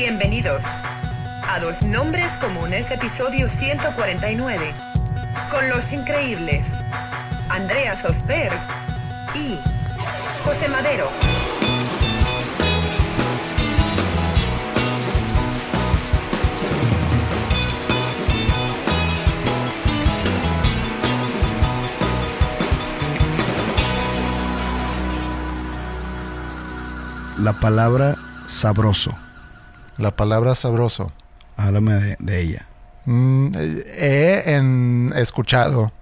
Bienvenidos 0.00 0.64
a 1.46 1.60
Dos 1.60 1.82
Nombres 1.82 2.38
Comunes, 2.38 2.90
episodio 2.90 3.50
149, 3.50 4.72
con 5.50 5.68
los 5.68 5.92
increíbles 5.92 6.72
Andrea 7.50 7.94
Sosper 7.94 8.50
y 9.34 9.58
José 10.42 10.68
Madero. 10.70 11.06
La 27.36 27.52
palabra 27.52 28.16
sabroso. 28.46 29.14
La 30.00 30.10
palabra 30.16 30.54
sabroso. 30.54 31.12
Háblame 31.56 31.92
de, 31.94 32.16
de 32.18 32.40
ella. 32.40 32.66
Mm, 33.04 33.48
he 33.98 34.54
en- 34.54 35.12
escuchado 35.14 35.92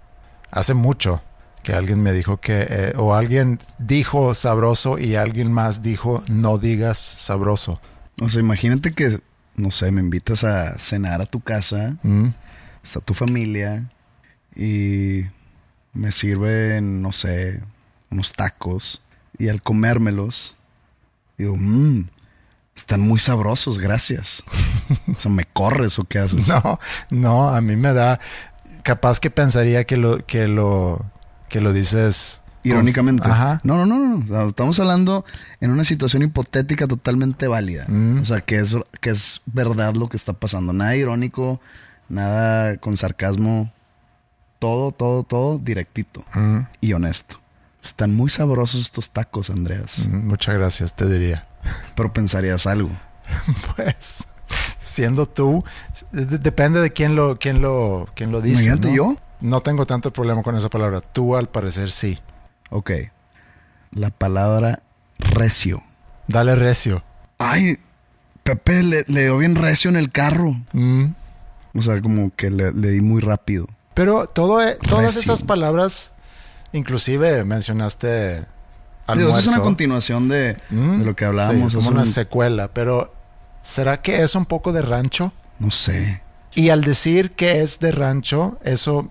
hace 0.53 0.73
mucho 0.75 1.21
que 1.65 1.73
alguien 1.73 2.03
me 2.03 2.13
dijo 2.13 2.37
que, 2.39 2.67
eh, 2.71 2.93
o 2.97 3.15
alguien 3.15 3.59
dijo 3.79 4.35
sabroso 4.37 4.99
y 4.99 5.17
alguien 5.17 5.53
más 5.53 5.83
dijo 5.83 6.23
no 6.31 6.59
digas 6.59 6.99
sabroso. 6.99 7.81
O 8.21 8.29
sea, 8.29 8.41
imagínate 8.41 8.93
que, 8.93 9.21
no 9.57 9.71
sé, 9.73 9.91
me 9.91 10.01
invitas 10.01 10.45
a 10.45 10.79
cenar 10.79 11.21
a 11.21 11.27
tu 11.27 11.41
casa, 11.41 11.97
Mm, 12.05 12.29
está 12.85 13.01
tu 13.01 13.15
familia 13.15 13.85
y 14.55 15.25
me 15.93 16.13
sirven, 16.13 17.03
no 17.03 17.13
sé, 17.13 17.61
unos 18.11 18.33
tacos 18.33 19.03
y 19.37 19.49
al 19.49 19.61
comérmelos 19.61 20.57
digo, 21.37 21.55
mmm, 21.57 22.05
están 22.81 23.01
muy 23.01 23.19
sabrosos, 23.19 23.79
gracias. 23.79 24.43
o 25.17 25.19
sea, 25.21 25.31
¿me 25.31 25.45
corres 25.45 25.99
o 25.99 26.05
qué 26.05 26.19
haces? 26.19 26.49
No, 26.49 26.79
no, 27.11 27.49
a 27.51 27.61
mí 27.61 27.77
me 27.77 27.93
da, 27.93 28.21
capaz 28.83 29.21
que 29.21 29.31
pensaría 29.31 29.85
que 29.85 29.97
lo, 29.97 30.25
que 30.25 30.49
lo, 30.49 31.05
que 31.49 31.61
lo 31.61 31.73
dices 31.73 32.41
Irónicamente. 32.65 33.27
Ajá. 33.27 33.61
No, 33.65 33.77
no, 33.77 33.87
no, 33.87 34.19
no. 34.19 34.49
Estamos 34.49 34.79
hablando 34.81 35.25
en 35.61 35.71
una 35.71 35.85
situación 35.85 36.23
hipotética 36.23 36.87
totalmente 36.87 37.49
válida. 37.49 37.85
Mm. 37.89 38.21
O 38.21 38.25
sea, 38.25 38.41
que 38.41 38.59
es, 38.59 38.77
que 39.01 39.11
es 39.11 39.41
verdad 39.47 39.95
lo 39.95 40.09
que 40.09 40.17
está 40.17 40.33
pasando. 40.33 40.73
Nada 40.73 40.95
irónico, 40.97 41.61
nada 42.09 42.77
con 42.77 42.97
sarcasmo. 42.97 43.73
Todo, 44.59 44.91
todo, 44.91 45.23
todo 45.23 45.59
directito 45.59 46.25
Mm, 46.35 46.59
y 46.81 46.93
honesto. 46.93 47.41
Están 47.83 48.15
muy 48.15 48.29
sabrosos 48.29 48.81
estos 48.81 49.11
tacos, 49.11 49.51
Andreas. 49.51 50.09
mm, 50.09 50.27
muchas 50.27 50.57
gracias, 50.57 50.97
te 50.97 51.07
diría. 51.07 51.48
Pero 51.95 52.13
pensarías 52.13 52.67
algo. 52.67 52.91
Pues, 53.77 54.27
siendo 54.79 55.27
tú, 55.27 55.63
de- 56.13 56.39
depende 56.39 56.81
de 56.81 56.93
quién 56.93 57.15
lo, 57.15 57.39
quién 57.39 57.61
lo, 57.61 58.09
quién 58.15 58.33
lo 58.33 58.41
dice. 58.41 58.75
¿no? 58.77 58.89
yo. 58.95 59.17
No 59.41 59.61
tengo 59.61 59.87
tanto 59.87 60.13
problema 60.13 60.43
con 60.43 60.57
esa 60.57 60.69
palabra. 60.69 61.01
Tú, 61.01 61.37
al 61.37 61.49
parecer, 61.49 61.91
sí. 61.91 62.19
Ok. 62.71 62.91
La 63.93 64.11
palabra 64.11 64.83
recio. 65.19 65.83
Dale 66.27 66.55
recio. 66.57 67.03
Ay, 67.39 67.79
Pepe 68.43 68.83
le, 68.83 69.05
le 69.07 69.25
dio 69.25 69.39
bien 69.39 69.55
recio 69.55 69.91
en 69.91 69.97
el 69.97 70.11
carro. 70.11 70.57
Mm. 70.73 71.07
O 71.77 71.83
sea, 71.83 72.01
como 72.03 72.35
que 72.35 72.51
le, 72.51 72.73
le 72.73 72.91
di 72.91 73.01
muy 73.01 73.21
rápido. 73.21 73.67
Pero 73.95 74.27
todo, 74.27 74.63
e- 74.63 74.77
todas 74.89 75.15
Recio. 75.15 75.35
esas 75.35 75.43
palabras, 75.47 76.13
inclusive 76.73 77.45
mencionaste 77.45 78.45
Digo, 79.15 79.29
almuerzo. 79.29 79.39
eso 79.39 79.51
es 79.51 79.55
una 79.57 79.65
continuación 79.65 80.29
de, 80.29 80.57
Mm, 80.71 80.99
de 80.99 81.05
lo 81.05 81.17
que 81.17 81.25
hablábamos. 81.25 81.73
sí, 81.73 81.79
como 81.79 81.91
una 81.91 82.01
un- 82.01 82.07
secuela. 82.07 82.69
Pero, 82.75 83.13
¿será 83.63 84.01
que 84.03 84.23
es 84.23 84.35
un 84.35 84.45
poco 84.47 84.73
de 84.73 84.83
rancho? 84.83 85.33
No 85.59 85.71
sé. 85.71 86.23
Y 86.55 86.71
al 86.71 86.83
decir 86.83 87.33
que 87.33 87.63
es 87.63 87.79
de 87.81 87.91
rancho, 87.93 88.59
eso 88.65 89.11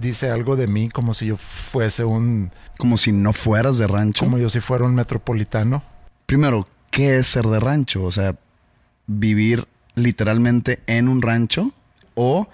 dice 0.00 0.30
algo 0.30 0.56
de 0.56 0.66
mí 0.66 0.88
como 0.88 1.14
si 1.14 1.26
yo 1.26 1.36
fuese 1.36 2.04
un... 2.04 2.50
Como 2.78 2.96
si 2.96 3.12
no 3.12 3.32
fueras 3.32 3.78
de 3.78 3.86
rancho. 3.86 4.24
Como 4.24 4.38
yo 4.38 4.48
si 4.48 4.60
fuera 4.60 4.84
un 4.84 4.94
metropolitano. 4.94 5.82
Primero, 6.26 6.66
¿qué 6.90 7.18
es 7.18 7.26
ser 7.28 7.46
de 7.46 7.60
rancho? 7.60 8.02
O 8.02 8.10
sea, 8.10 8.34
vivir 9.06 9.68
literalmente 9.94 10.80
en 10.86 11.08
un 11.08 11.22
rancho 11.22 11.70
o 12.14 12.48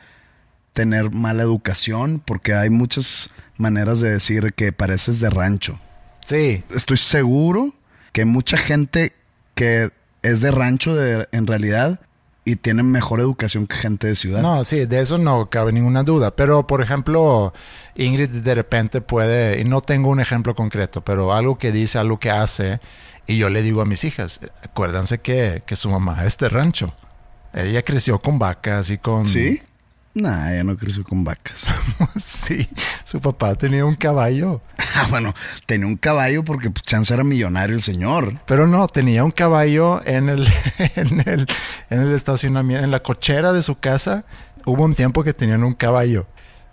tener 0.72 1.10
mala 1.10 1.42
educación, 1.42 2.20
porque 2.24 2.54
hay 2.54 2.68
muchas 2.70 3.30
maneras 3.56 4.00
de 4.00 4.10
decir 4.10 4.52
que 4.54 4.72
pareces 4.72 5.20
de 5.20 5.30
rancho. 5.30 5.78
Sí, 6.30 6.64
Estoy 6.74 6.96
seguro 6.96 7.74
que 8.12 8.24
mucha 8.24 8.56
gente 8.56 9.12
que 9.54 9.90
es 10.22 10.40
de 10.40 10.50
rancho 10.50 10.94
de- 10.94 11.28
en 11.32 11.46
realidad 11.46 12.00
y 12.44 12.56
tiene 12.56 12.82
mejor 12.82 13.20
educación 13.20 13.66
que 13.66 13.76
gente 13.76 14.06
de 14.06 14.16
ciudad. 14.16 14.40
No, 14.40 14.64
sí, 14.64 14.86
de 14.86 15.00
eso 15.00 15.18
no 15.18 15.50
cabe 15.50 15.72
ninguna 15.72 16.02
duda. 16.02 16.34
Pero, 16.34 16.66
por 16.66 16.82
ejemplo, 16.82 17.52
Ingrid 17.96 18.28
de 18.30 18.54
repente 18.54 19.00
puede, 19.00 19.60
y 19.60 19.64
no 19.64 19.80
tengo 19.82 20.08
un 20.08 20.20
ejemplo 20.20 20.54
concreto, 20.54 21.02
pero 21.02 21.32
algo 21.34 21.58
que 21.58 21.70
dice, 21.72 21.98
algo 21.98 22.18
que 22.18 22.30
hace, 22.30 22.80
y 23.26 23.36
yo 23.36 23.50
le 23.50 23.62
digo 23.62 23.82
a 23.82 23.84
mis 23.84 24.04
hijas, 24.04 24.40
acuérdense 24.64 25.18
que, 25.18 25.62
que 25.66 25.76
su 25.76 25.90
mamá 25.90 26.24
es 26.24 26.38
de 26.38 26.48
rancho. 26.48 26.94
Ella 27.52 27.82
creció 27.82 28.18
con 28.20 28.38
vacas 28.38 28.88
y 28.90 28.98
con... 28.98 29.26
¿Sí? 29.26 29.60
Nah, 30.12 30.52
ella 30.52 30.64
no 30.64 30.76
creció 30.76 31.04
con 31.04 31.22
vacas. 31.22 31.68
sí, 32.18 32.68
su 33.04 33.20
papá 33.20 33.54
tenía 33.54 33.84
un 33.84 33.94
caballo. 33.94 34.60
ah, 34.96 35.06
bueno, 35.08 35.32
tenía 35.66 35.86
un 35.86 35.96
caballo 35.96 36.44
porque 36.44 36.68
pues, 36.68 36.82
chance 36.82 37.14
era 37.14 37.22
millonario 37.22 37.76
el 37.76 37.82
señor. 37.82 38.40
Pero 38.46 38.66
no, 38.66 38.88
tenía 38.88 39.22
un 39.22 39.30
caballo 39.30 40.00
en 40.04 40.28
el, 40.28 40.48
en 40.96 41.20
el, 41.28 41.46
en 41.90 42.00
el 42.00 42.12
estacionamiento, 42.12 42.84
en 42.84 42.90
la 42.90 43.02
cochera 43.02 43.52
de 43.52 43.62
su 43.62 43.78
casa. 43.78 44.24
Hubo 44.66 44.84
un 44.84 44.94
tiempo 44.94 45.22
que 45.22 45.32
tenían 45.32 45.62
un 45.62 45.74
caballo. 45.74 46.26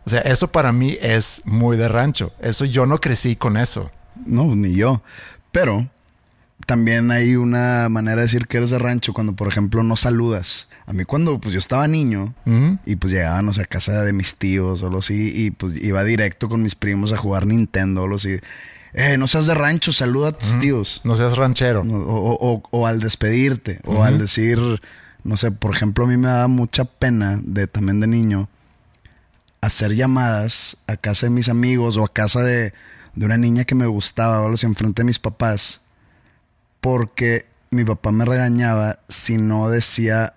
O 0.05 0.09
sea, 0.09 0.21
eso 0.21 0.47
para 0.51 0.71
mí 0.71 0.97
es 0.99 1.43
muy 1.45 1.77
de 1.77 1.87
rancho. 1.87 2.33
Eso 2.39 2.65
yo 2.65 2.85
no 2.85 2.99
crecí 2.99 3.35
con 3.35 3.55
eso. 3.55 3.91
No, 4.25 4.55
ni 4.55 4.73
yo. 4.73 5.03
Pero 5.51 5.87
también 6.67 7.09
hay 7.09 7.35
una 7.35 7.87
manera 7.89 8.17
de 8.17 8.23
decir 8.23 8.45
que 8.45 8.57
eres 8.57 8.69
de 8.69 8.77
rancho 8.77 9.13
cuando, 9.13 9.33
por 9.33 9.47
ejemplo, 9.47 9.81
no 9.83 9.95
saludas. 9.95 10.67
A 10.85 10.93
mí 10.93 11.03
cuando 11.05 11.39
pues 11.39 11.53
yo 11.53 11.59
estaba 11.59 11.87
niño 11.87 12.35
y 12.85 12.95
pues 12.97 13.11
llegábamos 13.11 13.57
a 13.57 13.65
casa 13.65 14.03
de 14.03 14.13
mis 14.13 14.35
tíos 14.35 14.83
o 14.83 14.87
algo 14.87 14.99
así 14.99 15.31
y 15.35 15.51
pues 15.51 15.75
iba 15.77 16.03
directo 16.03 16.47
con 16.49 16.61
mis 16.61 16.75
primos 16.75 17.13
a 17.13 17.17
jugar 17.17 17.47
Nintendo 17.47 18.01
o 18.01 18.03
algo 18.03 18.17
así. 18.17 18.37
Eh, 18.93 19.17
no 19.17 19.27
seas 19.27 19.47
de 19.47 19.53
rancho, 19.55 19.91
saluda 19.93 20.29
a 20.29 20.31
tus 20.33 20.59
tíos. 20.59 21.01
No 21.03 21.15
seas 21.15 21.37
ranchero. 21.37 21.83
No, 21.83 21.95
O, 21.95 22.33
o- 22.33 22.53
o- 22.53 22.63
o 22.71 22.85
al 22.87 22.99
despedirte, 22.99 23.79
o 23.85 24.03
al 24.03 24.17
decir, 24.19 24.59
no 25.23 25.37
sé, 25.37 25.51
por 25.51 25.73
ejemplo, 25.75 26.05
a 26.05 26.07
mí 26.07 26.17
me 26.17 26.27
daba 26.27 26.47
mucha 26.47 26.85
pena 26.85 27.39
de 27.43 27.67
también 27.67 27.99
de 27.99 28.07
niño 28.07 28.49
hacer 29.61 29.95
llamadas 29.95 30.77
a 30.87 30.97
casa 30.97 31.25
de 31.27 31.29
mis 31.31 31.49
amigos 31.49 31.97
o 31.97 32.03
a 32.05 32.11
casa 32.13 32.41
de, 32.43 32.73
de 33.15 33.25
una 33.25 33.37
niña 33.37 33.63
que 33.65 33.75
me 33.75 33.85
gustaba, 33.87 34.39
o 34.39 34.43
algo 34.43 34.55
así, 34.55 34.65
enfrente 34.65 35.01
de 35.01 35.05
mis 35.05 35.19
papás, 35.19 35.81
porque 36.87 37.45
mi 37.69 37.83
papá 37.83 38.13
me 38.13 38.23
regañaba 38.23 38.99
si 39.09 39.37
no 39.37 39.69
decía, 39.69 40.35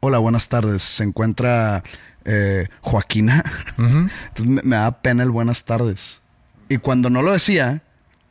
hola, 0.00 0.16
buenas 0.16 0.48
tardes, 0.48 0.82
se 0.82 1.04
encuentra 1.04 1.82
eh, 2.24 2.66
Joaquina. 2.80 3.44
Entonces 3.76 4.46
me, 4.46 4.62
me 4.62 4.76
daba 4.76 5.02
pena 5.02 5.22
el 5.22 5.30
buenas 5.30 5.64
tardes. 5.64 6.22
Y 6.70 6.78
cuando 6.78 7.10
no 7.10 7.20
lo 7.20 7.32
decía, 7.32 7.82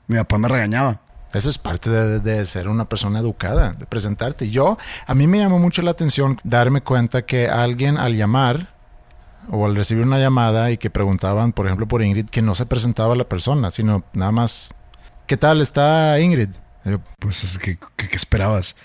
mi 0.07 0.17
papá 0.17 0.39
me 0.39 0.47
regañaba. 0.47 1.01
Eso 1.35 1.51
es 1.51 1.59
parte 1.59 1.91
de, 1.91 2.19
de 2.19 2.43
ser 2.47 2.67
una 2.67 2.89
persona 2.89 3.19
educada, 3.19 3.73
de 3.73 3.85
presentarte. 3.85 4.49
Yo, 4.49 4.79
a 5.05 5.13
mí 5.13 5.27
me 5.27 5.37
llamó 5.37 5.59
mucho 5.59 5.83
la 5.83 5.91
atención 5.91 6.39
darme 6.43 6.81
cuenta 6.81 7.27
que 7.27 7.47
alguien 7.47 7.99
al 7.99 8.17
llamar 8.17 8.73
o 9.51 9.67
al 9.67 9.75
recibir 9.75 10.03
una 10.03 10.17
llamada 10.17 10.71
y 10.71 10.79
que 10.79 10.89
preguntaban, 10.89 11.51
por 11.51 11.67
ejemplo, 11.67 11.87
por 11.87 12.01
Ingrid, 12.01 12.25
que 12.25 12.41
no 12.41 12.55
se 12.55 12.65
presentaba 12.65 13.15
la 13.15 13.29
persona, 13.29 13.69
sino 13.69 14.03
nada 14.13 14.31
más, 14.31 14.73
¿qué 15.27 15.37
tal 15.37 15.61
está 15.61 16.19
Ingrid? 16.19 16.49
Pues 17.19 17.57
que- 17.59 17.77
¿qué 17.95 18.15
esperabas? 18.15 18.75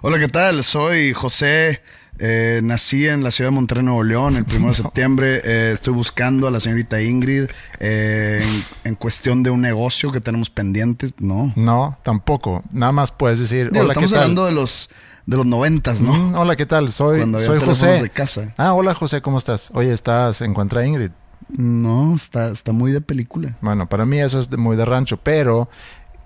Hola, 0.00 0.18
¿qué 0.18 0.28
tal? 0.28 0.64
Soy 0.64 1.12
José. 1.12 1.82
eh, 2.18 2.60
nací 2.62 3.08
en 3.08 3.24
la 3.24 3.30
ciudad 3.30 3.50
de 3.50 3.54
Monterrey, 3.56 3.82
Nuevo 3.84 4.04
León, 4.04 4.36
el 4.36 4.44
1 4.56 4.68
de 4.68 4.74
septiembre. 4.82 5.40
Eh, 5.44 5.70
estoy 5.72 5.92
buscando 5.94 6.46
a 6.46 6.50
la 6.50 6.60
señorita 6.60 7.00
Ingrid 7.02 7.46
eh, 7.80 8.42
en, 8.84 8.90
en 8.90 8.94
cuestión 8.94 9.42
de 9.42 9.50
un 9.50 9.60
negocio 9.62 10.12
que 10.12 10.20
tenemos 10.20 10.48
pendientes. 10.50 11.14
No. 11.18 11.52
no, 11.56 11.98
tampoco. 12.04 12.62
Nada 12.72 12.92
más 12.92 13.10
puedes 13.10 13.38
decir, 13.40 13.70
Digo, 13.72 13.84
hola, 13.84 13.94
¿qué 13.94 14.00
estamos 14.04 14.10
tal? 14.12 14.20
hablando 14.20 14.44
de 14.46 14.52
los, 14.52 14.90
de 15.26 15.36
los 15.38 15.46
noventas, 15.46 16.00
¿no? 16.00 16.12
Mm, 16.12 16.34
hola, 16.36 16.54
¿qué 16.54 16.66
tal? 16.66 16.92
Soy, 16.92 17.18
Cuando 17.18 17.38
había 17.38 17.48
soy 17.48 17.60
José. 17.60 18.02
de 18.02 18.10
casa. 18.10 18.54
Ah, 18.56 18.74
hola 18.74 18.94
José, 18.94 19.20
¿cómo 19.22 19.38
estás? 19.38 19.70
Oye, 19.74 19.92
¿estás? 19.92 20.36
¿Se 20.36 20.44
encuentra 20.44 20.86
Ingrid? 20.86 21.10
No, 21.48 22.14
está, 22.14 22.50
está 22.50 22.72
muy 22.72 22.92
de 22.92 23.00
película. 23.00 23.56
Bueno, 23.62 23.88
para 23.88 24.04
mí 24.04 24.20
eso 24.20 24.38
es 24.38 24.48
de- 24.48 24.58
muy 24.58 24.76
de 24.76 24.84
rancho, 24.84 25.16
pero 25.16 25.68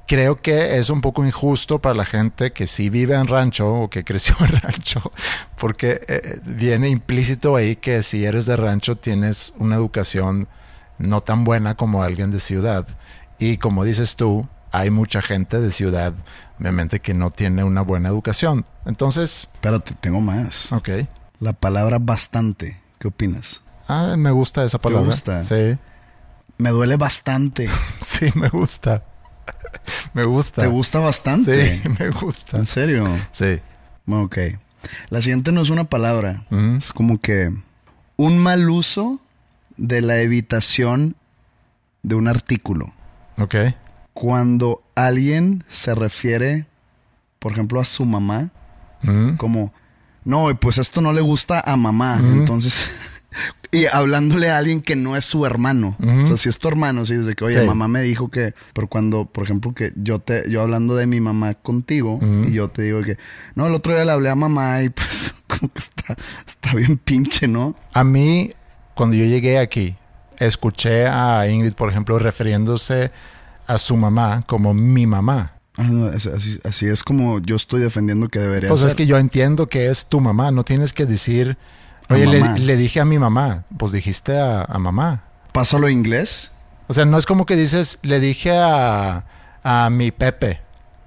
creo 0.07 0.37
que 0.37 0.79
es 0.79 0.91
un 0.91 1.01
poco 1.01 1.25
injusto 1.25 1.81
para 1.81 1.95
la 1.95 2.05
gente 2.05 2.53
que 2.53 2.67
sí 2.67 2.91
vive 2.91 3.15
en 3.15 3.27
rancho 3.27 3.73
o 3.73 3.91
que 3.91 4.05
creció 4.05 4.35
en 4.41 4.61
rancho, 4.61 5.11
porque 5.57 6.01
eh, 6.09 6.41
viene 6.45 6.89
implícito 6.89 7.57
ahí 7.57 7.77
que 7.77 8.03
si 8.03 8.25
eres 8.25 8.47
de 8.47 8.57
rancho 8.57 8.97
tienes 8.97 9.55
una 9.59 9.77
educación 9.77 10.49
no 10.99 11.21
tan 11.21 11.45
buena 11.45 11.75
como 11.77 12.03
alguien 12.03 12.31
de 12.31 12.41
ciudad. 12.41 12.87
Y 13.39 13.59
como 13.59 13.85
dices 13.85 14.17
tú, 14.17 14.49
hay 14.73 14.91
mucha 14.91 15.21
gente 15.23 15.61
de 15.61 15.71
ciudad, 15.73 16.15
obviamente, 16.59 17.01
que 17.01 17.13
no 17.15 17.31
tiene 17.31 17.65
una 17.65 17.83
buena 17.83 18.09
educación. 18.09 18.65
Entonces, 18.87 19.51
Espérate, 19.55 19.95
tengo 20.01 20.21
más. 20.21 20.73
ok. 20.73 20.89
La 21.39 21.53
palabra 21.53 21.99
bastante. 21.99 22.81
¿Qué 22.99 23.09
opinas? 23.09 23.61
Ah, 23.89 24.15
me 24.17 24.31
gusta 24.31 24.65
esa 24.65 24.79
palabra. 24.79 25.07
gusta? 25.07 25.43
Sí, 25.43 25.77
Me 26.59 26.71
duele 26.71 26.97
bastante. 26.97 27.69
sí, 28.01 28.31
me 28.35 28.49
gusta. 28.49 29.05
me 30.15 30.25
gusta. 30.25 30.63
¿Te 30.63 30.69
gusta 30.69 30.99
bastante? 31.01 31.77
Sí, 31.79 31.89
me 31.99 32.11
gusta. 32.11 32.57
¿En 32.59 32.67
serio? 32.67 33.07
Sí. 33.33 33.61
Bueno, 34.05 34.25
Ok. 34.25 34.39
La 35.09 35.21
siguiente 35.21 35.51
no 35.51 35.63
es 35.63 35.71
una 35.71 35.85
palabra. 35.85 36.45
Es 36.79 36.93
como 36.93 37.21
que 37.21 37.53
un 38.17 38.39
mal 38.39 38.71
uso 38.71 39.19
de 39.77 40.01
la 40.01 40.21
evitación 40.21 41.17
de 42.05 42.15
un 42.15 42.29
artículo. 42.29 42.93
Ok. 43.37 43.57
Cuando 44.15 44.83
alguien 44.95 45.65
se 45.67 45.95
refiere, 45.97 46.67
por 47.41 47.51
ejemplo, 47.53 47.81
a 47.81 47.85
su 47.85 48.05
mamá, 48.05 48.51
Mm. 49.03 49.37
como, 49.37 49.75
no, 50.25 50.57
pues 50.59 50.79
esto 50.79 51.01
no 51.01 51.13
le 51.13 51.21
gusta 51.21 51.61
a 51.61 51.77
mamá. 51.77 52.19
Entonces, 52.23 52.89
y 53.73 53.87
hablándole 53.87 54.51
a 54.51 54.59
alguien 54.59 54.81
que 54.81 54.97
no 54.97 55.17
es 55.17 55.25
su 55.25 55.45
hermano. 55.45 55.97
O 56.01 56.27
sea, 56.27 56.37
si 56.37 56.49
es 56.49 56.59
tu 56.59 56.69
hermano, 56.69 57.05
sí, 57.05 57.15
desde 57.15 57.35
que, 57.35 57.45
oye, 57.45 57.61
Sí. 57.61 57.67
mamá 57.67 57.89
me 57.89 58.01
dijo 58.03 58.31
que, 58.31 58.55
pero 58.73 58.87
cuando, 58.89 59.27
por 59.27 59.45
ejemplo, 59.45 59.75
que 59.75 59.93
yo 59.97 60.19
te, 60.19 60.45
yo 60.51 60.63
hablando 60.63 60.95
de 60.97 61.07
mi 61.07 61.21
mamá 61.21 61.55
contigo, 61.55 62.19
y 62.49 62.53
yo 62.53 62.69
te 62.69 62.83
digo 62.83 63.03
que, 63.03 63.19
no, 63.55 63.67
el 63.67 63.75
otro 63.75 63.95
día 63.95 64.05
le 64.05 64.13
hablé 64.13 64.31
a 64.31 64.35
mamá 64.35 64.83
y 64.83 64.89
pues, 64.91 65.35
como 65.47 65.71
que 65.73 65.79
está, 65.81 66.17
está 66.47 66.75
bien 66.75 66.97
pinche, 66.97 67.49
¿no? 67.49 67.75
A 67.93 68.05
mí, 68.05 68.51
cuando 68.95 69.17
yo 69.17 69.25
llegué 69.25 69.59
aquí, 69.59 69.97
escuché 70.39 71.07
a 71.07 71.49
Ingrid, 71.49 71.73
por 71.75 71.91
ejemplo, 71.91 72.19
refiriéndose 72.19 73.11
a 73.67 73.79
su 73.79 73.97
mamá 73.97 74.45
como 74.47 74.75
mi 74.75 75.07
mamá. 75.07 75.53
Ah, 75.79 75.83
no, 75.85 76.07
así, 76.07 76.59
así 76.65 76.87
es 76.87 77.03
como 77.03 77.39
yo 77.41 77.57
estoy 77.57 77.83
defendiendo 77.83 78.29
que 78.29 78.39
debería 78.39 78.69
Pues 78.71 78.81
ser. 78.81 78.89
es 78.91 78.95
que 78.95 79.07
yo 79.07 79.19
entiendo 79.19 79.69
que 79.69 79.89
es 79.91 80.07
tu 80.07 80.21
mamá, 80.21 80.51
no 80.51 80.65
tienes 80.65 80.93
que 80.95 81.05
decir, 81.05 81.59
oye, 82.11 82.27
le, 82.27 82.59
le 82.59 82.77
dije 82.77 83.01
a 83.01 83.05
mi 83.05 83.19
mamá, 83.19 83.65
pues 83.79 83.93
dijiste 83.93 84.39
a, 84.39 84.63
a 84.63 84.79
mamá. 84.79 85.23
Pásalo 85.53 85.87
a 85.87 85.91
inglés. 85.91 86.53
O 86.89 86.95
sea, 86.95 87.05
no 87.05 87.19
es 87.19 87.27
como 87.27 87.47
que 87.47 87.57
dices, 87.57 87.99
le 88.03 88.21
dije 88.21 88.57
a, 88.57 89.25
a 89.65 89.91
mi 89.91 90.11
Pepe. 90.13 90.61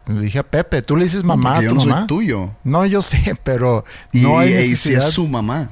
Le 0.08 0.22
dije 0.22 0.40
a 0.40 0.44
Pepe, 0.44 0.82
tú 0.82 0.98
le 0.98 1.04
dices 1.04 1.24
mamá 1.24 1.54
porque 1.56 1.68
a 1.68 1.70
yo 1.70 1.70
tu 1.70 1.76
no 1.76 1.86
mamá. 1.86 1.98
soy 2.00 2.08
tuyo. 2.08 2.50
No, 2.64 2.86
yo 2.86 3.02
sé, 3.02 3.36
pero 3.44 3.86
Y, 4.12 4.22
no 4.22 4.40
hay 4.40 4.50
y 4.50 4.62
si 4.64 4.70
necesidad. 4.72 5.08
es 5.08 5.14
su 5.14 5.28
mamá. 5.28 5.70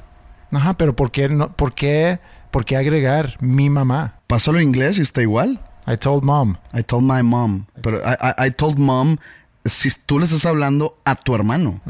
Ajá, 0.52 0.76
pero 0.76 0.96
¿por 0.96 1.12
qué, 1.12 1.28
no, 1.28 1.52
por, 1.52 1.74
qué, 1.74 2.20
¿por 2.52 2.64
qué 2.64 2.78
agregar 2.78 3.36
mi 3.42 3.70
mamá? 3.70 4.20
Pásalo 4.28 4.60
a 4.60 4.64
inglés 4.64 4.98
y 5.00 5.02
está 5.02 5.22
igual. 5.22 5.60
I 5.88 5.98
told 5.98 6.24
mom. 6.24 6.56
I 6.74 6.84
told 6.84 7.04
my 7.04 7.24
mom. 7.24 7.66
Pero 7.82 7.98
I, 8.00 8.14
I- 8.44 8.48
I 8.48 8.52
told 8.52 8.78
mom, 8.78 9.18
si 9.66 9.90
tú 10.06 10.20
le 10.20 10.26
estás 10.26 10.46
hablando 10.46 10.98
a 11.04 11.16
tu 11.16 11.34
hermano. 11.36 11.82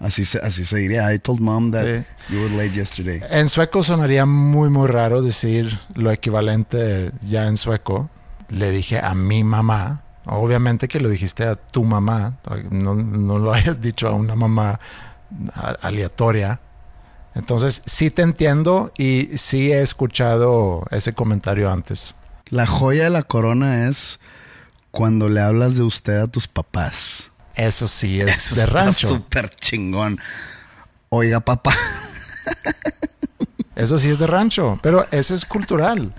Así, 0.00 0.24
se, 0.24 0.38
así 0.38 0.64
se 0.64 0.78
diría. 0.78 1.12
I 1.14 1.18
told 1.18 1.40
mom 1.40 1.70
that 1.70 1.84
Sí. 1.84 2.04
you 2.34 2.40
were 2.42 2.50
late 2.56 2.72
yesterday. 2.74 3.22
En 3.30 3.48
sueco 3.48 3.82
sonaría 3.82 4.26
muy, 4.26 4.68
muy 4.68 4.88
raro 4.88 5.22
decir 5.22 5.78
lo 5.94 6.10
equivalente 6.10 7.10
ya 7.22 7.46
en 7.46 7.56
sueco. 7.56 8.10
Le 8.48 8.70
dije 8.70 8.98
a 8.98 9.14
mi 9.14 9.44
mamá. 9.44 10.02
Obviamente 10.26 10.88
que 10.88 11.00
lo 11.00 11.08
dijiste 11.08 11.44
a 11.44 11.54
tu 11.56 11.84
mamá. 11.84 12.38
No, 12.70 12.94
no 12.94 13.38
lo 13.38 13.52
hayas 13.54 13.80
dicho 13.80 14.08
a 14.08 14.12
una 14.12 14.34
mamá 14.34 14.78
aleatoria. 15.82 16.60
Entonces, 17.34 17.82
sí 17.86 18.10
te 18.10 18.22
entiendo 18.22 18.92
y 18.96 19.30
sí 19.36 19.72
he 19.72 19.82
escuchado 19.82 20.84
ese 20.90 21.12
comentario 21.14 21.70
antes. 21.70 22.14
La 22.48 22.66
joya 22.66 23.04
de 23.04 23.10
la 23.10 23.24
corona 23.24 23.88
es 23.88 24.20
cuando 24.92 25.28
le 25.28 25.40
hablas 25.40 25.76
de 25.76 25.82
usted 25.82 26.18
a 26.20 26.26
tus 26.28 26.46
papás. 26.46 27.32
Eso 27.56 27.86
sí 27.88 28.20
es 28.22 28.28
Eso 28.28 28.54
de 28.56 28.62
está 28.62 28.72
rancho. 28.74 29.08
súper 29.08 29.48
chingón. 29.50 30.18
Oiga, 31.08 31.40
papá. 31.40 31.74
Eso 33.76 33.98
sí 33.98 34.08
es 34.10 34.18
de 34.18 34.26
rancho. 34.26 34.78
Pero 34.82 35.06
ese 35.10 35.34
es 35.34 35.44
cultural. 35.44 36.14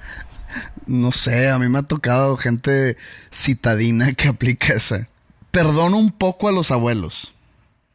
No 0.85 1.11
sé, 1.11 1.49
a 1.49 1.57
mí 1.57 1.67
me 1.69 1.79
ha 1.79 1.83
tocado 1.83 2.35
gente 2.37 2.97
citadina 3.33 4.13
que 4.13 4.27
aplica 4.27 4.73
esa. 4.73 5.07
Perdono 5.51 5.97
un 5.97 6.11
poco 6.11 6.47
a 6.49 6.51
los 6.51 6.71
abuelos. 6.71 7.33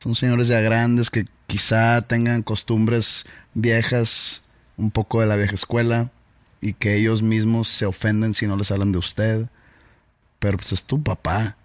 Son 0.02 0.14
señores 0.14 0.48
ya 0.48 0.60
grandes 0.60 1.10
que 1.10 1.26
quizá 1.46 2.00
tengan 2.02 2.42
costumbres 2.42 3.26
viejas, 3.52 4.42
un 4.78 4.90
poco 4.90 5.20
de 5.20 5.26
la 5.26 5.36
vieja 5.36 5.54
escuela, 5.54 6.10
y 6.62 6.72
que 6.72 6.96
ellos 6.96 7.22
mismos 7.22 7.68
se 7.68 7.84
ofenden 7.84 8.32
si 8.34 8.46
no 8.46 8.56
les 8.56 8.70
hablan 8.70 8.92
de 8.92 8.98
usted. 8.98 9.46
Pero 10.38 10.56
pues 10.56 10.72
es 10.72 10.84
tu 10.84 11.02
papá. 11.02 11.56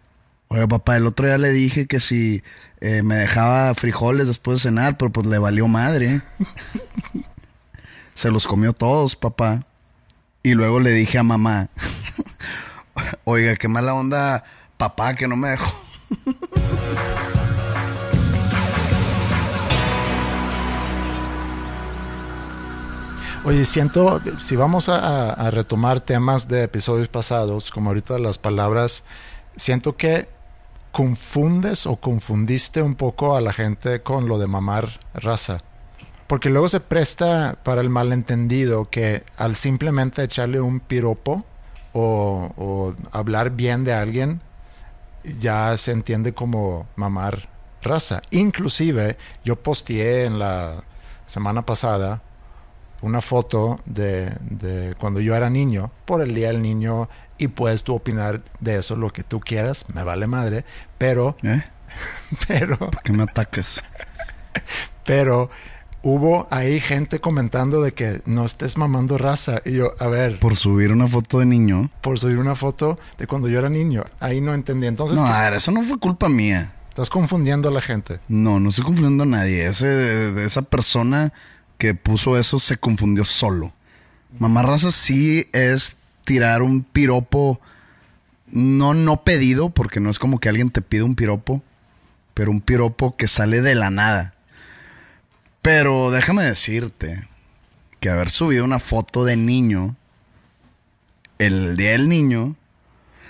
Oiga, 0.48 0.68
papá, 0.68 0.98
el 0.98 1.08
otro 1.08 1.28
día 1.28 1.38
le 1.38 1.52
dije 1.52 1.88
que 1.88 2.00
si 2.00 2.44
eh, 2.80 3.02
me 3.04 3.16
dejaba 3.16 3.74
frijoles 3.76 4.28
después 4.28 4.58
de 4.58 4.70
cenar, 4.70 4.98
pero 4.98 5.12
pues 5.12 5.26
le 5.28 5.40
valió 5.40 5.68
madre. 5.68 6.22
se 8.14 8.32
los 8.32 8.48
comió 8.48 8.74
todos, 8.74 9.16
papá. 9.16 9.66
Y 10.44 10.54
luego 10.54 10.80
le 10.80 10.92
dije 10.92 11.18
a 11.18 11.24
mamá, 11.24 11.70
oiga, 13.24 13.56
qué 13.56 13.68
mala 13.68 13.96
onda, 13.96 14.44
papá, 14.78 15.16
que 15.16 15.28
no 15.28 15.36
me 15.36 15.50
dejó. 15.50 15.74
Oye, 23.46 23.64
siento, 23.66 24.22
si 24.40 24.56
vamos 24.56 24.90
a, 24.90 25.52
retomar 25.52 26.02
temas 26.02 26.48
de 26.48 26.64
episodios 26.64 27.08
pasados, 27.08 27.70
como 27.70 27.92
ahorita 27.92 28.18
las 28.18 28.40
palabras, 28.40 29.04
siento 29.56 29.96
que 29.96 30.28
confundes 30.96 31.88
o 31.88 31.98
confundiste 31.98 32.82
un 32.82 32.96
poco 32.96 33.36
a 33.36 33.42
la 33.42 33.52
gente 33.52 34.02
con 34.02 34.30
lo 34.30 34.38
de 34.38 34.48
mamar 34.48 34.98
raza. 35.14 35.58
Porque 36.26 36.50
luego 36.50 36.70
se 36.70 36.80
presta 36.80 37.58
para 37.64 37.82
el 37.82 37.90
malentendido 37.90 38.90
que 38.90 39.26
al 39.36 39.58
simplemente 39.58 40.24
echarle 40.24 40.62
un 40.62 40.80
piropo 40.80 41.44
o, 41.92 42.94
hablar 43.12 43.50
bien 43.50 43.84
de 43.84 43.92
alguien, 43.92 44.40
ya 45.38 45.76
se 45.76 45.92
entiende 45.92 46.34
como 46.34 46.88
mamar 46.96 47.50
raza. 47.82 48.22
Inclusive 48.32 49.18
yo 49.44 49.58
posteé 49.58 50.24
en 50.24 50.40
la 50.40 50.76
semana 51.26 51.66
pasada 51.66 52.22
una 53.02 53.22
foto 53.22 53.80
de, 53.86 54.32
de 54.50 54.96
cuando 55.00 55.20
yo 55.20 55.36
era 55.36 55.50
niño, 55.50 55.92
por 56.06 56.22
el 56.22 56.34
Día 56.34 56.48
del 56.48 56.62
Niño, 56.62 57.10
y 57.38 57.48
puedes 57.50 57.84
tú 57.84 57.96
opinar 57.96 58.42
de 58.60 58.78
eso 58.78 58.96
lo 58.96 59.12
que 59.12 59.24
tú 59.24 59.40
quieras, 59.40 59.86
me 59.94 60.04
vale 60.04 60.26
madre, 60.28 60.64
pero, 60.98 61.36
¿Eh? 61.44 61.64
pero, 62.48 62.78
¿Por 62.78 63.02
qué 63.04 63.14
me 63.14 63.24
atacas? 63.24 63.82
pero 65.04 65.50
hubo 66.02 66.48
ahí 66.52 66.80
gente 66.80 67.20
comentando 67.20 67.82
de 67.82 67.94
que 67.94 68.22
no 68.26 68.46
estés 68.46 68.78
mamando 68.78 69.18
raza. 69.18 69.62
Y 69.66 69.74
yo, 69.74 69.94
a 70.00 70.08
ver, 70.08 70.40
Por 70.40 70.56
subir 70.56 70.92
una 70.92 71.08
foto 71.08 71.40
de 71.40 71.46
niño. 71.46 71.90
por 72.02 72.20
subir 72.20 72.38
una 72.38 72.56
foto 72.56 73.00
de 73.18 73.28
cuando 73.28 73.48
yo 73.50 73.60
era 73.60 73.70
niño, 73.70 74.04
ahí 74.20 74.40
no 74.42 74.54
entendí. 74.54 74.88
Entonces, 74.88 75.18
No, 75.20 75.26
¿qué? 75.26 75.32
a 75.32 75.42
ver, 75.44 75.54
eso 75.56 75.72
no 75.72 75.84
fue 75.84 75.98
culpa 76.00 76.30
mía. 76.30 76.74
estás 76.90 77.10
confundiendo 77.10 77.70
a 77.70 77.72
la 77.72 77.82
gente. 77.82 78.20
No, 78.28 78.60
no 78.60 78.70
estoy 78.70 78.86
confundiendo 78.86 79.24
a 79.24 79.28
nadie. 79.28 79.66
Ese, 79.66 80.46
esa 80.46 80.62
persona 80.62 81.34
que 81.78 81.94
puso 81.94 82.38
eso 82.38 82.60
se 82.60 82.78
confundió 82.78 83.24
solo. 83.24 83.74
Mamá 84.40 84.62
raza 84.62 84.92
sí 84.92 85.48
es 85.54 85.98
tirar 86.26 86.62
un 86.62 86.84
piropo 86.84 87.60
no, 88.48 88.94
no 88.94 89.24
pedido, 89.24 89.70
porque 89.70 90.00
no 90.00 90.10
es 90.10 90.20
como 90.20 90.40
que 90.40 90.50
alguien 90.50 90.70
te 90.70 90.82
pide 90.82 91.04
un 91.04 91.16
piropo, 91.16 91.62
pero 92.34 92.52
un 92.52 92.62
piropo 92.62 93.16
que 93.16 93.28
sale 93.28 93.62
de 93.62 93.76
la 93.76 93.90
nada. 93.90 94.34
Pero 95.62 96.12
déjame 96.12 96.44
decirte 96.44 97.28
que 98.00 98.10
haber 98.10 98.30
subido 98.30 98.64
una 98.64 98.80
foto 98.80 99.26
de 99.26 99.36
niño 99.36 99.96
el 101.40 101.76
día 101.76 101.92
del 101.92 102.10
niño 102.10 102.56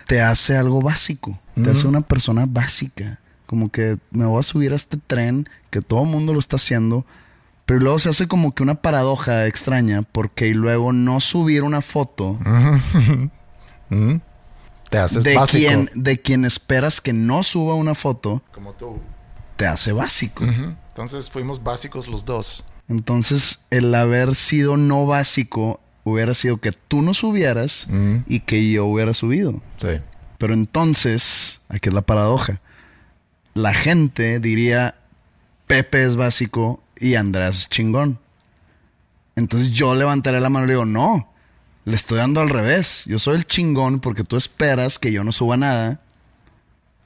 te 0.07 0.21
hace 0.21 0.57
algo 0.57 0.81
básico, 0.81 1.39
te 1.55 1.69
hace 1.69 1.87
una 1.87 2.01
persona 2.01 2.45
básica. 2.47 3.19
Como 3.47 3.71
que 3.71 3.97
me 4.11 4.25
voy 4.25 4.39
a 4.39 4.43
subir 4.43 4.73
a 4.73 4.75
este 4.75 4.97
tren 4.97 5.47
que 5.69 5.81
todo 5.81 6.03
el 6.03 6.09
mundo 6.09 6.33
lo 6.33 6.39
está 6.39 6.57
haciendo, 6.57 7.05
pero 7.65 7.79
luego 7.79 7.97
se 7.99 8.09
hace 8.09 8.27
como 8.27 8.53
que 8.53 8.63
una 8.63 8.75
paradoja 8.75 9.47
extraña 9.47 10.03
porque 10.03 10.53
luego 10.53 10.93
no 10.93 11.19
subir 11.19 11.63
una 11.63 11.81
foto 11.81 12.37
Mm. 13.89 14.15
Te 14.89 14.97
haces 14.97 15.23
de 15.23 15.35
básico. 15.35 15.57
quien, 15.67 15.89
de 15.93 16.19
quien 16.21 16.45
esperas 16.45 17.01
que 17.01 17.13
no 17.13 17.43
suba 17.43 17.75
una 17.75 17.93
foto, 17.95 18.41
Como 18.51 18.73
tú. 18.73 18.99
te 19.57 19.65
hace 19.67 19.91
básico. 19.91 20.43
Entonces 20.43 21.29
fuimos 21.29 21.61
básicos 21.63 22.07
los 22.07 22.25
dos. 22.25 22.65
Entonces, 22.87 23.59
el 23.71 23.93
haber 23.95 24.35
sido 24.35 24.77
no 24.77 25.05
básico 25.05 25.79
hubiera 26.03 26.33
sido 26.33 26.57
que 26.57 26.71
tú 26.71 27.01
no 27.01 27.13
subieras 27.13 27.87
y 28.27 28.39
que 28.41 28.71
yo 28.71 28.85
hubiera 28.85 29.13
subido. 29.13 29.61
Sí. 29.77 29.99
Pero 30.37 30.53
entonces, 30.53 31.61
aquí 31.69 31.89
es 31.89 31.95
la 31.95 32.01
paradoja. 32.03 32.61
La 33.53 33.73
gente 33.73 34.39
diría, 34.39 34.95
Pepe 35.67 36.05
es 36.05 36.15
básico 36.15 36.81
y 36.99 37.15
Andrés 37.15 37.59
es 37.59 37.69
chingón. 37.69 38.19
Entonces 39.35 39.71
yo 39.71 39.95
levantaré 39.95 40.39
la 40.39 40.49
mano 40.49 40.65
y 40.65 40.67
le 40.67 40.73
digo, 40.73 40.85
no, 40.85 41.29
le 41.83 41.95
estoy 41.95 42.17
dando 42.17 42.41
al 42.41 42.49
revés. 42.49 43.03
Yo 43.05 43.19
soy 43.19 43.35
el 43.35 43.45
chingón 43.45 43.99
porque 43.99 44.23
tú 44.23 44.37
esperas 44.37 44.97
que 44.99 45.11
yo 45.11 45.23
no 45.23 45.31
suba 45.31 45.57
nada 45.57 45.99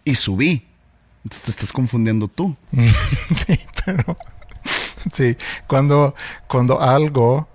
y 0.04 0.16
subí. 0.16 0.66
Entonces 1.24 1.44
te 1.44 1.52
estás 1.52 1.74
confundiendo 1.74 2.28
tú. 2.28 2.56
sí, 2.72 3.60
pero 3.86 4.18
sí, 5.12 5.36
cuando, 5.68 6.16
cuando 6.48 6.82
algo 6.82 7.48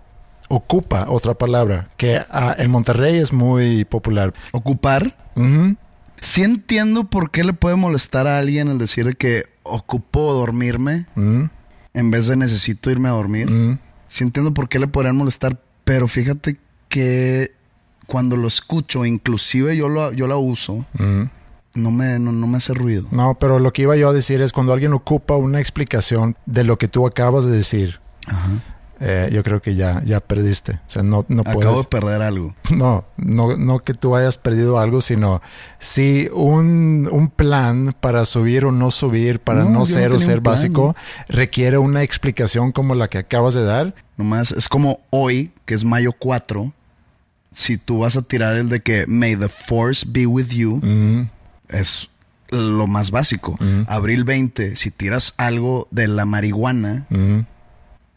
ocupa 0.48 1.06
otra 1.08 1.34
palabra, 1.34 1.88
que 1.96 2.20
ah, 2.30 2.54
en 2.58 2.70
Monterrey 2.70 3.16
es 3.16 3.32
muy 3.32 3.84
popular. 3.84 4.34
Ocupar. 4.52 5.16
Ujú. 5.36 5.76
Sí 6.20 6.42
entiendo 6.42 7.04
por 7.04 7.30
qué 7.30 7.44
le 7.44 7.52
puede 7.52 7.76
molestar 7.76 8.26
a 8.26 8.38
alguien 8.38 8.68
el 8.68 8.78
decir 8.78 9.16
que 9.16 9.46
ocupo 9.62 10.32
dormirme 10.32 11.06
en 11.94 12.10
vez 12.10 12.26
de 12.26 12.36
necesito 12.36 12.90
irme 12.90 13.08
a 13.08 13.12
dormir. 13.12 13.50
mm, 13.50 13.78
Sí 14.08 14.22
entiendo 14.22 14.52
por 14.52 14.68
qué 14.68 14.78
le 14.78 14.86
podrían 14.86 15.16
molestar, 15.16 15.58
pero 15.84 16.06
fíjate 16.06 16.58
que 16.88 17.52
cuando 18.06 18.36
lo 18.36 18.46
escucho, 18.46 19.04
inclusive 19.04 19.76
yo 19.76 19.88
lo, 19.88 20.12
yo 20.12 20.26
la 20.26 20.36
uso, 20.36 20.84
mm. 20.98 21.22
no 21.74 21.90
me, 21.90 22.18
no, 22.18 22.30
no 22.32 22.46
me 22.46 22.58
hace 22.58 22.74
ruido. 22.74 23.06
No, 23.10 23.34
pero 23.38 23.58
lo 23.58 23.72
que 23.72 23.82
iba 23.82 23.96
yo 23.96 24.10
a 24.10 24.12
decir 24.12 24.42
es 24.42 24.52
cuando 24.52 24.72
alguien 24.72 24.92
ocupa 24.92 25.36
una 25.36 25.58
explicación 25.58 26.36
de 26.46 26.64
lo 26.64 26.78
que 26.78 26.86
tú 26.86 27.06
acabas 27.06 27.44
de 27.46 27.52
decir, 27.52 28.00
Ajá. 28.26 28.48
Eh, 29.00 29.28
yo 29.32 29.42
creo 29.42 29.60
que 29.60 29.74
ya, 29.74 30.02
ya 30.04 30.20
perdiste. 30.20 30.72
O 30.72 30.78
sea, 30.90 31.02
no, 31.02 31.24
no 31.28 31.42
Acabo 31.42 31.60
puedes. 31.60 31.78
de 31.78 31.84
perder 31.84 32.22
algo. 32.22 32.54
No, 32.70 33.04
no, 33.16 33.56
no 33.56 33.78
que 33.80 33.94
tú 33.94 34.16
hayas 34.16 34.38
perdido 34.38 34.78
algo, 34.78 35.00
sino 35.00 35.40
si 35.78 36.28
un, 36.32 37.08
un 37.10 37.28
plan 37.28 37.94
para 38.00 38.24
subir 38.24 38.64
o 38.64 38.72
no 38.72 38.90
subir, 38.90 39.40
para 39.40 39.60
No, 39.64 39.66
no, 39.66 39.72
yo 39.72 39.78
no 39.80 39.86
ser 39.86 40.12
o 40.12 40.18
ser 40.18 40.40
básico, 40.40 40.94
requiere 41.28 41.78
una 41.78 42.02
explicación 42.02 42.72
como 42.72 42.94
la 42.94 43.08
que 43.08 43.18
acabas 43.18 43.54
de 43.54 43.64
dar. 43.64 43.94
Nomás 44.16 44.52
es 44.52 44.68
como 44.68 45.00
hoy, 45.10 45.52
que 45.66 45.74
es 45.74 45.84
mayo 45.84 46.12
4, 46.18 46.72
si 47.52 47.78
tú 47.78 47.98
vas 48.00 48.16
a 48.16 48.22
tirar 48.22 48.56
el 48.56 48.68
de 48.68 48.80
que 48.80 49.06
May 49.06 49.36
the 49.36 49.48
Force 49.48 50.04
be 50.08 50.26
with 50.26 50.48
you, 50.48 50.80
Mm, 50.82 51.28
es 51.68 52.08
lo 52.50 52.86
más 52.86 53.10
básico. 53.10 53.56
Abril 53.88 54.24
20, 54.24 54.76
si 54.76 54.90
tiras 54.90 55.34
algo 55.38 55.88
de 55.90 56.06
la 56.08 56.24
marihuana, 56.24 57.06
mm. 57.10 57.38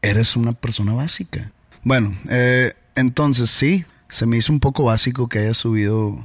Eres 0.01 0.35
una 0.35 0.53
persona 0.53 0.93
básica. 0.93 1.51
Bueno, 1.83 2.15
eh, 2.29 2.73
entonces 2.95 3.49
sí, 3.49 3.85
se 4.09 4.25
me 4.25 4.37
hizo 4.37 4.51
un 4.53 4.59
poco 4.59 4.83
básico 4.85 5.27
que 5.27 5.39
hayas 5.39 5.57
subido 5.57 6.17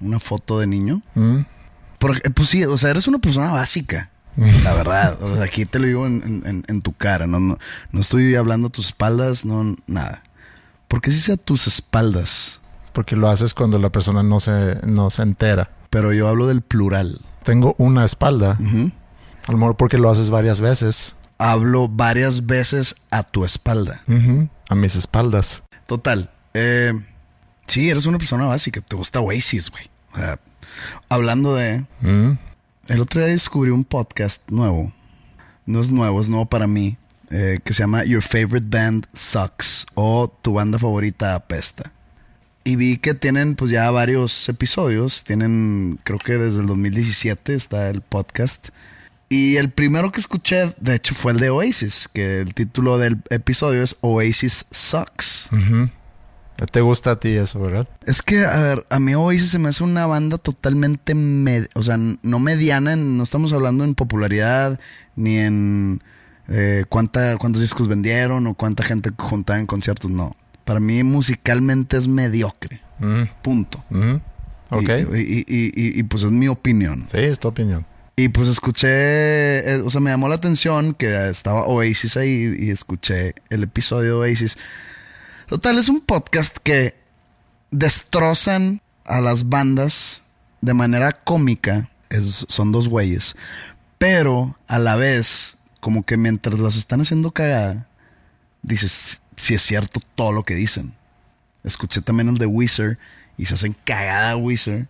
una 0.00 0.18
foto 0.18 0.58
de 0.58 0.66
niño. 0.66 1.02
Mm. 1.14 1.40
Porque, 1.98 2.30
pues 2.30 2.48
sí, 2.48 2.64
o 2.64 2.76
sea, 2.76 2.90
eres 2.90 3.06
una 3.06 3.18
persona 3.18 3.50
básica. 3.52 4.10
La 4.64 4.72
verdad, 4.72 5.22
o 5.22 5.34
sea, 5.36 5.44
aquí 5.44 5.66
te 5.66 5.78
lo 5.78 5.86
digo 5.86 6.06
en, 6.06 6.22
en- 6.24 6.42
en- 6.46 6.64
en 6.66 6.80
tu 6.82 6.92
cara, 6.94 7.26
no, 7.26 7.38
no, 7.38 7.58
no 7.90 8.00
estoy 8.00 8.34
hablando 8.34 8.68
a 8.68 8.70
tus 8.70 8.86
espaldas, 8.86 9.44
no, 9.44 9.76
nada. 9.86 10.22
Porque 10.88 11.10
sí 11.10 11.20
sea 11.20 11.34
a 11.34 11.38
tus 11.38 11.66
espaldas, 11.66 12.58
Porque 12.94 13.14
lo 13.14 13.28
haces 13.28 13.52
cuando 13.54 13.78
la 13.78 13.90
persona 13.90 14.22
no 14.22 14.40
se, 14.40 14.78
no 14.86 15.10
se 15.10 15.22
entera. 15.22 15.70
pero 15.90 16.12
yo 16.14 16.28
hablo 16.28 16.46
del 16.46 16.62
plural. 16.62 17.20
Tengo 17.44 17.74
una 17.78 18.04
espalda, 18.06 18.52
a 18.58 19.52
lo 19.52 19.58
mejor 19.58 19.76
porque 19.76 19.98
lo 19.98 20.08
haces 20.10 20.30
varias 20.30 20.60
veces. 20.60 21.14
Hablo 21.42 21.88
varias 21.88 22.46
veces 22.46 22.94
a 23.10 23.24
tu 23.24 23.44
espalda. 23.44 24.02
A 24.68 24.74
mis 24.76 24.94
espaldas. 24.94 25.64
Total. 25.88 26.30
Eh, 26.54 26.92
sí, 27.66 27.90
eres 27.90 28.06
una 28.06 28.18
persona 28.18 28.44
básica. 28.46 28.80
Te 28.80 28.94
gusta 28.94 29.20
Oasis, 29.20 29.70
güey. 29.70 29.90
O 30.12 30.16
sea, 30.18 30.38
hablando 31.08 31.56
de... 31.56 31.84
Mm. 32.00 32.38
El 32.86 33.00
otro 33.00 33.20
día 33.20 33.30
descubrí 33.30 33.70
un 33.70 33.84
podcast 33.84 34.48
nuevo. 34.50 34.92
No 35.66 35.80
es 35.80 35.90
nuevo, 35.90 36.20
es 36.20 36.28
nuevo 36.28 36.46
para 36.46 36.66
mí. 36.66 36.96
eh, 37.30 37.58
que 37.64 37.72
se 37.72 37.82
llama 37.82 38.04
Your 38.04 38.22
Favorite 38.22 38.66
Band 38.68 39.06
Sucks. 39.12 39.86
O 39.94 40.32
Tu 40.42 40.52
banda 40.52 40.78
favorita 40.78 41.34
apesta. 41.34 41.90
Y 42.62 42.76
vi 42.76 42.98
que 42.98 43.14
tienen 43.14 43.56
pues 43.56 43.72
ya 43.72 43.90
varios 43.90 44.48
episodios. 44.48 45.24
Tienen, 45.24 45.98
creo 46.04 46.18
que 46.20 46.34
desde 46.38 46.60
el 46.60 46.66
2017 46.66 47.54
está 47.54 47.90
el 47.90 48.00
podcast. 48.00 48.68
Y 49.32 49.56
el 49.56 49.70
primero 49.70 50.12
que 50.12 50.20
escuché, 50.20 50.74
de 50.78 50.94
hecho, 50.96 51.14
fue 51.14 51.32
el 51.32 51.38
de 51.38 51.48
Oasis. 51.50 52.08
Que 52.12 52.40
el 52.40 52.52
título 52.54 52.98
del 52.98 53.16
episodio 53.30 53.82
es 53.82 53.96
Oasis 54.02 54.66
Sucks. 54.70 55.48
¿Te 56.70 56.80
gusta 56.82 57.12
a 57.12 57.16
ti 57.18 57.30
eso, 57.30 57.58
verdad? 57.60 57.88
Es 58.04 58.20
que, 58.22 58.44
a 58.44 58.60
ver, 58.60 58.86
a 58.90 59.00
mí 59.00 59.14
Oasis 59.14 59.50
se 59.50 59.58
me 59.58 59.70
hace 59.70 59.82
una 59.84 60.06
banda 60.06 60.36
totalmente, 60.38 61.14
o 61.74 61.82
sea, 61.82 61.96
no 61.98 62.38
mediana, 62.38 62.92
en- 62.92 63.16
no 63.16 63.24
estamos 63.24 63.52
hablando 63.52 63.84
en 63.84 63.94
popularidad, 63.94 64.78
ni 65.16 65.38
en 65.38 66.02
eh, 66.48 66.84
cuánta, 66.88 67.36
cuántos 67.38 67.62
discos 67.62 67.88
vendieron 67.88 68.46
o 68.46 68.54
cuánta 68.54 68.82
gente 68.84 69.10
juntaba 69.16 69.58
en 69.58 69.66
conciertos, 69.66 70.10
no. 70.10 70.36
Para 70.64 70.78
mí 70.80 71.02
musicalmente 71.04 71.96
es 71.96 72.06
mediocre, 72.06 72.80
Mm, 72.98 73.22
punto. 73.42 73.82
mm. 73.90 74.14
Ok. 74.70 74.88
Y, 75.14 75.18
y- 75.18 75.44
y- 75.48 75.72
y- 75.74 75.98
y, 76.00 76.02
pues 76.02 76.22
es 76.24 76.30
mi 76.30 76.48
opinión. 76.48 77.06
Sí, 77.10 77.18
es 77.18 77.38
tu 77.38 77.48
opinión. 77.48 77.86
Y 78.14 78.28
pues 78.28 78.48
escuché, 78.48 78.88
eh, 78.88 79.82
o 79.82 79.88
sea, 79.88 80.00
me 80.00 80.10
llamó 80.10 80.28
la 80.28 80.34
atención 80.34 80.94
que 80.94 81.28
estaba 81.28 81.64
Oasis 81.64 82.16
ahí 82.16 82.54
y 82.58 82.70
escuché 82.70 83.34
el 83.48 83.62
episodio 83.62 84.20
de 84.20 84.30
Oasis. 84.30 84.58
Total, 85.46 85.78
es 85.78 85.88
un 85.88 86.00
podcast 86.00 86.58
que 86.58 86.94
destrozan 87.70 88.82
a 89.06 89.20
las 89.20 89.48
bandas 89.48 90.22
de 90.60 90.74
manera 90.74 91.12
cómica. 91.12 91.90
Son 92.48 92.70
dos 92.70 92.88
güeyes. 92.88 93.34
Pero 93.98 94.58
a 94.66 94.78
la 94.78 94.96
vez, 94.96 95.56
como 95.80 96.04
que 96.04 96.16
mientras 96.16 96.58
las 96.60 96.76
están 96.76 97.00
haciendo 97.00 97.30
cagada, 97.30 97.88
dices, 98.62 99.22
si 99.36 99.54
es 99.54 99.62
cierto 99.62 100.00
todo 100.14 100.32
lo 100.32 100.42
que 100.42 100.54
dicen. 100.54 100.94
Escuché 101.64 102.02
también 102.02 102.28
el 102.28 102.38
de 102.38 102.46
Wizard 102.46 102.98
y 103.36 103.46
se 103.46 103.54
hacen 103.54 103.74
cagada 103.84 104.36
Wizard. 104.36 104.86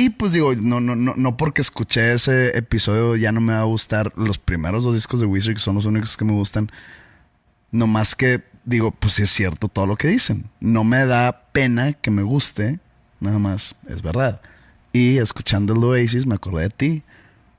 Y 0.00 0.10
pues 0.10 0.32
digo, 0.32 0.54
no, 0.54 0.78
no, 0.78 0.94
no, 0.94 1.14
no 1.16 1.36
porque 1.36 1.60
escuché 1.60 2.12
ese 2.12 2.56
episodio 2.56 3.16
ya 3.16 3.32
no 3.32 3.40
me 3.40 3.52
va 3.52 3.62
a 3.62 3.64
gustar 3.64 4.12
los 4.14 4.38
primeros 4.38 4.84
dos 4.84 4.94
discos 4.94 5.18
de 5.18 5.26
Wizard, 5.26 5.54
que 5.54 5.60
son 5.60 5.74
los 5.74 5.86
únicos 5.86 6.16
que 6.16 6.24
me 6.24 6.32
gustan. 6.32 6.70
No 7.72 7.88
más 7.88 8.14
que 8.14 8.44
digo, 8.64 8.92
pues 8.92 9.14
sí 9.14 9.24
es 9.24 9.30
cierto 9.30 9.66
todo 9.66 9.88
lo 9.88 9.96
que 9.96 10.06
dicen. 10.06 10.48
No 10.60 10.84
me 10.84 11.04
da 11.04 11.46
pena 11.50 11.94
que 11.94 12.12
me 12.12 12.22
guste, 12.22 12.78
nada 13.18 13.40
más, 13.40 13.74
es 13.88 14.00
verdad. 14.00 14.40
Y 14.92 15.18
escuchando 15.18 15.72
el 15.72 15.82
Oasis 15.82 16.26
me 16.26 16.36
acordé 16.36 16.62
de 16.62 16.70
ti. 16.70 17.02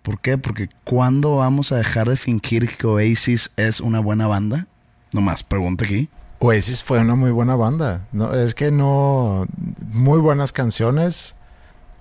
¿Por 0.01 0.21
qué? 0.21 0.37
Porque 0.37 0.69
¿cuándo 0.85 1.35
vamos 1.35 1.73
a 1.73 1.75
dejar 1.75 2.07
de 2.07 2.15
fingir 2.15 2.69
que 2.69 2.87
Oasis 2.87 3.51
es 3.57 3.81
una 3.81 3.99
buena 3.99 4.27
banda? 4.27 4.65
Nomás, 5.11 5.43
pregunta 5.43 5.83
aquí. 5.83 6.07
Oasis 6.39 6.85
fue 6.85 6.99
una 6.99 7.15
muy 7.15 7.31
buena 7.31 7.55
banda. 7.55 8.07
No, 8.13 8.33
es 8.33 8.55
que 8.55 8.71
no. 8.71 9.45
Muy 9.91 10.19
buenas 10.19 10.53
canciones. 10.53 11.35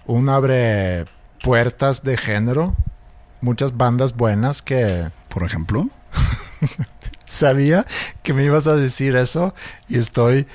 Un 0.09 0.29
abre 0.29 1.05
puertas 1.45 2.03
de 2.03 2.17
género. 2.17 2.75
Muchas 3.41 3.77
bandas 3.77 4.17
buenas 4.17 4.63
que 4.63 5.11
Por 5.29 5.45
ejemplo. 5.45 5.89
sabía 7.27 7.85
que 8.23 8.33
me 8.33 8.43
ibas 8.45 8.67
a 8.67 8.75
decir 8.77 9.15
eso 9.17 9.55
y 9.89 9.99
estoy 9.99 10.47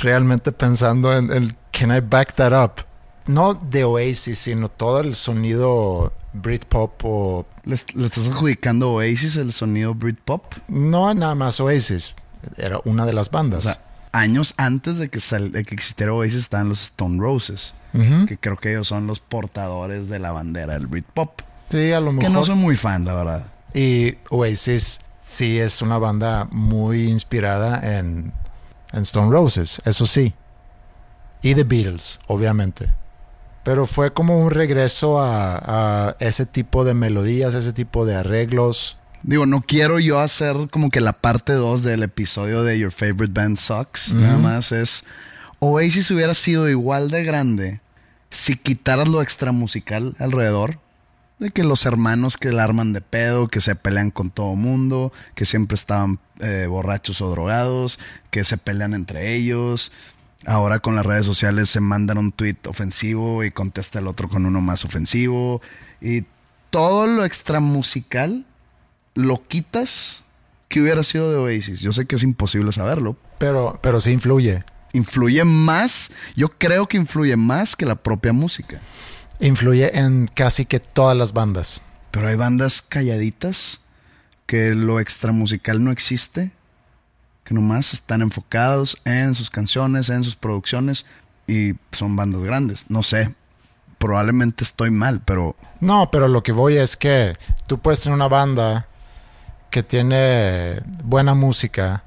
realmente 0.00 0.52
pensando 0.52 1.12
en 1.16 1.30
el 1.32 1.56
can 1.72 1.94
I 1.94 2.00
back 2.00 2.34
that 2.36 2.52
up. 2.52 2.84
No 3.26 3.54
de 3.54 3.84
Oasis, 3.84 4.38
sino 4.38 4.68
todo 4.68 5.00
el 5.00 5.14
sonido 5.16 6.12
Britpop 6.32 6.92
o 7.04 7.46
¿Le, 7.64 7.76
le 7.94 8.06
estás 8.06 8.28
adjudicando 8.28 8.92
Oasis 8.92 9.36
el 9.36 9.52
sonido 9.52 9.94
Britpop? 9.94 10.44
no 10.68 11.12
nada 11.12 11.34
más 11.34 11.60
Oasis. 11.60 12.14
Era 12.56 12.80
una 12.84 13.04
de 13.06 13.12
las 13.12 13.28
O 13.28 13.32
bandas. 13.32 13.64
sea, 13.64 13.80
años 14.12 14.54
antes 14.58 14.98
de 14.98 15.08
que, 15.08 15.20
sal- 15.20 15.52
de 15.52 15.64
que 15.64 15.74
existiera 15.74 16.12
Oasis 16.12 16.40
estaban 16.40 16.68
los 16.68 16.82
Stone 16.82 17.18
Roses, 17.20 17.74
que 18.28 18.36
creo 18.38 18.56
que 18.56 18.70
ellos 18.72 18.88
son 18.88 19.06
los 19.06 19.20
portadores 19.20 20.08
de 20.08 20.18
la 20.18 20.32
bandera 20.32 20.74
del 20.74 20.86
Britpop. 20.86 21.40
Sí, 21.70 21.92
a 21.92 22.00
lo 22.00 22.10
Que 22.10 22.16
mejor. 22.16 22.30
no 22.32 22.44
soy 22.44 22.54
muy 22.56 22.76
fan, 22.76 23.04
la 23.04 23.14
verdad. 23.14 23.46
Y 23.74 24.16
Oasis 24.30 25.00
sí 25.24 25.58
es 25.58 25.80
una 25.82 25.96
banda 25.98 26.46
muy 26.50 27.08
inspirada 27.08 27.98
en, 27.98 28.32
en 28.92 29.02
Stone 29.02 29.30
Roses, 29.30 29.80
eso 29.84 30.04
sí. 30.06 30.34
Y 31.42 31.54
The 31.54 31.64
Beatles, 31.64 32.20
obviamente. 32.26 32.90
Pero 33.64 33.86
fue 33.86 34.12
como 34.12 34.38
un 34.40 34.50
regreso 34.50 35.20
a, 35.20 36.08
a 36.08 36.16
ese 36.18 36.46
tipo 36.46 36.84
de 36.84 36.94
melodías, 36.94 37.54
ese 37.54 37.72
tipo 37.72 38.04
de 38.04 38.16
arreglos. 38.16 38.96
Digo, 39.24 39.46
no 39.46 39.60
quiero 39.62 40.00
yo 40.00 40.18
hacer 40.18 40.56
como 40.70 40.90
que 40.90 41.00
la 41.00 41.12
parte 41.12 41.52
2 41.52 41.84
del 41.84 42.02
episodio 42.02 42.64
de 42.64 42.78
Your 42.78 42.90
Favorite 42.90 43.32
Band 43.32 43.56
Sucks. 43.56 44.14
Nada 44.14 44.36
más 44.38 44.72
es. 44.72 45.04
Oasis 45.60 46.10
hubiera 46.10 46.34
sido 46.34 46.68
igual 46.68 47.08
de 47.08 47.22
grande 47.22 47.80
si 48.30 48.56
quitaras 48.56 49.08
lo 49.08 49.22
extra 49.22 49.52
musical 49.52 50.16
alrededor. 50.18 50.80
De 51.38 51.50
que 51.50 51.62
los 51.62 51.86
hermanos 51.86 52.36
que 52.36 52.50
la 52.50 52.64
arman 52.64 52.92
de 52.92 53.00
pedo, 53.00 53.48
que 53.48 53.60
se 53.60 53.76
pelean 53.76 54.10
con 54.10 54.30
todo 54.30 54.54
mundo, 54.56 55.12
que 55.34 55.44
siempre 55.44 55.76
estaban 55.76 56.18
eh, 56.40 56.66
borrachos 56.68 57.20
o 57.20 57.30
drogados, 57.30 58.00
que 58.30 58.42
se 58.42 58.58
pelean 58.58 58.92
entre 58.92 59.34
ellos. 59.34 59.92
Ahora 60.46 60.80
con 60.80 60.96
las 60.96 61.06
redes 61.06 61.26
sociales 61.26 61.68
se 61.70 61.80
mandan 61.80 62.18
un 62.18 62.32
tweet 62.32 62.56
ofensivo 62.66 63.44
y 63.44 63.52
contesta 63.52 64.00
el 64.00 64.08
otro 64.08 64.28
con 64.28 64.46
uno 64.46 64.60
más 64.60 64.84
ofensivo. 64.84 65.62
Y 66.00 66.24
todo 66.70 67.06
lo 67.06 67.24
extra 67.24 67.60
musical 67.60 68.46
lo 69.14 69.46
quitas 69.46 70.24
que 70.68 70.80
hubiera 70.80 71.02
sido 71.02 71.30
de 71.30 71.38
Oasis. 71.38 71.80
Yo 71.80 71.92
sé 71.92 72.06
que 72.06 72.16
es 72.16 72.22
imposible 72.22 72.72
saberlo. 72.72 73.16
Pero, 73.38 73.78
pero 73.82 74.00
sí 74.00 74.10
influye. 74.10 74.64
Influye 74.94 75.44
más, 75.44 76.10
yo 76.36 76.50
creo 76.50 76.86
que 76.86 76.96
influye 76.96 77.36
más 77.36 77.76
que 77.76 77.86
la 77.86 77.96
propia 77.96 78.32
música. 78.32 78.80
Influye 79.40 79.98
en 79.98 80.28
casi 80.28 80.66
que 80.66 80.80
todas 80.80 81.16
las 81.16 81.32
bandas. 81.32 81.82
Pero 82.10 82.28
hay 82.28 82.36
bandas 82.36 82.82
calladitas 82.82 83.80
que 84.46 84.74
lo 84.74 85.00
extra 85.00 85.32
musical 85.32 85.82
no 85.82 85.90
existe, 85.90 86.52
que 87.44 87.54
nomás 87.54 87.94
están 87.94 88.22
enfocados 88.22 88.98
en 89.04 89.34
sus 89.34 89.50
canciones, 89.50 90.10
en 90.10 90.22
sus 90.24 90.36
producciones 90.36 91.06
y 91.46 91.72
son 91.92 92.16
bandas 92.16 92.42
grandes. 92.42 92.86
No 92.90 93.02
sé, 93.02 93.34
probablemente 93.98 94.64
estoy 94.64 94.90
mal, 94.90 95.22
pero 95.24 95.56
No, 95.80 96.10
pero 96.10 96.28
lo 96.28 96.42
que 96.42 96.52
voy 96.52 96.76
es 96.76 96.96
que 96.96 97.34
tú 97.66 97.78
puedes 97.78 98.00
tener 98.00 98.14
una 98.14 98.28
banda 98.28 98.88
que 99.72 99.82
tiene 99.82 100.80
buena 101.02 101.34
música 101.34 102.04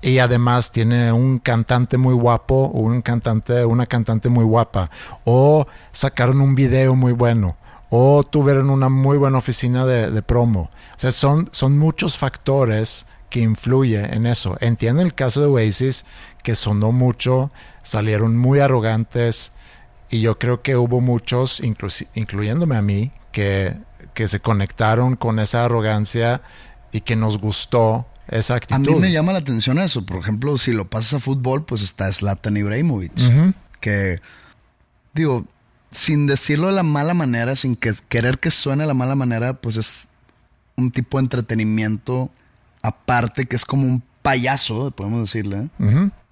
y 0.00 0.18
además 0.18 0.72
tiene 0.72 1.12
un 1.12 1.38
cantante 1.38 1.98
muy 1.98 2.14
guapo 2.14 2.66
un 2.72 3.02
cantante, 3.02 3.64
una 3.64 3.86
cantante 3.86 4.28
muy 4.30 4.44
guapa 4.44 4.90
o 5.24 5.66
sacaron 5.92 6.40
un 6.40 6.54
video 6.54 6.96
muy 6.96 7.12
bueno 7.12 7.56
o 7.90 8.24
tuvieron 8.24 8.70
una 8.70 8.88
muy 8.88 9.18
buena 9.18 9.36
oficina 9.36 9.84
de, 9.84 10.22
promo. 10.22 10.70
O 10.96 10.98
sea, 10.98 11.12
son, 11.12 11.50
son 11.52 11.78
muchos 11.78 12.16
factores 12.16 13.04
que 13.28 13.40
influyen 13.40 14.14
en 14.14 14.24
eso. 14.24 14.56
Entiendo 14.60 15.02
el 15.02 15.12
caso 15.12 15.42
de 15.42 15.48
Oasis 15.48 16.06
que 16.42 16.54
sonó 16.54 16.90
mucho, 16.90 17.52
salieron 17.82 18.34
muy 18.34 18.60
arrogantes, 18.60 19.52
y 20.08 20.22
yo 20.22 20.38
creo 20.38 20.62
que 20.62 20.76
hubo 20.76 21.02
muchos, 21.02 21.60
incluyéndome 22.14 22.76
a 22.76 22.82
mí, 22.82 23.12
que, 23.30 23.74
que 24.14 24.28
se 24.28 24.40
conectaron 24.40 25.16
con 25.16 25.38
esa 25.38 25.64
arrogancia 25.64 26.42
y 26.92 27.00
que 27.00 27.16
nos 27.16 27.38
gustó 27.38 28.06
esa 28.28 28.54
a 28.54 28.56
actitud. 28.58 28.92
mí 28.92 29.00
me 29.00 29.12
llama 29.12 29.32
la 29.32 29.38
atención 29.38 29.78
eso. 29.78 30.04
Por 30.04 30.18
ejemplo, 30.18 30.56
si 30.58 30.72
lo 30.72 30.88
pasas 30.88 31.14
a 31.14 31.20
fútbol, 31.20 31.64
pues 31.64 31.82
está 31.82 32.12
Zlatan 32.12 32.56
Ibrahimovic. 32.56 33.12
Que 33.80 34.20
digo, 35.14 35.46
sin 35.90 36.26
decirlo 36.26 36.68
de 36.68 36.74
la 36.74 36.82
mala 36.82 37.14
manera, 37.14 37.56
sin 37.56 37.76
que, 37.76 37.94
querer 38.08 38.38
que 38.38 38.50
suene 38.50 38.84
de 38.84 38.88
la 38.88 38.94
mala 38.94 39.14
manera, 39.14 39.54
pues 39.54 39.76
es 39.76 40.08
un 40.76 40.90
tipo 40.90 41.18
de 41.18 41.24
entretenimiento 41.24 42.30
aparte 42.82 43.46
que 43.46 43.56
es 43.56 43.64
como 43.64 43.86
un 43.86 44.02
payaso, 44.22 44.90
podemos 44.90 45.20
decirle, 45.20 45.68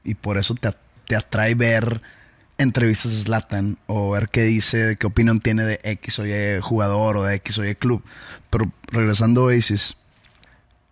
y 0.04 0.14
por 0.14 0.38
eso 0.38 0.54
te, 0.54 0.70
te 1.06 1.16
atrae 1.16 1.54
ver 1.54 2.02
entrevistas 2.60 3.12
de 3.12 3.18
Zlatan 3.22 3.78
o 3.86 4.10
ver 4.10 4.28
qué 4.28 4.42
dice, 4.42 4.96
qué 4.98 5.06
opinión 5.06 5.40
tiene 5.40 5.64
de 5.64 5.80
X 5.82 6.18
o 6.18 6.26
Y 6.26 6.60
jugador 6.60 7.16
o 7.16 7.22
de 7.24 7.34
X 7.36 7.58
o 7.58 7.64
Y 7.64 7.74
club. 7.74 8.02
Pero 8.50 8.70
regresando 8.88 9.42
a 9.42 9.44
Oasis, 9.44 9.96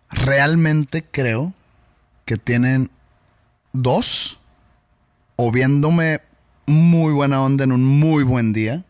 realmente 0.09 1.05
creo 1.09 1.53
que 2.25 2.37
tienen 2.37 2.89
dos 3.71 4.39
o 5.35 5.51
viéndome 5.51 6.21
muy 6.65 7.13
buena 7.13 7.41
onda 7.41 7.63
en 7.63 7.71
un 7.71 7.85
muy 7.85 8.23
buen 8.23 8.51
día, 8.51 8.83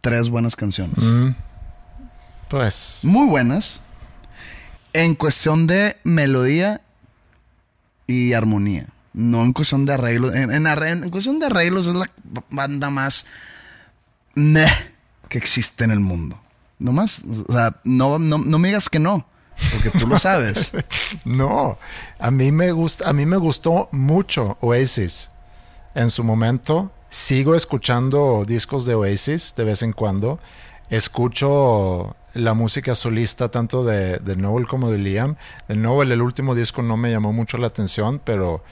tres 0.00 0.30
buenas 0.30 0.56
canciones. 0.56 1.04
Mm. 1.04 1.34
Pues, 2.48 3.00
Muy 3.04 3.28
buenas. 3.28 3.82
En 4.94 5.14
cuestión 5.14 5.66
de 5.66 5.98
melodía 6.02 6.80
y 8.06 8.32
armonía. 8.32 8.86
No 9.18 9.42
en 9.42 9.52
cuestión 9.52 9.84
de 9.84 9.94
arreglos. 9.94 10.32
En, 10.32 10.52
en 10.52 11.10
cuestión 11.10 11.40
de 11.40 11.46
arreglos 11.46 11.88
es 11.88 11.94
la 11.94 12.06
banda 12.50 12.88
más 12.88 13.26
meh 14.36 14.68
que 15.28 15.38
existe 15.38 15.82
en 15.82 15.90
el 15.90 15.98
mundo. 15.98 16.40
No 16.78 16.92
más. 16.92 17.22
O 17.48 17.52
sea, 17.52 17.80
no, 17.82 18.20
no, 18.20 18.38
no 18.38 18.58
me 18.60 18.68
digas 18.68 18.88
que 18.88 19.00
no. 19.00 19.26
Porque 19.72 19.90
tú 19.90 20.06
lo 20.06 20.16
sabes. 20.20 20.70
no, 21.24 21.80
a 22.20 22.30
mí 22.30 22.52
me 22.52 22.70
gusta, 22.70 23.10
a 23.10 23.12
mí 23.12 23.26
me 23.26 23.38
gustó 23.38 23.88
mucho 23.90 24.56
Oasis 24.60 25.32
en 25.96 26.10
su 26.10 26.22
momento. 26.22 26.92
Sigo 27.10 27.56
escuchando 27.56 28.44
discos 28.46 28.86
de 28.86 28.94
Oasis 28.94 29.52
de 29.56 29.64
vez 29.64 29.82
en 29.82 29.94
cuando. 29.94 30.38
Escucho 30.90 32.14
la 32.34 32.54
música 32.54 32.94
solista 32.94 33.50
tanto 33.50 33.84
de, 33.84 34.18
de 34.18 34.36
Noel 34.36 34.68
como 34.68 34.92
de 34.92 34.98
Liam. 34.98 35.34
De 35.66 35.74
Noel, 35.74 36.12
el 36.12 36.22
último 36.22 36.54
disco 36.54 36.82
no 36.82 36.96
me 36.96 37.10
llamó 37.10 37.32
mucho 37.32 37.58
la 37.58 37.66
atención, 37.66 38.20
pero 38.24 38.62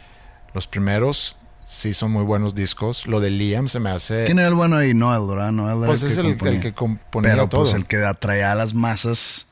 los 0.57 0.67
primeros 0.67 1.37
sí 1.67 1.93
son 1.93 2.13
muy 2.13 2.25
buenos 2.25 2.55
discos. 2.55 3.07
Lo 3.07 3.21
de 3.21 3.31
Liam 3.31 3.69
se 3.69 3.79
me 3.79 3.91
hace... 3.91 4.25
¿Quién 4.25 4.39
era 4.39 4.49
el 4.49 4.55
bueno 4.55 4.77
ahí? 4.77 4.95
Noel, 4.95 5.29
¿verdad? 5.29 5.53
Noel 5.53 5.77
era 5.79 5.87
Pues 5.87 6.03
el 6.03 6.09
es 6.09 6.15
que 6.15 6.21
el, 6.49 6.55
el 6.55 6.61
que 6.63 6.73
componía 6.73 7.33
Pero 7.33 7.49
todo. 7.49 7.61
pues 7.63 7.75
el 7.75 7.85
que 7.87 8.03
atraía 8.05 8.53
a 8.53 8.55
las 8.55 8.73
masas 8.73 9.49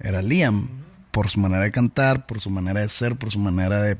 era 0.00 0.20
Liam. 0.20 0.68
Por 1.12 1.30
su 1.30 1.38
manera 1.40 1.62
de 1.62 1.70
cantar, 1.70 2.26
por 2.26 2.40
su 2.40 2.50
manera 2.50 2.80
de 2.80 2.88
ser, 2.88 3.16
por 3.16 3.30
su 3.30 3.38
manera 3.38 3.80
de 3.82 3.98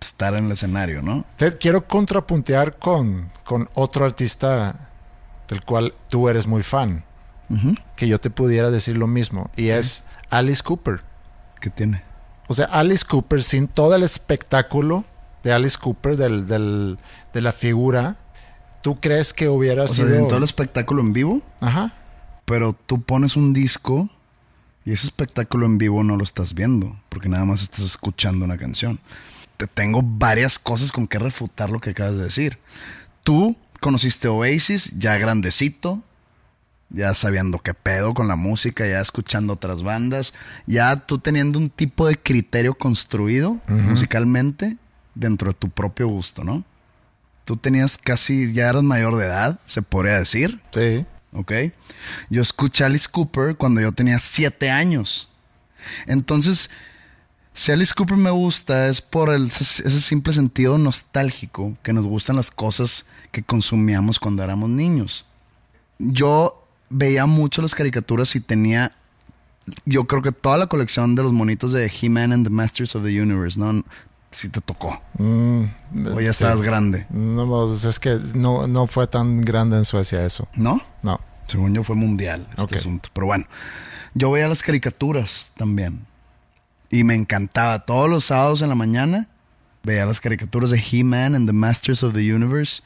estar 0.00 0.34
en 0.34 0.46
el 0.46 0.52
escenario, 0.52 1.02
¿no? 1.02 1.24
Te 1.36 1.56
quiero 1.58 1.86
contrapuntear 1.86 2.78
con, 2.78 3.30
con 3.44 3.68
otro 3.74 4.04
artista 4.06 4.88
del 5.48 5.62
cual 5.64 5.94
tú 6.08 6.28
eres 6.28 6.46
muy 6.46 6.62
fan. 6.62 7.04
Que 7.96 8.08
yo 8.08 8.18
te 8.20 8.30
pudiera 8.30 8.70
decir 8.70 8.96
lo 8.96 9.06
mismo. 9.06 9.50
Y 9.56 9.68
es 9.68 10.04
Alice 10.30 10.62
Cooper. 10.62 11.00
¿Qué 11.60 11.68
tiene? 11.70 12.02
O 12.46 12.54
sea, 12.54 12.66
Alice 12.66 13.04
Cooper, 13.06 13.42
sin 13.42 13.68
todo 13.68 13.94
el 13.94 14.02
espectáculo 14.02 15.04
de 15.48 15.54
Alice 15.54 15.76
Cooper, 15.80 16.16
del, 16.16 16.46
del- 16.46 16.98
de 17.32 17.40
la 17.40 17.52
figura, 17.52 18.16
¿tú 18.82 19.00
crees 19.00 19.32
que 19.32 19.48
hubiera 19.48 19.84
O 19.84 19.88
sea, 19.88 20.04
sido... 20.04 20.16
en 20.18 20.28
todo 20.28 20.38
el 20.38 20.44
espectáculo 20.44 21.00
en 21.02 21.12
vivo, 21.12 21.42
Ajá. 21.60 21.94
pero 22.44 22.72
tú 22.74 23.02
pones 23.02 23.36
un 23.36 23.52
disco 23.52 24.08
y 24.84 24.92
ese 24.92 25.06
espectáculo 25.06 25.66
en 25.66 25.78
vivo 25.78 26.02
no 26.04 26.16
lo 26.16 26.24
estás 26.24 26.54
viendo, 26.54 26.98
porque 27.08 27.28
nada 27.28 27.44
más 27.44 27.62
estás 27.62 27.84
escuchando 27.84 28.44
una 28.44 28.56
canción. 28.56 29.00
Te 29.56 29.66
tengo 29.66 30.00
varias 30.02 30.58
cosas 30.58 30.92
con 30.92 31.06
que 31.08 31.18
refutar 31.18 31.70
lo 31.70 31.80
que 31.80 31.90
acabas 31.90 32.16
de 32.16 32.24
decir. 32.24 32.58
Tú 33.24 33.56
conociste 33.80 34.28
Oasis 34.28 34.98
ya 34.98 35.16
grandecito, 35.18 36.02
ya 36.90 37.12
sabiendo 37.12 37.58
qué 37.58 37.74
pedo 37.74 38.14
con 38.14 38.28
la 38.28 38.36
música, 38.36 38.86
ya 38.86 39.00
escuchando 39.00 39.52
otras 39.52 39.82
bandas, 39.82 40.32
ya 40.66 40.96
tú 40.96 41.18
teniendo 41.18 41.58
un 41.58 41.68
tipo 41.68 42.06
de 42.06 42.16
criterio 42.16 42.74
construido 42.74 43.60
musicalmente 43.68 44.78
dentro 45.18 45.48
de 45.50 45.54
tu 45.54 45.68
propio 45.68 46.06
gusto, 46.08 46.44
¿no? 46.44 46.64
Tú 47.44 47.56
tenías 47.56 47.96
casi, 47.98 48.52
ya 48.52 48.68
eras 48.68 48.82
mayor 48.82 49.16
de 49.16 49.24
edad, 49.26 49.58
se 49.66 49.82
podría 49.82 50.18
decir. 50.18 50.60
Sí. 50.72 51.04
¿ok? 51.32 51.52
Yo 52.30 52.40
escuché 52.42 52.84
a 52.84 52.86
Alice 52.86 53.06
Cooper 53.10 53.56
cuando 53.56 53.80
yo 53.80 53.92
tenía 53.92 54.18
siete 54.18 54.70
años. 54.70 55.28
Entonces, 56.06 56.70
si 57.52 57.72
Alice 57.72 57.92
Cooper 57.94 58.16
me 58.16 58.30
gusta 58.30 58.88
es 58.88 59.00
por 59.00 59.32
el- 59.34 59.48
ese 59.48 59.86
ese 59.86 60.00
simple 60.00 60.32
sentido 60.32 60.78
nostálgico 60.78 61.76
que 61.82 61.92
nos 61.92 62.04
gustan 62.06 62.36
las 62.36 62.50
cosas 62.50 63.06
que 63.32 63.42
consumíamos 63.42 64.18
cuando 64.18 64.42
éramos 64.42 64.70
niños. 64.70 65.26
Yo 65.98 66.64
veía 66.90 67.26
mucho 67.26 67.60
las 67.60 67.74
caricaturas 67.74 68.34
y 68.36 68.40
tenía, 68.40 68.92
yo 69.84 70.04
creo 70.06 70.22
que 70.22 70.32
toda 70.32 70.56
la 70.58 70.66
colección 70.68 71.14
de 71.14 71.22
los 71.22 71.32
monitos 71.32 71.72
de 71.72 71.90
He-Man 72.00 72.32
and 72.32 72.44
the 72.46 72.50
Masters 72.50 72.94
of 72.96 73.04
the 73.04 73.20
Universe, 73.20 73.58
¿no? 73.60 73.84
Si 74.30 74.48
te 74.50 74.60
tocó. 74.60 75.00
Mm, 75.18 75.64
O 76.14 76.20
ya 76.20 76.32
sí. 76.32 76.44
estabas 76.44 76.60
grande, 76.62 77.06
No, 77.10 77.46
pues 77.46 77.84
es 77.84 77.98
que 77.98 78.18
no, 78.34 78.66
no 78.66 78.86
fue 78.86 79.06
tan 79.06 79.40
grande 79.40 79.76
en 79.78 79.84
Suecia 79.84 80.24
eso. 80.24 80.48
¿no? 80.54 80.82
No. 81.02 81.20
Según 81.46 81.72
yo 81.74 81.82
fue 81.82 81.96
mundial 81.96 82.46
este 82.58 82.76
asunto. 82.76 83.08
Pero 83.14 83.26
bueno, 83.26 83.46
yo 84.14 84.30
veía 84.30 84.48
las 84.48 84.62
caricaturas 84.62 85.52
también. 85.56 86.06
Y 86.90 87.04
me 87.04 87.14
encantaba. 87.14 87.86
Todos 87.86 88.10
los 88.10 88.24
sábados 88.24 88.60
en 88.60 88.68
la 88.68 88.74
mañana 88.74 89.28
veía 89.82 90.04
las 90.04 90.20
caricaturas 90.20 90.70
de 90.70 90.78
He-Man 90.90 91.34
and 91.34 91.46
the 91.48 91.54
Masters 91.54 92.02
of 92.02 92.12
the 92.12 92.34
Universe. 92.34 92.82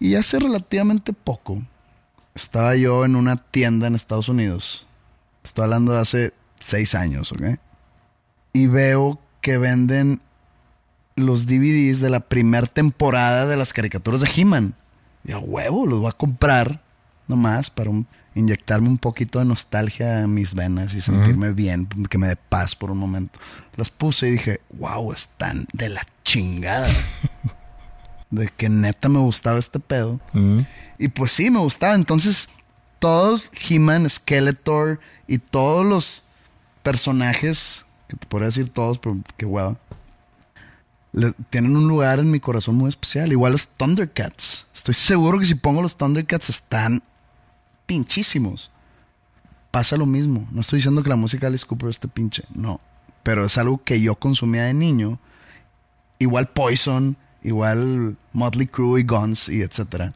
Y 0.00 0.14
hace 0.14 0.38
relativamente 0.38 1.12
poco 1.12 1.62
estaba 2.34 2.74
yo 2.74 3.04
en 3.04 3.16
una 3.16 3.36
tienda 3.36 3.86
en 3.86 3.94
Estados 3.94 4.30
Unidos. 4.30 4.86
Estoy 5.42 5.64
hablando 5.64 5.92
de 5.92 6.00
hace 6.00 6.34
seis 6.58 6.94
años, 6.94 7.32
¿ok? 7.32 7.58
Y 8.54 8.66
veo 8.66 9.18
que 9.42 9.58
venden 9.58 10.20
los 11.16 11.46
DVDs 11.46 12.00
de 12.00 12.10
la 12.10 12.20
primera 12.20 12.66
temporada 12.66 13.46
de 13.46 13.56
las 13.56 13.72
caricaturas 13.72 14.20
de 14.20 14.30
He-Man. 14.34 14.74
Y 15.24 15.32
a 15.32 15.38
huevo, 15.38 15.86
los 15.86 16.00
voy 16.00 16.08
a 16.08 16.12
comprar 16.12 16.82
nomás 17.28 17.70
para 17.70 17.90
un- 17.90 18.06
inyectarme 18.34 18.88
un 18.88 18.98
poquito 18.98 19.38
de 19.38 19.44
nostalgia 19.44 20.24
a 20.24 20.26
mis 20.26 20.54
venas 20.54 20.92
y 20.94 21.00
sentirme 21.00 21.52
bien, 21.52 21.86
que 22.10 22.18
me 22.18 22.26
dé 22.26 22.36
paz 22.36 22.74
por 22.74 22.90
un 22.90 22.98
momento. 22.98 23.38
Las 23.76 23.90
puse 23.90 24.26
y 24.28 24.32
dije, 24.32 24.60
wow, 24.72 25.12
están 25.12 25.66
de 25.72 25.88
la 25.88 26.02
chingada. 26.24 26.88
de 28.30 28.48
que 28.48 28.68
neta 28.68 29.08
me 29.08 29.20
gustaba 29.20 29.58
este 29.60 29.78
pedo. 29.78 30.20
Y 30.98 31.08
pues 31.08 31.30
sí, 31.30 31.50
me 31.50 31.60
gustaba. 31.60 31.94
Entonces, 31.94 32.48
todos 32.98 33.50
He-Man, 33.68 34.10
Skeletor 34.10 34.98
y 35.28 35.38
todos 35.38 35.86
los 35.86 36.24
personajes, 36.82 37.84
que 38.08 38.16
te 38.16 38.26
podría 38.26 38.48
decir 38.48 38.68
todos, 38.68 38.98
pero 38.98 39.16
qué 39.36 39.46
hueva, 39.46 39.76
tienen 41.50 41.76
un 41.76 41.86
lugar 41.88 42.18
en 42.18 42.30
mi 42.30 42.40
corazón 42.40 42.74
muy 42.76 42.88
especial. 42.88 43.30
Igual 43.32 43.52
los 43.52 43.68
Thundercats. 43.68 44.66
Estoy 44.74 44.94
seguro 44.94 45.38
que 45.38 45.44
si 45.44 45.54
pongo 45.54 45.82
los 45.82 45.96
Thundercats 45.96 46.48
están 46.50 47.02
pinchísimos. 47.86 48.70
Pasa 49.70 49.96
lo 49.96 50.06
mismo. 50.06 50.48
No 50.52 50.60
estoy 50.60 50.78
diciendo 50.78 51.02
que 51.02 51.08
la 51.08 51.16
música 51.16 51.42
de 51.42 51.48
Alice 51.48 51.66
Cooper 51.66 51.88
esté 51.88 52.08
pinche. 52.08 52.44
No. 52.54 52.80
Pero 53.22 53.44
es 53.44 53.58
algo 53.58 53.82
que 53.82 54.00
yo 54.00 54.14
consumía 54.16 54.64
de 54.64 54.74
niño. 54.74 55.18
Igual 56.18 56.48
Poison, 56.48 57.16
igual 57.42 58.16
Motley 58.32 58.66
Crue 58.66 59.00
y 59.00 59.04
Guns 59.04 59.48
y 59.48 59.62
etcétera. 59.62 60.12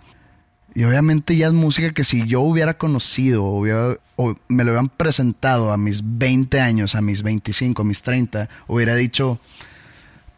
Y 0.75 0.85
obviamente 0.85 1.37
ya 1.37 1.49
es 1.49 1.53
música 1.53 1.93
que 1.93 2.05
si 2.05 2.27
yo 2.27 2.41
hubiera 2.41 2.79
conocido 2.79 3.43
hubiera- 3.45 3.97
o 4.17 4.37
me 4.49 4.63
lo 4.65 4.71
hubieran 4.73 4.89
presentado 4.91 5.73
a 5.73 5.77
mis 5.77 6.03
20 6.19 6.61
años, 6.61 6.95
a 6.95 7.01
mis 7.01 7.23
25, 7.23 7.83
a 7.83 7.85
mis 7.85 8.03
30, 8.03 8.49
hubiera 8.69 8.95
dicho, 8.95 9.41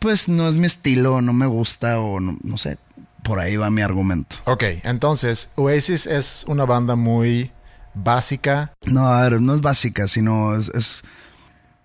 pues 0.00 0.28
no 0.28 0.48
es 0.48 0.56
mi 0.56 0.66
estilo, 0.66 1.20
no 1.20 1.32
me 1.32 1.46
gusta 1.46 2.00
o 2.00 2.18
no, 2.18 2.36
no 2.42 2.58
sé. 2.58 2.78
Por 3.22 3.38
ahí 3.38 3.56
va 3.56 3.70
mi 3.70 3.82
argumento. 3.82 4.36
Ok, 4.46 4.64
entonces 4.82 5.50
Oasis 5.56 6.06
es 6.06 6.44
una 6.48 6.64
banda 6.64 6.96
muy 6.96 7.52
básica. 7.94 8.72
No, 8.86 9.06
a 9.06 9.22
ver, 9.22 9.40
no 9.40 9.54
es 9.54 9.60
básica, 9.60 10.08
sino 10.08 10.56
es, 10.56 10.70
es 10.70 11.04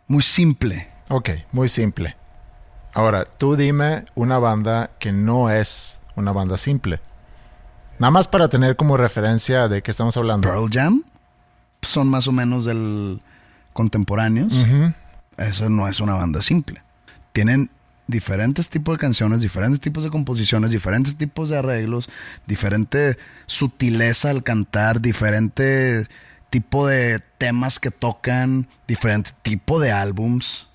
muy 0.08 0.23
simple. 0.23 0.89
Ok, 1.10 1.30
muy 1.51 1.67
simple. 1.67 2.15
Ahora, 2.93 3.25
tú 3.25 3.58
dime 3.58 4.06
una 4.15 4.39
banda 4.39 4.91
que 4.97 5.12
no 5.12 5.49
es 5.49 5.99
una 6.15 6.32
banda 6.32 6.56
simple. 6.56 7.01
Nada 7.99 8.12
más 8.12 8.28
para 8.28 8.47
tener 8.47 8.78
como 8.78 8.95
referencia 8.95 9.67
de 9.67 9.82
qué 9.82 9.91
estamos 9.91 10.15
hablando. 10.15 10.47
Pearl 10.47 10.69
Jam 10.71 11.04
son 11.82 12.08
más 12.08 12.28
o 12.30 12.32
menos 12.32 12.63
del 12.63 13.21
contemporáneos. 13.73 14.65
Eso 15.38 15.69
no 15.69 15.89
es 15.89 15.99
una 15.99 16.13
banda 16.13 16.41
simple. 16.41 16.82
Tienen 17.34 17.69
diferentes 18.08 18.70
tipos 18.70 18.96
de 18.96 19.00
canciones, 19.00 19.41
diferentes 19.41 19.80
tipos 19.80 20.04
de 20.04 20.10
composiciones, 20.10 20.72
diferentes 20.72 21.15
tipos 21.18 21.50
de 21.50 21.58
arreglos, 21.58 22.10
diferente 22.46 23.18
sutileza 23.46 24.30
al 24.30 24.44
cantar, 24.44 25.02
diferente 25.02 26.08
tipo 26.50 26.88
de 26.88 27.20
temas 27.38 27.80
que 27.80 27.91
tocan, 27.91 28.68
diferente 28.88 29.32
tipo 29.41 29.80
de 29.80 29.91
álbums. 29.91 30.68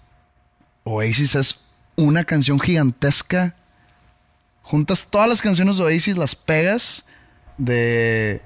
Oasis 0.85 1.35
es 1.35 1.67
una 1.97 2.25
canción 2.25 2.59
gigantesca. 2.59 3.55
Juntas 4.63 5.07
todas 5.11 5.29
las 5.29 5.43
canciones 5.43 5.77
de 5.79 5.85
Oasis, 5.85 6.17
las 6.17 6.35
pegas 6.35 7.07
de... 7.59 8.43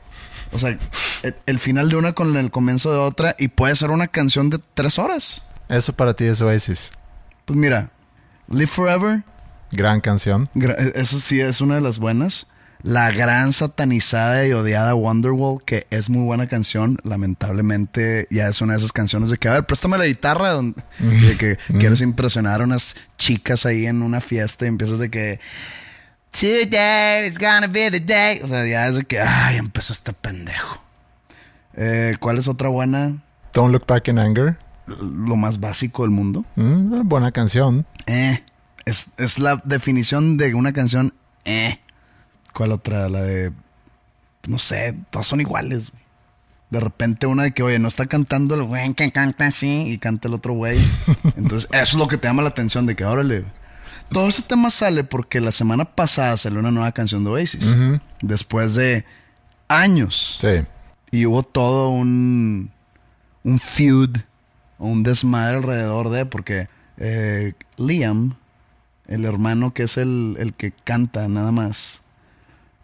O 0.52 0.58
sea, 0.58 0.78
el, 1.22 1.34
el 1.46 1.58
final 1.58 1.88
de 1.88 1.96
una 1.96 2.12
con 2.12 2.36
el 2.36 2.50
comienzo 2.50 2.92
de 2.92 2.98
otra 2.98 3.34
y 3.38 3.48
puede 3.48 3.74
ser 3.74 3.90
una 3.90 4.06
canción 4.06 4.50
de 4.50 4.60
tres 4.74 4.98
horas. 4.98 5.46
Eso 5.68 5.92
para 5.92 6.14
ti 6.14 6.24
es 6.24 6.40
Oasis. 6.40 6.92
Pues 7.44 7.58
mira, 7.58 7.90
Live 8.48 8.66
Forever, 8.68 9.22
Gran 9.72 10.00
canción. 10.00 10.48
gra- 10.54 10.76
eso 10.94 11.18
sí 11.18 11.40
es 11.40 11.60
una 11.60 11.76
de 11.76 11.80
las 11.80 11.98
buenas. 11.98 12.46
La 12.82 13.10
gran 13.12 13.54
satanizada 13.54 14.46
y 14.46 14.52
odiada 14.52 14.94
Wonderwall, 14.94 15.64
que 15.64 15.86
es 15.88 16.10
muy 16.10 16.22
buena 16.24 16.48
canción, 16.48 16.98
lamentablemente 17.02 18.26
ya 18.30 18.46
es 18.48 18.60
una 18.60 18.74
de 18.74 18.78
esas 18.78 18.92
canciones 18.92 19.30
de 19.30 19.38
que, 19.38 19.48
a 19.48 19.52
ver, 19.52 19.64
préstame 19.64 19.96
la 19.96 20.04
guitarra, 20.04 20.54
de 20.60 21.36
que 21.38 21.56
quieres 21.78 22.02
impresionar 22.02 22.60
a 22.60 22.64
unas 22.64 22.94
chicas 23.16 23.64
ahí 23.64 23.86
en 23.86 24.02
una 24.02 24.20
fiesta 24.20 24.66
y 24.66 24.68
empiezas 24.68 24.98
de 24.98 25.10
que, 25.10 25.40
Today 26.30 27.26
is 27.26 27.38
gonna 27.38 27.68
be 27.68 27.90
the 27.90 28.00
day. 28.00 28.40
O 28.42 28.48
sea, 28.48 28.66
ya 28.66 28.88
es 28.88 28.96
de 28.96 29.04
que, 29.04 29.20
ay, 29.20 29.56
empezó 29.56 29.92
este 29.92 30.12
pendejo. 30.12 30.82
Eh, 31.76 32.16
¿Cuál 32.20 32.38
es 32.38 32.48
otra 32.48 32.68
buena? 32.68 33.22
Don't 33.52 33.72
Look 33.72 33.86
Back 33.86 34.08
in 34.08 34.18
Anger. 34.18 34.58
Lo 34.86 35.36
más 35.36 35.60
básico 35.60 36.02
del 36.02 36.10
mundo. 36.10 36.44
Mm, 36.56 37.08
buena 37.08 37.32
canción. 37.32 37.86
Eh. 38.06 38.42
Es, 38.84 39.06
es 39.16 39.38
la 39.38 39.62
definición 39.64 40.36
de 40.36 40.54
una 40.54 40.72
canción. 40.72 41.14
Eh. 41.44 41.78
¿Cuál 42.52 42.72
otra? 42.72 43.08
La 43.08 43.22
de. 43.22 43.52
No 44.46 44.58
sé, 44.58 44.94
todas 45.10 45.26
son 45.26 45.40
iguales. 45.40 45.90
güey. 45.90 46.02
De 46.70 46.80
repente 46.80 47.26
una 47.26 47.44
de 47.44 47.52
que, 47.52 47.62
oye, 47.62 47.78
no 47.78 47.88
está 47.88 48.06
cantando 48.06 48.54
el 48.56 48.64
güey 48.64 48.92
que 48.94 49.10
canta 49.12 49.46
así 49.46 49.84
y 49.88 49.98
canta 49.98 50.28
el 50.28 50.34
otro 50.34 50.52
güey. 50.54 50.78
Entonces, 51.36 51.68
eso 51.72 51.82
es 51.82 51.94
lo 51.94 52.08
que 52.08 52.18
te 52.18 52.26
llama 52.26 52.42
la 52.42 52.48
atención 52.48 52.84
de 52.84 52.96
que, 52.96 53.04
órale. 53.04 53.44
Todo 54.10 54.28
ese 54.28 54.42
tema 54.42 54.70
sale 54.70 55.02
porque 55.04 55.40
la 55.40 55.50
semana 55.52 55.84
pasada 55.86 56.36
salió 56.36 56.58
una 56.58 56.70
nueva 56.70 56.92
canción 56.92 57.24
de 57.24 57.30
Oasis. 57.30 57.74
Después 58.20 58.74
de 58.74 59.04
años. 59.68 60.38
Sí. 60.40 60.64
Y 61.10 61.26
hubo 61.26 61.42
todo 61.42 61.88
un, 61.90 62.70
un 63.44 63.58
feud, 63.58 64.10
un 64.78 65.02
desmadre 65.02 65.56
alrededor 65.56 66.10
de, 66.10 66.26
porque 66.26 66.68
eh, 66.96 67.54
Liam, 67.76 68.36
el 69.06 69.24
hermano 69.24 69.74
que 69.74 69.84
es 69.84 69.96
el, 69.96 70.36
el 70.38 70.54
que 70.54 70.72
canta 70.72 71.28
nada 71.28 71.52
más, 71.52 72.02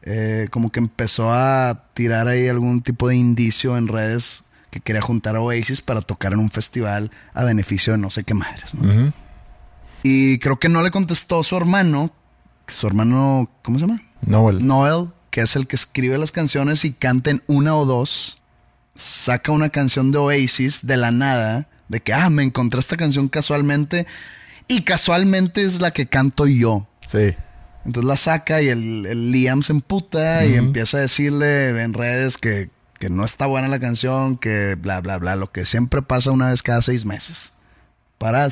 eh, 0.02 0.48
como 0.50 0.72
que 0.72 0.80
empezó 0.80 1.30
a 1.32 1.84
tirar 1.94 2.28
ahí 2.28 2.48
algún 2.48 2.82
tipo 2.82 3.08
de 3.08 3.16
indicio 3.16 3.76
en 3.76 3.88
redes 3.88 4.44
que 4.70 4.80
quería 4.80 5.02
juntar 5.02 5.36
a 5.36 5.42
Oasis 5.42 5.82
para 5.82 6.00
tocar 6.00 6.32
en 6.32 6.38
un 6.38 6.50
festival 6.50 7.10
a 7.34 7.44
beneficio 7.44 7.92
de 7.92 7.98
no 7.98 8.08
sé 8.08 8.24
qué 8.24 8.34
madres. 8.34 8.74
¿no? 8.74 9.12
Y 10.02 10.38
creo 10.38 10.58
que 10.58 10.68
no 10.68 10.82
le 10.82 10.90
contestó 10.90 11.42
su 11.42 11.56
hermano, 11.56 12.12
su 12.66 12.86
hermano, 12.86 13.50
¿cómo 13.62 13.78
se 13.78 13.86
llama? 13.86 14.02
Noel. 14.22 14.66
Noel, 14.66 15.08
que 15.30 15.42
es 15.42 15.56
el 15.56 15.66
que 15.66 15.76
escribe 15.76 16.16
las 16.18 16.32
canciones 16.32 16.84
y 16.84 16.92
canta 16.92 17.30
en 17.30 17.42
una 17.46 17.76
o 17.76 17.84
dos, 17.84 18.38
saca 18.94 19.52
una 19.52 19.68
canción 19.70 20.12
de 20.12 20.18
Oasis 20.18 20.86
de 20.86 20.96
la 20.96 21.10
nada, 21.10 21.68
de 21.90 22.00
que, 22.00 22.14
ah, 22.14 22.30
me 22.30 22.44
encontré 22.44 22.78
esta 22.80 22.96
canción 22.96 23.28
casualmente 23.28 24.06
y 24.68 24.82
casualmente 24.82 25.64
es 25.64 25.80
la 25.80 25.90
que 25.90 26.06
canto 26.06 26.46
yo. 26.46 26.86
Sí. 27.06 27.34
Entonces 27.84 28.08
la 28.08 28.16
saca 28.16 28.62
y 28.62 28.68
el, 28.68 29.04
el 29.06 29.32
Liam 29.32 29.62
se 29.62 29.72
emputa 29.72 30.46
y 30.46 30.54
empieza 30.54 30.98
a 30.98 31.00
decirle 31.00 31.82
en 31.82 31.92
redes 31.92 32.38
que, 32.38 32.70
que 32.98 33.10
no 33.10 33.24
está 33.24 33.46
buena 33.46 33.66
la 33.66 33.80
canción, 33.80 34.36
que 34.36 34.76
bla, 34.76 35.00
bla, 35.00 35.18
bla, 35.18 35.34
lo 35.34 35.50
que 35.50 35.64
siempre 35.64 36.00
pasa 36.00 36.30
una 36.30 36.50
vez 36.50 36.62
cada 36.62 36.80
seis 36.80 37.04
meses 37.04 37.54
para 38.18 38.46
eh, 38.46 38.50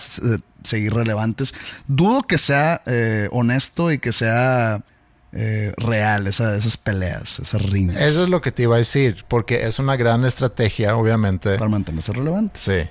seguir 0.65 0.95
relevantes. 0.95 1.55
Dudo 1.87 2.23
que 2.23 2.39
sea 2.39 2.83
eh, 2.87 3.29
honesto 3.31 3.93
y 3.93 3.99
que 3.99 4.13
sea 4.13 4.83
eh, 5.31 5.73
real 5.77 6.27
esa, 6.27 6.57
esas 6.57 6.77
peleas, 6.77 7.39
esas 7.39 7.63
rings. 7.63 7.95
Eso 7.95 8.25
es 8.25 8.29
lo 8.31 8.41
que 8.41 8.51
te 8.51 8.65
iba 8.65 8.75
a 8.75 8.79
decir, 8.79 9.25
porque 9.29 9.67
es 9.67 9.79
una 9.79 9.95
gran 9.95 10.25
estrategia, 10.25 10.97
obviamente. 10.97 11.57
Para 11.57 11.71
mantenerse 11.71 12.13
relevantes. 12.13 12.63
Sí. 12.63 12.91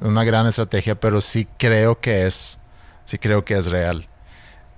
Una 0.00 0.24
gran 0.24 0.46
estrategia, 0.46 0.94
pero 1.00 1.20
sí 1.20 1.46
creo 1.58 2.00
que 2.00 2.26
es, 2.26 2.58
sí 3.04 3.18
creo 3.18 3.44
que 3.44 3.54
es 3.54 3.66
real. 3.66 4.06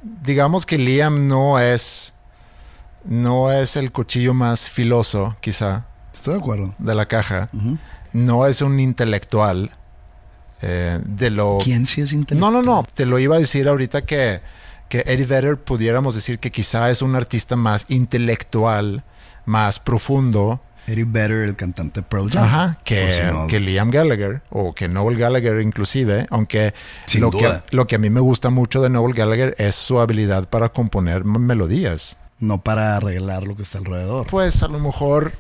Digamos 0.03 0.65
que 0.65 0.79
Liam 0.79 1.27
no 1.29 1.59
es, 1.59 2.15
no 3.05 3.51
es 3.53 3.77
el 3.77 3.91
cuchillo 3.93 4.33
más 4.35 4.69
filoso, 4.71 5.37
quizá, 5.41 5.87
Estoy 6.13 6.35
de 6.35 6.41
acuerdo. 6.41 6.75
de 6.79 6.95
la 6.95 7.07
caja. 7.07 7.49
No 8.13 8.47
es 8.47 8.63
un 8.63 8.79
intelectual 8.81 9.71
eh, 10.63 10.99
de 11.05 11.31
lo... 11.31 11.59
¿Quién 11.63 11.85
sí 11.87 12.01
es 12.01 12.13
No, 12.13 12.19
intelectual? 12.21 12.53
no, 12.53 12.63
no. 12.63 12.87
Te 12.95 13.05
lo 13.07 13.19
iba 13.19 13.37
a 13.37 13.39
decir 13.39 13.69
ahorita 13.69 14.03
que, 14.03 14.41
que 14.89 15.01
Eddie 15.07 15.27
Vedder 15.27 15.57
pudiéramos 15.59 16.15
decir 16.15 16.39
que 16.39 16.51
quizá 16.51 16.91
es 16.91 17.03
un 17.03 17.15
artista 17.17 17.57
más 17.57 17.87
intelectual, 17.91 19.05
más 19.45 19.79
profundo, 19.81 20.61
Eddie 20.89 21.05
Vedder, 21.05 21.43
el 21.49 21.55
cantante 21.57 22.03
Pearl 22.03 22.31
Jam. 22.31 22.45
Ajá, 22.45 22.79
que, 22.85 23.03
Por 23.03 23.13
si 23.13 23.23
no- 23.23 23.47
que 23.47 23.61
Liam 23.61 23.91
Gallagher 23.91 24.43
o 24.51 24.75
que 24.75 24.89
Noel 24.89 25.19
Gallagher 25.19 25.61
inclusive, 25.61 26.27
aunque 26.31 26.73
lo 27.19 27.31
duda. 27.31 27.65
que, 27.69 27.77
lo 27.77 27.87
que 27.87 27.97
a 27.97 27.99
mí 27.99 28.11
me 28.11 28.21
gusta 28.21 28.51
mucho 28.51 28.81
de 28.83 28.89
Noel 28.89 29.15
Gallagher 29.15 29.55
es 29.59 29.75
su 29.75 30.01
habilidad 30.01 30.49
para 30.49 30.71
componer 30.71 31.25
melodías. 31.25 32.17
No 32.41 32.63
para 32.63 32.97
arreglar 32.97 33.45
lo 33.45 33.57
que 33.57 33.63
está 33.63 33.79
alrededor. 33.79 34.27
Pues 34.29 34.63
a 34.63 34.69
lo 34.69 34.79
mejor, 34.79 35.33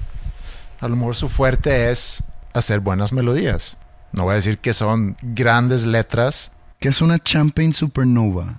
a 0.81 0.89
lo 0.89 0.97
mejor 0.97 1.15
su 1.17 1.29
fuerte 1.29 1.91
es 1.91 2.23
hacer 2.55 2.81
buenas 2.81 3.13
melodías. 3.13 3.79
No 4.13 4.25
voy 4.25 4.33
a 4.33 4.37
decir 4.37 4.59
que 4.59 4.73
son 4.73 5.17
grandes 5.23 5.87
letras. 5.87 6.53
¿Qué 6.81 6.89
es 6.89 7.01
una 7.01 7.19
Champagne 7.19 7.73
Supernova? 7.73 8.59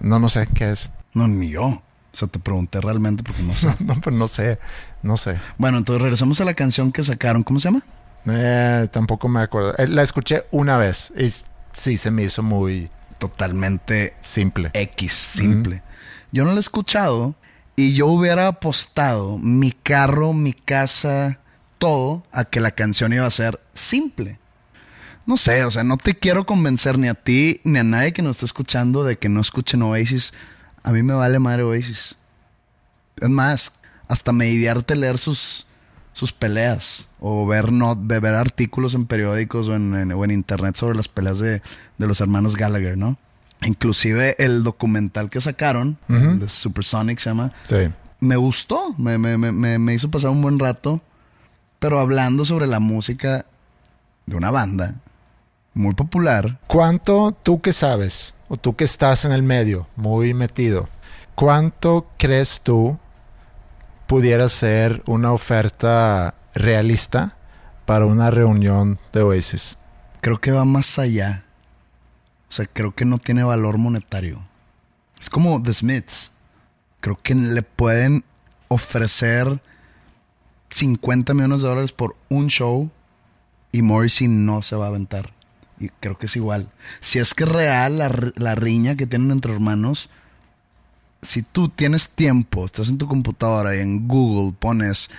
No, 0.00 0.18
no 0.18 0.28
sé 0.28 0.46
qué 0.54 0.70
es. 0.72 0.90
No, 1.14 1.28
ni 1.28 1.50
yo. 1.50 1.82
O 2.12 2.16
sea, 2.16 2.28
te 2.28 2.38
pregunté 2.38 2.80
realmente 2.80 3.22
porque 3.22 3.42
no 3.42 3.54
sé. 3.54 3.74
No, 3.80 4.00
pero 4.00 4.16
no 4.16 4.28
sé. 4.28 4.58
No 5.02 5.16
sé. 5.16 5.38
bueno, 5.58 5.78
entonces 5.78 6.02
regresamos 6.02 6.40
a 6.40 6.44
la 6.44 6.54
canción 6.54 6.92
que 6.92 7.02
sacaron. 7.02 7.42
¿Cómo 7.42 7.58
se 7.60 7.68
llama? 7.68 7.82
Eh, 8.26 8.88
tampoco 8.92 9.28
me 9.28 9.40
acuerdo. 9.40 9.74
Eh, 9.78 9.86
La 9.88 10.02
escuché 10.02 10.44
una 10.50 10.76
vez 10.76 11.12
y 11.16 11.30
sí 11.72 11.96
se 11.96 12.10
me 12.10 12.22
hizo 12.24 12.42
muy 12.42 12.88
Totalmente 13.20 14.14
simple. 14.22 14.70
X, 14.72 15.12
simple. 15.12 15.82
Yo 16.32 16.44
no 16.44 16.50
la 16.52 16.56
he 16.56 16.60
escuchado 16.60 17.34
y 17.76 17.92
yo 17.92 18.06
hubiera 18.06 18.46
apostado 18.46 19.36
mi 19.36 19.72
carro, 19.72 20.32
mi 20.32 20.54
casa, 20.54 21.38
todo 21.76 22.24
a 22.32 22.46
que 22.46 22.60
la 22.60 22.70
canción 22.70 23.12
iba 23.12 23.26
a 23.26 23.30
ser 23.30 23.60
simple. 23.74 24.38
No 25.26 25.36
sé, 25.36 25.64
o 25.66 25.70
sea, 25.70 25.84
no 25.84 25.98
te 25.98 26.14
quiero 26.16 26.46
convencer 26.46 26.98
ni 26.98 27.08
a 27.08 27.14
ti 27.14 27.60
ni 27.62 27.78
a 27.78 27.84
nadie 27.84 28.14
que 28.14 28.22
nos 28.22 28.36
esté 28.36 28.46
escuchando 28.46 29.04
de 29.04 29.18
que 29.18 29.28
no 29.28 29.42
escuchen 29.42 29.82
Oasis. 29.82 30.32
A 30.82 30.92
mí 30.92 31.02
me 31.02 31.14
vale 31.14 31.38
madre 31.38 31.62
Oasis. 31.62 32.16
Es 33.20 33.28
más, 33.28 33.72
hasta 34.08 34.32
me 34.32 34.46
divierte 34.46 34.96
leer 34.96 35.18
sus, 35.18 35.66
sus 36.12 36.32
peleas 36.32 37.08
o 37.20 37.46
ver, 37.46 37.70
no, 37.72 37.94
ver 37.96 38.34
artículos 38.34 38.94
en 38.94 39.06
periódicos 39.06 39.68
o 39.68 39.74
en, 39.74 39.94
en- 39.94 40.12
o 40.12 40.24
en 40.24 40.30
internet 40.30 40.76
sobre 40.76 40.96
las 40.96 41.08
peleas 41.08 41.38
de, 41.38 41.60
de 41.98 42.06
los 42.06 42.20
hermanos 42.20 42.56
Gallagher, 42.56 42.96
¿no? 42.96 43.18
Inclusive 43.62 44.36
el 44.38 44.62
documental 44.62 45.28
que 45.28 45.40
sacaron, 45.40 45.98
de 46.08 46.48
Supersonic 46.48 47.18
se 47.18 47.28
llama, 47.30 47.52
Sí. 47.64 47.76
me 48.18 48.36
gustó, 48.36 48.94
me, 48.96 49.18
me- 49.18 49.36
me- 49.36 49.52
me- 49.52 49.78
me 49.78 49.92
hizo 49.92 50.10
pasar 50.10 50.30
un 50.30 50.40
buen 50.40 50.58
rato, 50.58 51.02
pero 51.78 52.00
hablando 52.00 52.46
sobre 52.46 52.66
la 52.66 52.80
música 52.80 53.44
de 54.24 54.36
una 54.36 54.50
banda 54.50 54.94
muy 55.74 55.94
popular, 55.94 56.58
¿Cuánto 56.68 57.32
tú 57.42 57.60
que 57.60 57.74
sabes, 57.74 58.34
o 58.50 58.58
tú 58.58 58.76
que 58.76 58.84
estás 58.84 59.24
en 59.24 59.32
el 59.32 59.42
medio, 59.42 59.86
muy 59.96 60.34
metido, 60.34 60.90
cuánto 61.34 62.06
crees 62.18 62.60
tú 62.60 62.98
pudiera 64.06 64.50
ser 64.50 65.02
una 65.06 65.32
oferta 65.32 66.34
realista 66.54 67.38
para 67.86 68.04
una 68.04 68.30
reunión 68.30 68.98
de 69.14 69.22
Oasis? 69.22 69.78
creo 70.20 70.40
que 70.40 70.52
va 70.52 70.64
más 70.64 70.98
allá. 70.98 71.44
O 72.48 72.52
sea, 72.52 72.66
creo 72.66 72.94
que 72.94 73.04
no 73.04 73.18
tiene 73.18 73.44
valor 73.44 73.78
monetario. 73.78 74.42
Es 75.18 75.30
como 75.30 75.62
The 75.62 75.72
Smiths. 75.72 76.32
Creo 77.00 77.18
que 77.22 77.34
le 77.34 77.62
pueden 77.62 78.24
ofrecer 78.68 79.60
50 80.70 81.34
millones 81.34 81.62
de 81.62 81.68
dólares 81.68 81.92
por 81.92 82.16
un 82.28 82.48
show 82.48 82.90
y 83.72 83.82
Morrissey 83.82 84.28
no 84.28 84.62
se 84.62 84.76
va 84.76 84.86
a 84.86 84.88
aventar. 84.88 85.32
Y 85.80 85.88
creo 86.00 86.16
que 86.16 86.26
es 86.26 86.36
igual. 86.36 86.68
Si 87.00 87.18
es 87.18 87.34
que 87.34 87.44
es 87.44 87.50
real 87.50 87.98
la, 87.98 88.32
la 88.36 88.54
riña 88.54 88.94
que 88.94 89.06
tienen 89.06 89.30
entre 89.30 89.52
hermanos, 89.52 90.10
si 91.22 91.42
tú 91.42 91.68
tienes 91.68 92.10
tiempo, 92.10 92.64
estás 92.64 92.88
en 92.88 92.98
tu 92.98 93.08
computadora 93.08 93.74
y 93.76 93.80
en 93.80 94.06
Google 94.06 94.54
pones 94.58 95.10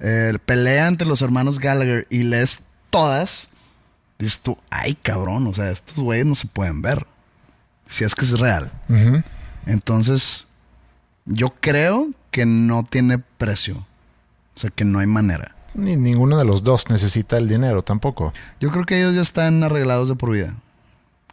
eh, 0.00 0.38
pelea 0.44 0.88
entre 0.88 1.06
los 1.06 1.22
hermanos 1.22 1.58
Gallagher 1.58 2.06
y 2.10 2.22
lees 2.22 2.60
todas, 2.90 3.50
dices 4.18 4.40
tú, 4.40 4.58
ay 4.70 4.94
cabrón, 4.94 5.46
o 5.46 5.54
sea, 5.54 5.70
estos 5.70 5.96
güeyes 5.96 6.26
no 6.26 6.34
se 6.34 6.46
pueden 6.46 6.82
ver. 6.82 7.06
Si 7.86 8.04
es 8.04 8.14
que 8.14 8.24
es 8.24 8.38
real. 8.38 8.70
Entonces, 9.64 10.48
yo 11.24 11.54
creo 11.60 12.10
que 12.30 12.44
no 12.44 12.84
tiene 12.84 13.18
precio. 13.18 13.86
O 14.56 14.58
sea, 14.58 14.70
que 14.70 14.84
no 14.84 14.98
hay 14.98 15.06
manera. 15.06 15.55
Ni 15.76 15.96
ninguno 15.96 16.38
de 16.38 16.44
los 16.44 16.62
dos 16.62 16.88
necesita 16.88 17.36
el 17.36 17.48
dinero 17.48 17.82
tampoco. 17.82 18.32
Yo 18.60 18.70
creo 18.70 18.84
que 18.86 18.98
ellos 18.98 19.14
ya 19.14 19.22
están 19.22 19.62
arreglados 19.62 20.08
de 20.08 20.14
por 20.16 20.30
vida 20.30 20.54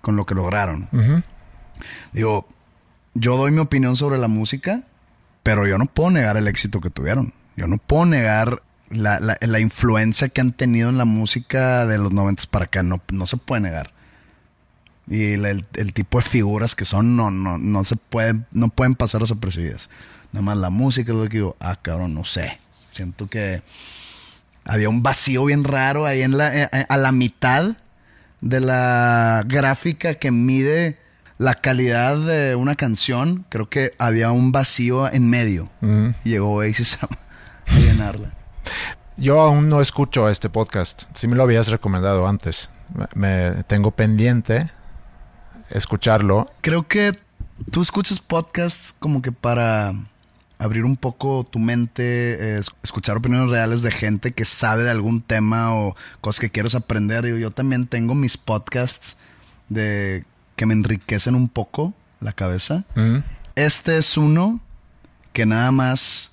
con 0.01 0.15
lo 0.17 0.25
que 0.25 0.35
lograron. 0.35 0.89
Digo, 2.11 2.47
yo 3.13 3.37
doy 3.37 3.51
mi 3.51 3.59
opinión 3.59 3.95
sobre 3.95 4.17
la 4.17 4.27
música, 4.27 4.81
pero 5.43 5.65
yo 5.67 5.77
no 5.77 5.85
puedo 5.85 6.09
negar 6.11 6.35
el 6.37 6.47
éxito 6.47 6.81
que 6.81 6.89
tuvieron. 6.89 7.33
Yo 7.55 7.67
no 7.67 7.77
puedo 7.77 8.05
negar 8.05 8.61
la, 8.89 9.19
la- 9.19 9.37
la 9.39 9.59
influencia 9.59 10.27
que 10.29 10.41
han 10.41 10.51
tenido 10.51 10.89
en 10.89 10.97
la 10.97 11.05
música 11.05 11.85
de 11.85 11.97
los 11.97 12.11
noventas 12.11 12.47
para 12.47 12.65
acá. 12.65 12.83
No, 12.83 13.01
no 13.11 13.25
se 13.27 13.37
puede 13.37 13.61
negar. 13.61 13.91
Y 15.07 15.33
el, 15.33 15.45
el- 15.45 15.65
el 15.75 15.93
tipo 15.93 16.17
de 16.17 16.23
figuras 16.23 16.75
que 16.75 16.85
son 16.85 17.15
no, 17.15 17.31
no, 17.31 17.57
no 17.57 17.83
se 17.85 17.95
pueden, 17.95 18.45
no 18.51 18.69
pueden 18.69 18.95
pasar 18.95 19.21
desapercibidas. 19.21 19.89
Nada 20.31 20.43
más 20.43 20.57
la 20.57 20.69
música 20.69 21.11
es 21.11 21.17
lo 21.17 21.23
que 21.29 21.37
digo, 21.37 21.55
ah, 21.59 21.77
cabrón, 21.81 22.13
no 22.13 22.25
sé. 22.25 22.57
Siento 22.91 23.27
que 23.27 23.61
había 24.65 24.89
un 24.89 25.03
vacío 25.03 25.45
bien 25.45 25.63
raro 25.63 26.05
ahí 26.05 26.21
en 26.21 26.37
la, 26.37 26.55
eh, 26.55 26.69
eh, 26.71 26.85
a 26.87 26.97
la 26.97 27.11
mitad 27.11 27.75
de 28.41 28.59
la 28.59 29.43
gráfica 29.45 30.15
que 30.15 30.31
mide 30.31 30.99
la 31.37 31.55
calidad 31.55 32.17
de 32.17 32.55
una 32.55 32.75
canción. 32.75 33.45
Creo 33.49 33.69
que 33.69 33.91
había 33.97 34.31
un 34.31 34.51
vacío 34.51 35.11
en 35.11 35.29
medio. 35.29 35.69
Y 36.23 36.29
Llegó 36.29 36.53
Oasis 36.55 36.99
a, 37.03 37.07
a 37.73 37.79
llenarla. 37.79 38.33
Yo 39.17 39.41
aún 39.41 39.69
no 39.69 39.81
escucho 39.81 40.29
este 40.29 40.49
podcast. 40.49 41.03
Si 41.13 41.27
me 41.27 41.35
lo 41.35 41.43
habías 41.43 41.67
recomendado 41.67 42.27
antes. 42.27 42.69
Me 43.15 43.63
tengo 43.67 43.91
pendiente 43.91 44.69
escucharlo. 45.69 46.51
Creo 46.61 46.87
que 46.87 47.17
tú 47.71 47.81
escuchas 47.81 48.19
podcasts 48.19 48.93
como 48.97 49.21
que 49.21 49.31
para 49.31 49.93
abrir 50.63 50.85
un 50.85 50.95
poco 50.95 51.43
tu 51.49 51.59
mente, 51.59 52.03
eh, 52.03 52.57
es- 52.59 52.71
escuchar 52.83 53.17
opiniones 53.17 53.49
reales 53.49 53.81
de 53.81 53.91
gente 53.91 54.31
que 54.31 54.45
sabe 54.45 54.83
de 54.83 54.91
algún 54.91 55.21
tema 55.21 55.75
o 55.75 55.95
cosas 56.21 56.39
que 56.39 56.49
quieres 56.49 56.73
aprender. 56.75 57.23
Digo, 57.25 57.37
yo 57.37 57.51
también 57.51 57.85
tengo 57.87 58.15
mis 58.15 58.37
podcasts 58.37 59.17
de 59.69 60.23
que 60.55 60.65
me 60.65 60.73
enriquecen 60.73 61.35
un 61.35 61.49
poco 61.49 61.93
la 62.21 62.31
cabeza. 62.33 62.83
Este 63.55 63.97
es 63.97 64.15
uno 64.17 64.61
que 65.33 65.45
nada 65.45 65.71
más 65.71 66.31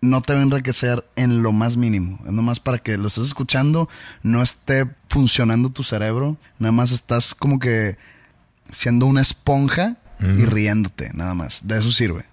no 0.00 0.20
te 0.22 0.32
va 0.32 0.40
a 0.40 0.42
enriquecer 0.42 1.04
en 1.16 1.42
lo 1.42 1.52
más 1.52 1.76
mínimo. 1.76 2.18
Es 2.26 2.32
nomás 2.32 2.60
para 2.60 2.78
que 2.78 2.96
lo 2.98 3.08
estés 3.08 3.26
escuchando, 3.26 3.88
no 4.22 4.42
esté 4.42 4.88
funcionando 5.08 5.70
tu 5.70 5.82
cerebro. 5.82 6.36
Nada 6.58 6.72
más 6.72 6.92
estás 6.92 7.34
como 7.34 7.58
que 7.58 7.96
siendo 8.70 9.06
una 9.06 9.20
esponja 9.22 9.96
y 10.20 10.44
riéndote, 10.46 11.10
nada 11.14 11.34
más. 11.34 11.66
De 11.68 11.78
eso 11.78 11.90
sirve. 11.92 12.24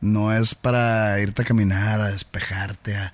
No 0.00 0.32
es 0.32 0.54
para 0.54 1.18
irte 1.20 1.42
a 1.42 1.44
caminar, 1.44 2.00
a 2.00 2.10
despejarte, 2.10 2.96
a, 2.96 3.12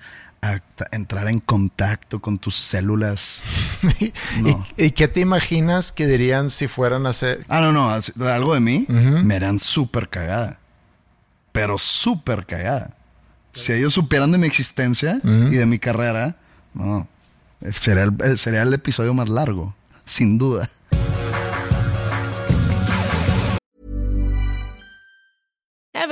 entrar 0.91 1.27
en 1.27 1.39
contacto 1.39 2.21
con 2.21 2.37
tus 2.37 2.53
células. 2.55 3.41
¿Y, 3.99 4.13
No. 4.41 4.63
y 4.77 4.91
qué 4.91 5.07
te 5.07 5.19
imaginas 5.19 5.91
que 5.91 6.05
dirían 6.05 6.51
si 6.51 6.67
fueran 6.67 7.07
a 7.07 7.09
hacer... 7.09 7.43
Ah, 7.49 7.61
no, 7.61 7.71
no, 7.71 7.89
algo 8.27 8.53
de 8.53 8.59
mí 8.59 8.85
me 8.87 9.35
eran 9.35 9.59
súper 9.59 10.09
cagada. 10.09 10.59
Pero 11.51 11.79
súper 11.79 12.45
cagada. 12.45 12.91
Si 13.53 13.71
ellos 13.71 13.93
supieran 13.93 14.31
de 14.31 14.37
mi 14.37 14.45
existencia 14.45 15.19
y 15.23 15.55
de 15.55 15.65
mi 15.65 15.79
carrera, 15.79 16.35
no. 16.75 17.07
Sería 17.71 18.03
el, 18.03 18.37
sería 18.37 18.61
el 18.61 18.73
episodio 18.73 19.13
más 19.13 19.29
largo, 19.29 19.73
sin 20.03 20.37
duda. 20.37 20.69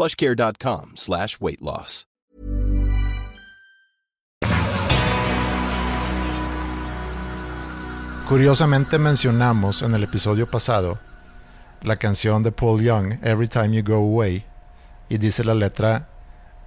plushcare.com 0.00 0.92
slash 0.96 1.38
weight 1.40 1.60
loss. 1.60 2.06
Curiosamente 8.26 8.98
mencionamos 8.98 9.82
en 9.82 9.94
el 9.94 10.04
episodio 10.04 10.46
pasado 10.46 10.98
la 11.82 11.96
canción 11.96 12.42
de 12.42 12.52
Paul 12.52 12.80
Young, 12.80 13.18
Every 13.22 13.48
Time 13.48 13.76
You 13.76 13.82
Go 13.82 13.96
Away, 13.96 14.44
y 15.10 15.18
dice 15.18 15.44
la 15.44 15.52
letra, 15.52 16.08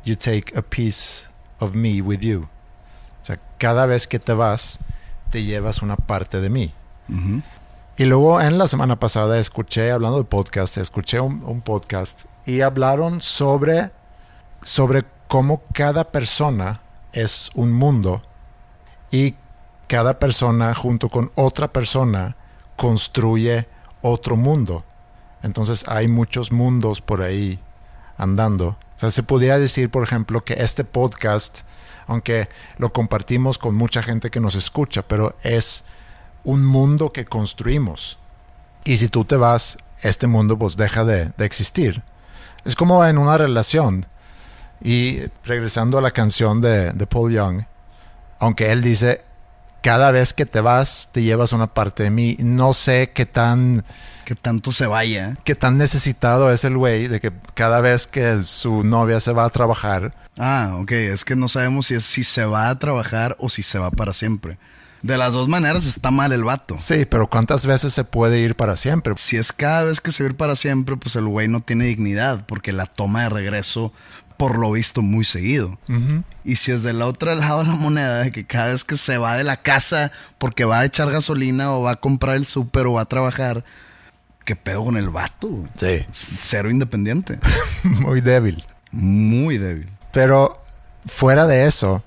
you 0.04 0.16
take 0.16 0.54
a 0.56 0.62
piece 0.62 1.26
of 1.60 1.74
me 1.74 2.02
with 2.02 2.20
you. 2.20 2.50
O 3.22 3.26
sea, 3.26 3.40
cada 3.58 3.86
vez 3.86 4.08
que 4.08 4.20
te 4.20 4.34
vas, 4.34 4.80
te 5.32 5.44
llevas 5.44 5.82
una 5.82 5.96
parte 5.96 6.40
de 6.42 6.50
mí. 6.50 6.74
Y 7.96 8.06
luego 8.06 8.42
en 8.42 8.58
la 8.58 8.68
semana 8.68 9.00
pasada 9.00 9.38
escuché, 9.38 9.92
hablando 9.92 10.18
de 10.18 10.24
podcast, 10.24 10.78
escuché 10.78 11.20
un, 11.20 11.62
podcast 11.62 12.24
y 12.44 12.62
hablaron 12.62 13.22
sobre, 13.22 13.92
sobre 14.64 15.04
cómo 15.28 15.62
cada 15.74 16.12
persona 16.12 16.82
es 17.12 17.52
un 17.54 17.72
mundo 17.72 18.24
y 19.12 19.36
cada 19.86 20.18
persona 20.18 20.74
junto 20.74 21.08
con 21.08 21.32
otra 21.36 21.72
persona 21.72 22.36
construye 22.78 23.68
otro 24.02 24.38
mundo. 24.38 24.84
Entonces 25.44 25.86
hay 25.88 26.08
muchos 26.08 26.52
mundos 26.52 27.00
por 27.00 27.22
ahí 27.22 27.60
andando. 28.18 28.70
O 28.70 28.78
sea, 28.96 29.12
se 29.12 29.22
podría 29.22 29.60
decir, 29.60 29.92
por 29.92 30.02
ejemplo, 30.02 30.44
que 30.44 30.56
este 30.56 30.84
podcast, 30.84 31.60
aunque 32.08 32.50
lo 32.78 32.92
compartimos 32.92 33.60
con 33.60 33.76
mucha 33.76 34.02
gente 34.02 34.32
que 34.32 34.40
nos 34.40 34.56
escucha, 34.56 35.04
pero 35.04 35.36
es 35.44 35.86
un 36.44 36.66
mundo 36.66 37.12
que 37.12 37.26
construimos. 37.26 38.18
Y 38.86 38.98
si 38.98 39.08
tú 39.08 39.26
te 39.26 39.36
vas, 39.36 39.78
este 40.02 40.28
mundo 40.28 40.58
pues 40.58 40.76
deja 40.76 41.04
de, 41.06 41.32
de 41.38 41.46
existir. 41.46 42.04
Es 42.66 42.76
como 42.76 43.06
en 43.06 43.18
una 43.18 43.38
relación. 43.38 44.06
Y 44.82 45.22
regresando 45.46 45.98
a 45.98 46.02
la 46.02 46.12
canción 46.12 46.60
de, 46.60 46.92
de 46.92 47.08
Paul 47.08 47.32
Young, 47.32 47.64
aunque 48.40 48.72
él 48.72 48.82
dice, 48.82 49.24
cada 49.82 50.12
vez 50.12 50.34
que 50.34 50.46
te 50.46 50.62
vas, 50.62 51.10
te 51.12 51.22
llevas 51.24 51.54
una 51.54 51.68
parte 51.68 52.04
de 52.04 52.10
mí. 52.10 52.38
No 52.40 52.74
sé 52.74 53.12
qué 53.14 53.26
tan... 53.26 53.84
Que 54.26 54.36
tanto 54.36 54.72
se 54.72 54.88
vaya. 54.88 55.36
Qué 55.44 55.56
tan 55.56 55.78
necesitado 55.78 56.52
es 56.52 56.64
el 56.64 56.78
güey 56.78 57.10
de 57.10 57.20
que 57.20 57.34
cada 57.54 57.82
vez 57.82 58.08
que 58.08 58.42
su 58.44 58.84
novia 58.84 59.20
se 59.20 59.34
va 59.34 59.44
a 59.44 59.50
trabajar. 59.50 60.14
Ah, 60.38 60.78
ok. 60.80 60.92
Es 60.92 61.26
que 61.26 61.36
no 61.36 61.50
sabemos 61.50 61.88
si 61.88 61.96
es 61.96 62.06
si 62.06 62.24
se 62.24 62.46
va 62.46 62.70
a 62.70 62.80
trabajar 62.80 63.36
o 63.40 63.50
si 63.50 63.62
se 63.62 63.80
va 63.80 63.92
para 63.92 64.14
siempre. 64.14 64.58
De 65.04 65.18
las 65.18 65.34
dos 65.34 65.50
maneras 65.50 65.86
está 65.86 66.12
mal 66.12 66.32
el 66.32 66.46
vato. 66.46 66.78
Sí, 66.80 67.06
pero 67.06 67.30
¿cuántas 67.30 67.66
veces 67.66 67.94
se 67.94 68.06
puede 68.06 68.40
ir 68.40 68.56
para 68.56 68.78
siempre? 68.78 69.14
Si 69.18 69.36
es 69.36 69.52
cada 69.52 69.84
vez 69.84 70.00
que 70.00 70.14
se 70.14 70.24
va 70.24 70.30
a 70.30 70.32
ir 70.32 70.38
para 70.38 70.56
siempre, 70.56 70.96
pues 70.96 71.18
el 71.18 71.28
güey 71.28 71.50
no 71.50 71.62
tiene 71.62 71.86
dignidad, 71.86 72.46
porque 72.46 72.72
la 72.72 72.86
toma 72.86 73.24
de 73.24 73.30
regreso, 73.30 73.92
por 74.38 74.58
lo 74.58 74.72
visto, 74.72 75.02
muy 75.02 75.26
seguido. 75.26 75.78
Y 76.46 76.56
si 76.56 76.72
es 76.72 76.84
del 76.84 77.02
otro 77.02 77.36
lado 77.36 77.64
de 77.64 77.70
la 77.70 77.76
moneda, 77.76 78.20
de 78.20 78.32
que 78.32 78.46
cada 78.46 78.70
vez 78.70 78.86
que 78.86 78.96
se 78.96 79.18
va 79.18 79.36
de 79.36 79.44
la 79.44 79.58
casa 79.58 80.14
porque 80.38 80.64
va 80.64 80.80
a 80.80 80.86
echar 80.86 81.12
gasolina 81.12 81.74
o 81.74 81.82
va 81.82 81.92
a 81.92 81.96
comprar 81.98 82.38
el 82.38 82.46
súper 82.46 82.88
o 82.88 82.94
va 82.94 83.02
a 83.02 83.06
trabajar, 83.06 83.66
¿qué 84.46 84.56
pedo 84.56 84.86
con 84.86 84.96
el 84.96 85.10
vato? 85.10 85.50
Sí. 85.78 86.06
Cero 86.14 86.72
independiente. 86.72 87.40
Muy 87.84 88.22
débil. 88.22 88.66
Muy 88.92 89.58
débil. 89.58 89.90
Pero 90.14 90.58
fuera 91.06 91.46
de 91.46 91.66
eso, 91.66 92.04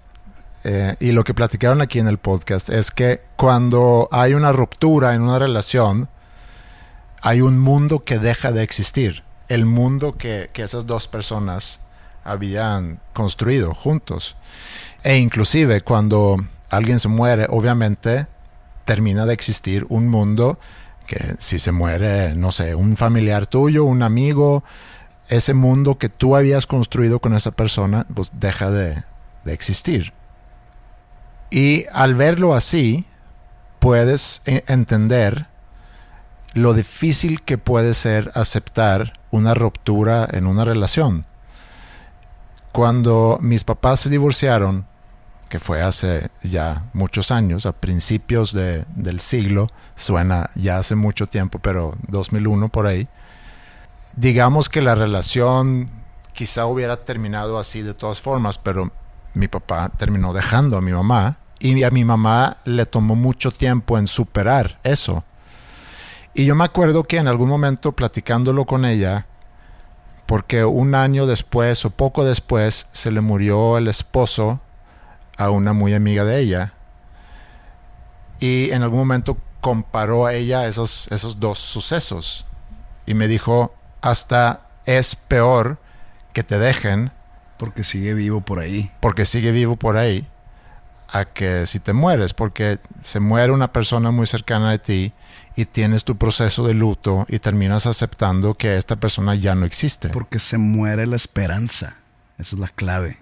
eh, 0.69 0.97
y 0.99 1.13
lo 1.13 1.23
que 1.23 1.33
platicaron 1.33 1.81
aquí 1.81 2.01
en 2.01 2.09
el 2.09 2.19
podcast, 2.19 2.71
es 2.71 2.91
que 2.91 3.21
cuando 3.37 4.09
hay 4.11 4.35
una 4.35 4.51
ruptura 4.51 5.15
en 5.15 5.23
una 5.23 5.39
relación, 5.39 6.09
hay 7.23 7.41
un 7.41 7.57
mundo 7.57 8.03
que 8.03 8.19
deja 8.19 8.51
de 8.51 8.65
existir. 8.65 9.23
El 9.47 9.65
mundo 9.65 10.15
que, 10.19 10.51
que 10.53 10.65
esas 10.65 10.85
dos 10.85 11.07
personas 11.07 11.79
habían 12.25 12.99
construido 13.13 13.75
juntos. 13.75 14.37
E 15.05 15.19
inclusive 15.19 15.83
cuando 15.83 16.37
alguien 16.69 16.99
se 16.99 17.07
muere, 17.07 17.47
obviamente 17.49 18.27
termina 18.85 19.25
de 19.25 19.35
existir 19.35 19.87
un 19.89 20.09
mundo 20.09 20.59
que 21.07 21.37
si 21.39 21.61
se 21.61 21.71
muere, 21.71 22.35
no 22.35 22.51
sé, 22.51 22.75
un 22.75 22.97
familiar 22.97 23.47
tuyo, 23.47 23.85
un 23.85 24.03
amigo, 24.03 24.65
ese 25.29 25.55
mundo 25.55 25.97
que 25.97 26.09
tú 26.09 26.35
habías 26.35 26.67
construido 26.67 27.21
con 27.21 27.35
esa 27.35 27.53
persona, 27.53 28.05
pues 28.13 28.33
deja 28.35 28.73
de, 28.73 29.05
de 29.45 29.53
existir. 29.53 30.13
Y 31.51 31.85
al 31.93 32.15
verlo 32.15 32.55
así, 32.55 33.05
puedes 33.79 34.43
e- 34.47 34.65
entender 34.69 35.47
lo 36.55 36.75
difícil 36.75 37.43
que 37.43 37.59
puede 37.59 37.95
ser 37.95 38.33
aceptar 38.35 39.21
una 39.31 39.55
ruptura 39.55 40.27
en 40.33 40.47
una 40.47 40.65
relación. 40.65 41.27
Cuando 42.73 43.39
mis 43.41 43.65
papás 43.65 44.01
se 44.01 44.11
divorciaron, 44.11 44.87
que 45.49 45.59
fue 45.59 45.81
hace 45.83 46.29
ya 46.43 46.85
muchos 46.93 47.31
años, 47.31 47.67
a 47.67 47.73
principios 47.73 48.53
de- 48.53 48.85
del 48.97 49.21
siglo, 49.21 49.69
suena 49.95 50.51
ya 50.55 50.79
hace 50.79 50.95
mucho 50.97 51.27
tiempo, 51.27 51.59
pero 51.61 51.95
2001 52.09 52.69
por 52.69 52.87
ahí, 52.87 53.07
digamos 54.17 54.69
que 54.69 54.83
la 54.83 54.95
relación 54.95 55.89
quizá 56.33 56.67
hubiera 56.67 56.97
terminado 56.97 57.59
así 57.59 57.83
de 57.83 57.95
todas 57.95 58.21
formas, 58.21 58.59
pero 58.59 58.91
mi 59.37 59.49
papá 59.49 59.91
terminó 59.91 60.33
dejando 60.33 60.79
a 60.79 60.81
mi 60.81 60.93
mamá 60.93 61.37
y 61.59 61.83
a 61.83 61.91
mi 61.91 62.05
mamá 62.05 62.57
le 62.65 62.87
tomó 62.87 63.15
mucho 63.15 63.51
tiempo 63.51 63.99
en 63.99 64.07
superar 64.07 64.81
eso. 64.83 65.25
Y 66.33 66.47
yo 66.47 66.55
me 66.55 66.65
acuerdo 66.65 67.05
que 67.05 67.19
en 67.19 67.29
algún 67.29 67.51
momento 67.51 67.93
platicándolo 67.93 68.65
con 68.65 68.87
ella, 68.87 69.27
porque 70.25 70.65
un 70.65 70.95
año 70.95 71.27
después 71.27 71.85
o 71.85 71.91
poco 71.91 72.25
después 72.25 72.87
se 72.93 73.11
le 73.11 73.21
murió 73.21 73.77
el 73.77 73.89
esposo 73.89 74.61
a 75.37 75.51
una 75.51 75.75
muy 75.75 75.93
amiga 75.93 76.25
de 76.25 76.41
ella. 76.41 76.73
Y 78.41 78.71
en 78.71 78.83
algún 78.83 79.01
momento 79.01 79.37
comparó 79.61 80.25
a 80.25 80.33
ella 80.33 80.67
esos, 80.67 81.09
esos 81.13 81.41
dos 81.41 81.59
sucesos. 81.59 82.47
Y 83.05 83.13
me 83.13 83.29
dijo, 83.29 83.75
hasta 84.01 84.63
es 84.87 85.15
peor 85.15 85.79
que 86.33 86.43
te 86.43 86.59
dejen 86.59 87.13
Porque 87.59 87.85
sigue 87.85 88.15
vivo 88.15 88.41
por 88.41 88.59
ahí. 88.59 88.91
porque 89.01 89.25
sigue 89.25 89.53
vivo 89.53 89.77
por 89.77 89.97
ahí 89.97 90.27
a 91.13 91.25
que 91.25 91.67
si 91.67 91.79
te 91.81 91.93
mueres, 91.93 92.35
porque 92.35 92.79
se 93.03 93.21
muere 93.21 93.53
una 93.53 93.73
persona 93.73 94.11
muy 94.11 94.27
cercana 94.27 94.71
a 94.73 94.79
ti 94.79 95.13
y 95.55 95.65
tienes 95.65 96.05
tu 96.05 96.17
proceso 96.17 96.67
de 96.67 96.75
luto 96.75 97.27
y 97.29 97.39
terminas 97.39 97.87
aceptando 97.87 98.55
que 98.55 98.77
esta 98.77 98.97
persona 98.97 99.35
ya 99.35 99.55
no 99.55 99.65
existe. 99.65 100.09
Porque 100.09 100.39
se 100.39 100.59
muere 100.59 101.07
la 101.07 101.17
esperanza. 101.17 101.97
Esa 102.39 102.57
es 102.57 102.61
la 102.61 102.69
clave. 102.69 103.19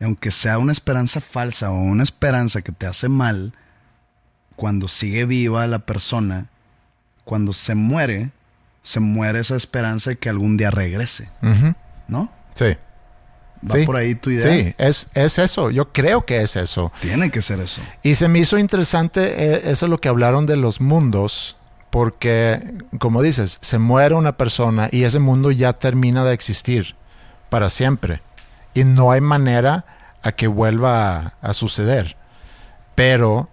Y 0.00 0.04
aunque 0.04 0.30
sea 0.30 0.58
una 0.58 0.72
esperanza 0.72 1.20
falsa 1.20 1.70
o 1.70 1.76
una 1.76 2.02
esperanza 2.02 2.60
que 2.62 2.72
te 2.72 2.86
hace 2.86 3.08
mal, 3.08 3.54
cuando 4.56 4.88
sigue 4.88 5.24
viva 5.24 5.66
la 5.66 5.80
persona, 5.80 6.48
cuando 7.24 7.52
se 7.52 7.74
muere, 7.74 8.30
se 8.82 9.00
muere 9.00 9.38
esa 9.38 9.56
esperanza 9.56 10.10
de 10.10 10.16
que 10.16 10.28
algún 10.28 10.56
día 10.56 10.70
regrese. 10.70 11.28
¿No? 12.08 12.30
Sí. 12.54 12.76
¿Va 13.70 13.76
Sí. 13.78 13.86
por 13.86 13.96
ahí 13.96 14.14
tu 14.14 14.30
idea? 14.30 14.52
Sí, 14.52 14.74
es, 14.78 15.08
es 15.14 15.38
eso. 15.38 15.70
Yo 15.70 15.92
creo 15.92 16.26
que 16.26 16.42
es 16.42 16.56
eso. 16.56 16.92
Tiene 17.00 17.30
que 17.30 17.40
ser 17.42 17.60
eso. 17.60 17.80
Y 18.02 18.14
se 18.16 18.28
me 18.28 18.38
hizo 18.40 18.58
interesante 18.58 19.54
eh, 19.54 19.70
eso 19.70 19.88
lo 19.88 19.98
que 19.98 20.08
hablaron 20.08 20.44
de 20.46 20.56
los 20.56 20.80
mundos, 20.80 21.56
porque, 21.90 22.74
como 22.98 23.22
dices, 23.22 23.58
se 23.60 23.78
muere 23.78 24.14
una 24.16 24.36
persona 24.36 24.88
y 24.90 25.04
ese 25.04 25.18
mundo 25.20 25.50
ya 25.50 25.72
termina 25.72 26.24
de 26.24 26.34
existir 26.34 26.94
para 27.48 27.70
siempre. 27.70 28.20
Y 28.74 28.84
no 28.84 29.12
hay 29.12 29.20
manera 29.20 29.84
a 30.22 30.32
que 30.32 30.46
vuelva 30.48 31.16
a, 31.16 31.34
a 31.40 31.52
suceder. 31.54 32.16
Pero 32.94 33.48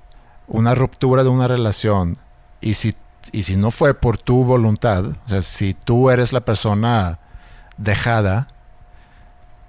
una 0.47 0.75
ruptura 0.75 1.23
de 1.23 1.29
una 1.29 1.47
relación, 1.47 2.17
y 2.59 2.73
si, 2.73 2.95
y 3.31 3.43
si 3.43 3.55
no 3.55 3.71
fue 3.71 3.93
por 3.93 4.17
tu 4.17 4.43
voluntad, 4.43 5.05
o 5.05 5.15
sea, 5.29 5.41
si 5.41 5.73
tú 5.73 6.09
eres 6.09 6.33
la 6.33 6.41
persona 6.41 7.19
dejada, 7.77 8.47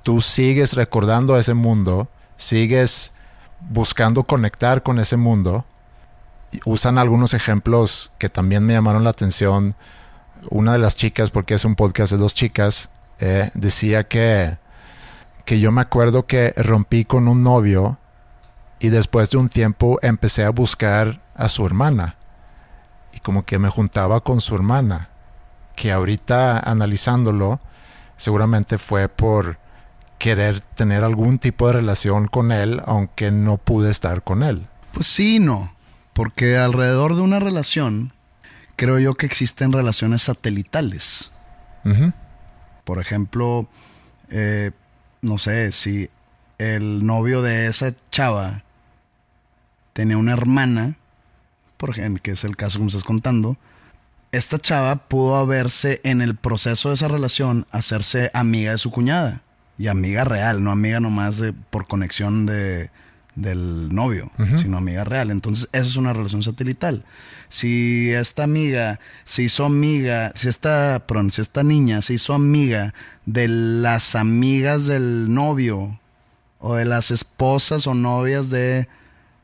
tú 0.02 0.20
sigues 0.20 0.74
recordando 0.74 1.36
ese 1.36 1.54
mundo, 1.54 2.08
sigues 2.36 3.12
buscando 3.60 4.24
conectar 4.24 4.82
con 4.82 4.98
ese 4.98 5.16
mundo. 5.16 5.64
Usan 6.64 6.98
algunos 6.98 7.34
ejemplos 7.34 8.12
que 8.18 8.28
también 8.28 8.64
me 8.64 8.74
llamaron 8.74 9.04
la 9.04 9.10
atención. 9.10 9.74
Una 10.50 10.72
de 10.72 10.78
las 10.78 10.96
chicas, 10.96 11.30
porque 11.30 11.54
es 11.54 11.64
un 11.64 11.76
podcast 11.76 12.12
de 12.12 12.18
dos 12.18 12.34
chicas, 12.34 12.90
eh, 13.20 13.50
decía 13.54 14.06
que, 14.08 14.58
que 15.44 15.60
yo 15.60 15.72
me 15.72 15.80
acuerdo 15.80 16.26
que 16.26 16.52
rompí 16.56 17.04
con 17.04 17.28
un 17.28 17.42
novio 17.42 17.98
y 18.80 18.88
después 18.88 19.30
de 19.30 19.38
un 19.38 19.48
tiempo 19.48 19.98
empecé 20.02 20.44
a 20.44 20.50
buscar 20.50 21.22
a 21.34 21.48
su 21.48 21.64
hermana. 21.64 22.16
Y 23.12 23.20
como 23.20 23.44
que 23.44 23.58
me 23.58 23.68
juntaba 23.68 24.20
con 24.20 24.40
su 24.40 24.54
hermana. 24.54 25.08
Que 25.76 25.92
ahorita 25.92 26.58
analizándolo, 26.58 27.60
seguramente 28.16 28.78
fue 28.78 29.08
por 29.08 29.61
querer 30.22 30.60
tener 30.60 31.02
algún 31.02 31.38
tipo 31.38 31.66
de 31.66 31.72
relación 31.72 32.28
con 32.28 32.52
él, 32.52 32.80
aunque 32.86 33.32
no 33.32 33.58
pude 33.58 33.90
estar 33.90 34.22
con 34.22 34.44
él. 34.44 34.68
Pues 34.92 35.08
sí 35.08 35.40
no. 35.40 35.74
Porque 36.12 36.56
alrededor 36.56 37.16
de 37.16 37.22
una 37.22 37.40
relación, 37.40 38.12
creo 38.76 39.00
yo 39.00 39.16
que 39.16 39.26
existen 39.26 39.72
relaciones 39.72 40.22
satelitales. 40.22 41.32
Por 42.84 43.00
ejemplo, 43.00 43.66
eh, 44.30 44.70
no 45.22 45.38
sé, 45.38 45.72
si 45.72 46.08
el 46.58 47.04
novio 47.04 47.42
de 47.42 47.66
esa 47.66 47.92
chava 48.12 48.62
tenía 49.92 50.18
una 50.18 50.34
hermana, 50.34 50.98
por 51.78 51.90
ejemplo, 51.90 52.22
que 52.22 52.30
es 52.30 52.44
el 52.44 52.56
caso 52.56 52.78
que 52.78 52.84
me 52.84 52.88
estás 52.90 53.02
contando, 53.02 53.56
esta 54.30 54.60
chava 54.60 55.08
pudo 55.08 55.34
haberse 55.34 56.00
en 56.04 56.22
el 56.22 56.36
proceso 56.36 56.90
de 56.90 56.94
esa 56.94 57.08
relación 57.08 57.66
hacerse 57.72 58.30
amiga 58.34 58.70
de 58.70 58.78
su 58.78 58.92
cuñada 58.92 59.42
y 59.82 59.88
amiga 59.88 60.22
real, 60.22 60.62
no 60.62 60.70
amiga 60.70 61.00
nomás 61.00 61.38
de, 61.38 61.52
por 61.52 61.88
conexión 61.88 62.46
de, 62.46 62.92
del 63.34 63.92
novio, 63.92 64.30
sino 64.56 64.76
amiga 64.78 65.02
real. 65.02 65.32
Entonces, 65.32 65.68
esa 65.72 65.86
es 65.86 65.96
una 65.96 66.12
relación 66.12 66.44
satelital. 66.44 67.04
Si 67.48 68.12
esta 68.12 68.44
amiga 68.44 69.00
se 69.24 69.42
hizo 69.42 69.64
amiga, 69.64 70.30
si 70.36 70.48
esta, 70.48 71.02
perdón, 71.08 71.32
si 71.32 71.40
esta 71.40 71.64
niña 71.64 72.00
se 72.00 72.14
hizo 72.14 72.32
amiga 72.32 72.94
de 73.26 73.48
las 73.48 74.14
amigas 74.14 74.86
del 74.86 75.34
novio 75.34 75.98
o 76.60 76.76
de 76.76 76.84
las 76.84 77.10
esposas 77.10 77.88
o 77.88 77.94
novias 77.94 78.50
de 78.50 78.86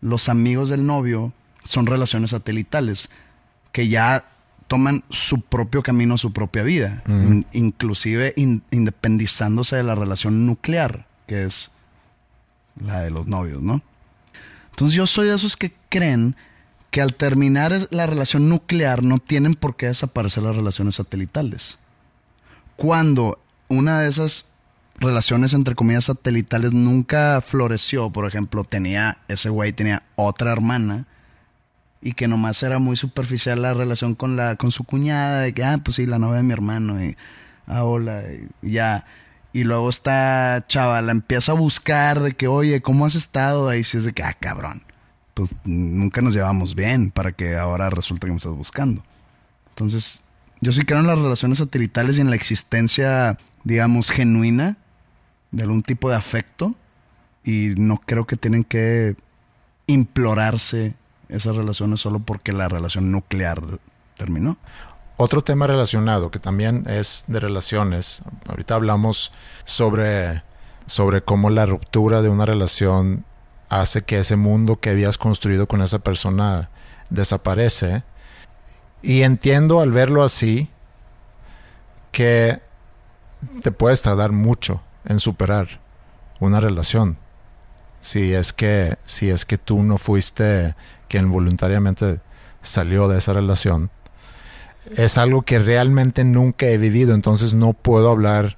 los 0.01 0.29
amigos 0.29 0.69
del 0.69 0.87
novio, 0.87 1.33
son 1.65 1.87
relaciones 1.87 2.31
satelitales 2.31 3.11
que 3.73 3.89
ya 3.89 4.25
toman 4.69 5.03
su 5.11 5.41
propio 5.41 5.83
camino, 5.83 6.17
su 6.19 6.33
propia 6.33 6.63
vida, 6.63 7.03
in- 7.09 7.47
inclusive 7.53 8.33
in- 8.37 8.63
independizándose 8.71 9.77
de 9.77 9.83
la 9.83 9.95
relación 9.95 10.47
nuclear, 10.47 11.07
que 11.27 11.45
es 11.45 11.73
la 12.81 13.01
de 13.01 13.11
los 13.11 13.27
novios, 13.27 13.61
¿no? 13.63 13.83
Entonces 14.71 14.95
yo 14.97 15.07
soy 15.07 15.27
de 15.27 15.35
esos 15.35 15.57
que 15.57 15.73
creen 15.89 16.37
que 16.91 17.01
al 17.03 17.15
terminar 17.15 17.89
la 17.91 18.07
relación 18.07 18.49
nuclear 18.49 19.03
no 19.03 19.19
tienen 19.19 19.55
por 19.55 19.75
qué 19.77 19.87
desaparecer 19.87 20.43
las 20.45 20.55
relaciones 20.57 20.95
satelitales. 20.95 21.79
Cuando 22.77 23.39
una 23.69 24.01
de 24.01 24.09
esas 24.09 24.47
relaciones 25.01 25.53
entre 25.53 25.75
comillas 25.75 26.05
satelitales 26.05 26.73
nunca 26.73 27.41
floreció, 27.45 28.11
por 28.11 28.27
ejemplo, 28.27 28.65
tenía 28.65 29.19
ese 29.29 29.49
güey 29.49 29.73
tenía 29.73 30.03
otra 30.17 30.53
hermana 30.53 31.07
y 32.01 32.13
que 32.13 32.29
nomás 32.29 32.63
era 32.63 32.79
muy 32.79 32.97
superficial 32.97 33.63
la 33.63 33.75
relación 33.75 34.15
con 34.15 34.37
la 34.37 34.57
con 34.57 34.71
su 34.71 34.85
cuñada 34.85 35.41
de 35.41 35.53
que 35.53 35.65
ah 35.65 35.79
pues 35.83 35.97
sí 35.97 36.07
la 36.07 36.19
novia 36.19 36.39
de 36.39 36.43
mi 36.45 36.53
hermano 36.53 37.03
y 37.03 37.17
ah 37.67 37.85
hola 37.85 38.23
y 38.63 38.71
ya 38.73 39.07
y 39.53 39.65
luego 39.65 39.89
esta 39.91 40.65
chava 40.69 41.03
la 41.03 41.13
empieza 41.13 41.53
a 41.53 41.57
buscar 41.57 42.21
de 42.21 42.33
que 42.33 42.47
oye 42.47 42.81
cómo 42.83 43.07
has 43.07 43.15
estado 43.15 43.69
ahí 43.69 43.83
si 43.83 43.99
es 43.99 44.05
de 44.05 44.13
que 44.13 44.23
ah 44.23 44.35
cabrón 44.39 44.83
pues 45.35 45.55
nunca 45.65 46.21
nos 46.21 46.35
llevamos 46.35 46.75
bien 46.75 47.11
para 47.11 47.33
que 47.33 47.57
ahora 47.57 47.91
resulte 47.91 48.27
que 48.27 48.33
me 48.33 48.37
estás 48.37 48.55
buscando 48.55 49.03
entonces 49.71 50.25
yo 50.61 50.73
sí 50.73 50.83
creo 50.83 51.01
en 51.01 51.07
las 51.07 51.19
relaciones 51.19 51.59
satelitales 51.59 52.19
y 52.19 52.21
en 52.21 52.31
la 52.31 52.37
existencia 52.37 53.37
digamos 53.65 54.11
genuina 54.11 54.77
de 55.51 55.63
algún 55.63 55.83
tipo 55.83 56.11
de 56.11 56.17
afecto 56.17 56.75
y 57.45 57.75
no 57.77 58.01
creo 58.05 58.27
que 58.27 58.37
tienen 58.37 58.65
que 58.65 59.17
implorarse 59.87 60.95
esas 61.29 61.57
relaciones 61.57 62.01
solo 62.01 62.21
porque 62.21 62.53
la 62.53 62.69
relación 62.69 63.11
nuclear 63.11 63.61
terminó. 64.17 64.59
Otro 65.17 65.43
tema 65.43 65.67
relacionado 65.67 66.31
que 66.31 66.39
también 66.39 66.85
es 66.89 67.25
de 67.27 67.41
relaciones. 67.41 68.23
Ahorita 68.49 68.77
hablamos 68.77 69.33
sobre, 69.65 70.43
sobre 70.87 71.23
cómo 71.23 71.51
la 71.51 71.67
ruptura 71.67 72.23
de 72.23 72.29
una 72.29 72.47
relación 72.47 73.25
hace 73.69 74.03
que 74.03 74.21
ese 74.21 74.37
mundo 74.37 74.79
que 74.79 74.91
habías 74.91 75.19
construido 75.19 75.67
con 75.67 75.83
esa 75.83 75.99
persona 75.99 76.71
desaparece. 77.11 78.05
Y 79.03 79.23
entiendo 79.23 79.81
al 79.81 79.91
verlo 79.91 80.23
así 80.23 80.71
que 82.13 82.61
te 83.63 83.73
puedes 83.73 84.03
tardar 84.03 84.33
mucho 84.33 84.83
en 85.05 85.21
superar 85.21 85.81
una 86.41 86.61
relación. 86.61 87.19
Si 88.01 88.33
es 88.33 88.53
que, 88.53 88.97
si 89.05 89.31
es 89.31 89.45
que 89.45 89.59
tú 89.59 89.83
no 89.83 89.99
fuiste 89.99 90.75
quien 91.09 91.31
voluntariamente 91.31 92.21
salió 92.63 93.09
de 93.09 93.19
esa 93.19 93.33
relación 93.33 93.91
es 94.97 95.19
algo 95.19 95.43
que 95.43 95.59
realmente 95.59 96.25
nunca 96.25 96.67
he 96.67 96.79
vivido, 96.79 97.15
entonces 97.15 97.55
no 97.55 97.73
puedo 97.73 98.11
hablar 98.11 98.57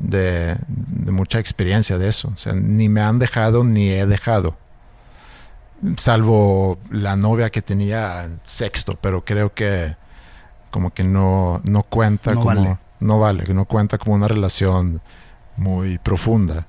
de, 0.00 0.56
de, 0.66 1.12
mucha 1.12 1.38
experiencia 1.38 1.98
de 1.98 2.08
eso. 2.08 2.32
O 2.34 2.38
sea, 2.38 2.52
ni 2.54 2.88
me 2.88 3.00
han 3.00 3.18
dejado 3.18 3.64
ni 3.64 3.90
he 3.90 4.06
dejado. 4.06 4.56
Salvo 5.96 6.78
la 6.90 7.16
novia 7.16 7.50
que 7.50 7.62
tenía 7.62 8.24
en 8.24 8.40
sexto, 8.44 8.96
pero 9.00 9.24
creo 9.24 9.52
que 9.52 9.96
como 10.70 10.92
que 10.92 11.04
no, 11.04 11.60
no 11.64 11.82
cuenta 11.82 12.34
No 12.34 12.40
como... 12.40 12.54
vale. 12.54 12.78
No 13.00 13.18
vale, 13.18 13.42
que 13.42 13.52
no 13.52 13.64
cuenta 13.64 13.98
como 13.98 14.14
una 14.14 14.28
relación 14.28 15.02
muy 15.56 15.98
profunda. 15.98 16.68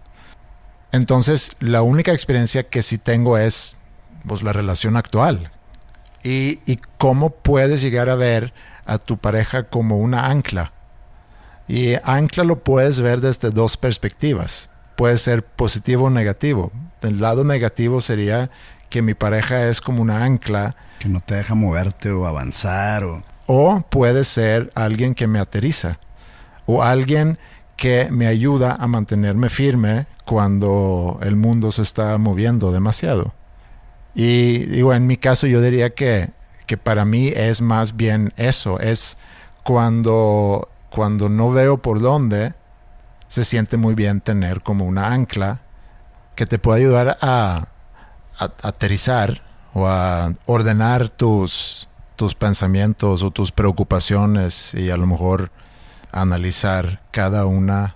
Entonces, 0.91 1.55
la 1.59 1.83
única 1.83 2.11
experiencia 2.11 2.63
que 2.63 2.81
sí 2.81 2.97
tengo 2.97 3.37
es 3.37 3.77
pues, 4.27 4.43
la 4.43 4.53
relación 4.53 4.97
actual. 4.97 5.51
Y, 6.23 6.59
y 6.65 6.79
cómo 6.97 7.31
puedes 7.31 7.81
llegar 7.81 8.09
a 8.09 8.15
ver 8.15 8.53
a 8.85 8.97
tu 8.97 9.17
pareja 9.17 9.63
como 9.63 9.97
una 9.97 10.27
ancla. 10.27 10.73
Y 11.67 11.95
ancla 12.03 12.43
lo 12.43 12.63
puedes 12.63 13.01
ver 13.01 13.21
desde 13.21 13.49
dos 13.49 13.77
perspectivas. 13.77 14.69
Puede 14.95 15.17
ser 15.17 15.43
positivo 15.43 16.05
o 16.05 16.09
negativo. 16.09 16.71
El 17.01 17.19
lado 17.19 17.43
negativo 17.43 18.01
sería 18.01 18.49
que 18.89 19.01
mi 19.01 19.13
pareja 19.13 19.67
es 19.67 19.81
como 19.81 20.01
una 20.01 20.23
ancla. 20.23 20.75
Que 20.99 21.09
no 21.09 21.21
te 21.21 21.35
deja 21.35 21.55
moverte 21.55 22.11
o 22.11 22.25
avanzar 22.25 23.03
o... 23.03 23.23
O 23.45 23.81
puede 23.81 24.23
ser 24.23 24.71
alguien 24.75 25.15
que 25.15 25.27
me 25.27 25.39
aterriza. 25.39 25.99
O 26.65 26.81
alguien 26.81 27.37
que 27.75 28.07
me 28.11 28.27
ayuda 28.27 28.77
a 28.79 28.87
mantenerme 28.87 29.49
firme 29.49 30.07
cuando 30.25 31.19
el 31.21 31.35
mundo 31.35 31.71
se 31.71 31.81
está 31.81 32.17
moviendo 32.17 32.71
demasiado. 32.71 33.33
Y 34.15 34.59
digo, 34.65 34.93
en 34.93 35.07
mi 35.07 35.17
caso 35.17 35.47
yo 35.47 35.61
diría 35.61 35.91
que, 35.91 36.29
que 36.65 36.77
para 36.77 37.05
mí 37.05 37.29
es 37.29 37.61
más 37.61 37.95
bien 37.95 38.33
eso, 38.37 38.79
es 38.79 39.17
cuando, 39.63 40.69
cuando 40.89 41.29
no 41.29 41.51
veo 41.51 41.77
por 41.77 41.99
dónde, 41.99 42.53
se 43.27 43.43
siente 43.43 43.77
muy 43.77 43.95
bien 43.95 44.21
tener 44.21 44.61
como 44.61 44.85
una 44.85 45.13
ancla 45.13 45.61
que 46.35 46.45
te 46.45 46.59
puede 46.59 46.81
ayudar 46.81 47.17
a, 47.21 47.67
a, 48.37 48.43
a 48.43 48.67
aterrizar 48.67 49.41
o 49.73 49.87
a 49.87 50.33
ordenar 50.45 51.09
tus, 51.09 51.87
tus 52.15 52.35
pensamientos 52.35 53.23
o 53.23 53.31
tus 53.31 53.51
preocupaciones 53.51 54.73
y 54.75 54.91
a 54.91 54.97
lo 54.97 55.07
mejor 55.07 55.51
analizar 56.11 57.01
cada 57.11 57.45
una 57.45 57.95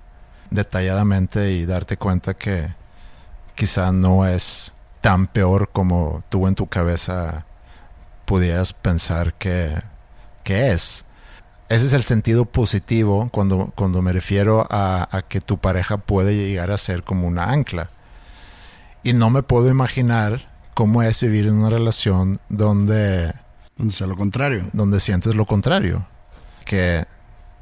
detalladamente 0.50 1.52
y 1.52 1.66
darte 1.66 1.98
cuenta 1.98 2.34
que 2.34 2.68
quizá 3.56 3.92
no 3.92 4.26
es 4.26 4.74
tan 5.02 5.28
peor 5.28 5.70
como 5.72 6.24
tú 6.30 6.48
en 6.48 6.56
tu 6.56 6.68
cabeza 6.68 7.46
pudieras 8.26 8.74
pensar 8.74 9.34
que, 9.34 9.76
que 10.44 10.72
es. 10.72 11.06
Ese 11.70 11.86
es 11.86 11.94
el 11.94 12.04
sentido 12.04 12.46
positivo 12.46 13.30
cuando, 13.32 13.72
cuando 13.76 14.02
me 14.02 14.14
refiero 14.14 14.66
a, 14.70 15.08
a 15.12 15.22
que 15.22 15.42
tu 15.42 15.58
pareja 15.58 15.98
puede 15.98 16.36
llegar 16.36 16.72
a 16.72 16.78
ser 16.78 17.04
como 17.04 17.28
una 17.28 17.52
ancla. 17.52 17.90
Y 19.04 19.14
no 19.14 19.30
me 19.30 19.44
puedo 19.44 19.70
imaginar 19.70 20.50
cómo 20.74 21.04
es 21.04 21.22
vivir 21.22 21.48
en 21.48 21.56
una 21.56 21.70
relación 21.70 22.40
donde 22.50 23.34
Donde 23.78 23.94
sea 23.94 24.08
lo 24.08 24.16
contrario. 24.16 24.66
donde 24.74 25.00
sientes 25.00 25.36
lo 25.36 25.46
contrario. 25.46 26.06
Que 26.66 27.06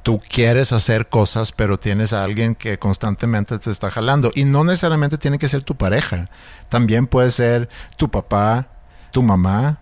tú 0.05 0.19
quieres 0.19 0.71
hacer 0.71 1.09
cosas, 1.09 1.51
pero 1.51 1.79
tienes 1.79 2.13
a 2.13 2.23
alguien 2.23 2.53
que 2.53 2.77
constantemente 2.77 3.57
te 3.57 3.71
está 3.71 3.89
jalando. 3.89 4.31
Y 4.35 4.45
no 4.45 4.63
necesariamente 4.63 5.17
tiene 5.17 5.39
que 5.39 5.47
ser 5.47 5.63
tu 5.63 5.77
pareja. 5.77 6.29
También 6.69 7.07
puede 7.07 7.31
ser 7.31 7.69
tu 7.97 8.11
papá, 8.11 8.67
tu 9.11 9.23
mamá, 9.23 9.79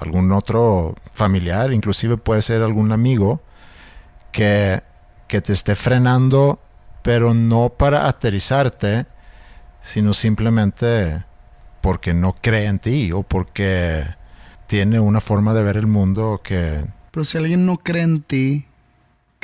algún 0.00 0.32
otro 0.32 0.94
familiar, 1.12 1.74
inclusive 1.74 2.16
puede 2.16 2.40
ser 2.40 2.62
algún 2.62 2.90
amigo 2.90 3.42
que, 4.32 4.80
que 5.28 5.42
te 5.42 5.52
esté 5.52 5.74
frenando, 5.74 6.58
pero 7.02 7.34
no 7.34 7.68
para 7.68 8.08
aterrizarte, 8.08 9.04
sino 9.82 10.14
simplemente 10.14 11.22
porque 11.82 12.14
no 12.14 12.34
cree 12.40 12.64
en 12.64 12.78
ti 12.78 13.12
o 13.12 13.24
porque 13.24 14.04
tiene 14.68 15.00
una 15.00 15.20
forma 15.20 15.52
de 15.52 15.62
ver 15.62 15.76
el 15.76 15.86
mundo 15.86 16.40
que 16.42 16.82
Pero 17.10 17.24
si 17.24 17.36
alguien 17.36 17.66
no 17.66 17.76
cree 17.76 18.04
en 18.04 18.22
ti, 18.22 18.66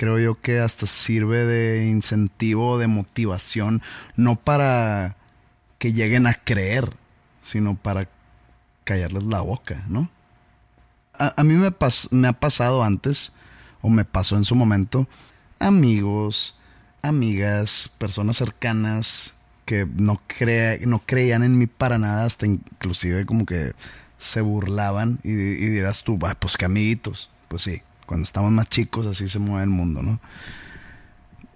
creo 0.02 0.18
yo 0.18 0.34
que 0.40 0.58
hasta 0.58 0.84
sirve 0.88 1.44
de 1.46 1.86
incentivo, 1.86 2.76
de 2.76 2.88
motivación, 2.88 3.82
no 4.16 4.34
para 4.34 5.14
que 5.78 5.92
lleguen 5.92 6.26
a 6.26 6.34
creer, 6.34 6.92
sino 7.40 7.76
para 7.76 8.08
callarles 8.82 9.22
la 9.22 9.42
boca, 9.42 9.84
¿no? 9.86 10.10
A, 11.16 11.44
mí 11.44 11.54
me, 11.54 11.72
me 12.10 12.26
ha 12.26 12.32
pasado 12.32 12.82
antes, 12.82 13.32
o 13.80 13.90
me 13.90 14.04
pasó 14.04 14.36
en 14.36 14.42
su 14.44 14.56
momento, 14.56 15.06
amigos, 15.60 16.58
amigas, 17.02 17.88
personas 17.98 18.34
cercanas 18.38 19.34
que 19.66 19.86
no, 19.86 20.20
crea- 20.26 20.78
no 20.84 20.98
creían 20.98 21.44
en 21.44 21.56
mí 21.56 21.68
para 21.68 21.96
nada, 21.98 22.24
hasta 22.24 22.46
inclusive 22.46 23.24
como 23.24 23.46
que 23.46 23.72
se 24.18 24.40
burlaban 24.40 25.20
y, 25.22 25.30
y 25.30 25.68
dirás 25.68 26.02
tú, 26.02 26.18
"Ah, 26.26 26.34
pues 26.36 26.56
que 26.56 26.64
amiguitos, 26.64 27.30
pues 27.46 27.62
sí, 27.62 27.82
cuando 28.12 28.24
estamos 28.24 28.52
más 28.52 28.68
chicos 28.68 29.06
así 29.06 29.26
se 29.26 29.38
mueve 29.38 29.64
el 29.64 29.70
mundo, 29.70 30.02
¿no? 30.02 30.20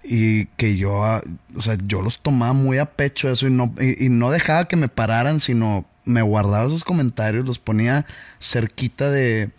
Y 0.03 0.45
que 0.57 0.75
yo, 0.75 1.03
ah, 1.05 1.21
o 1.55 1.61
sea, 1.61 1.77
yo 1.85 2.01
los 2.01 2.19
tomaba 2.19 2.53
muy 2.53 2.79
a 2.79 2.85
pecho 2.85 3.29
eso 3.29 3.45
y 3.47 3.51
no, 3.51 3.73
y, 3.79 4.09
no 4.09 4.31
dejaba 4.31 4.67
que 4.67 4.75
me 4.75 4.87
pararan, 4.89 5.39
sino 5.39 5.85
me 6.03 6.23
guardaba 6.23 6.65
esos 6.65 6.83
comentarios, 6.83 7.45
los 7.45 7.59
ponía 7.59 8.05
cerquita 8.39 9.11
de, 9.11 9.51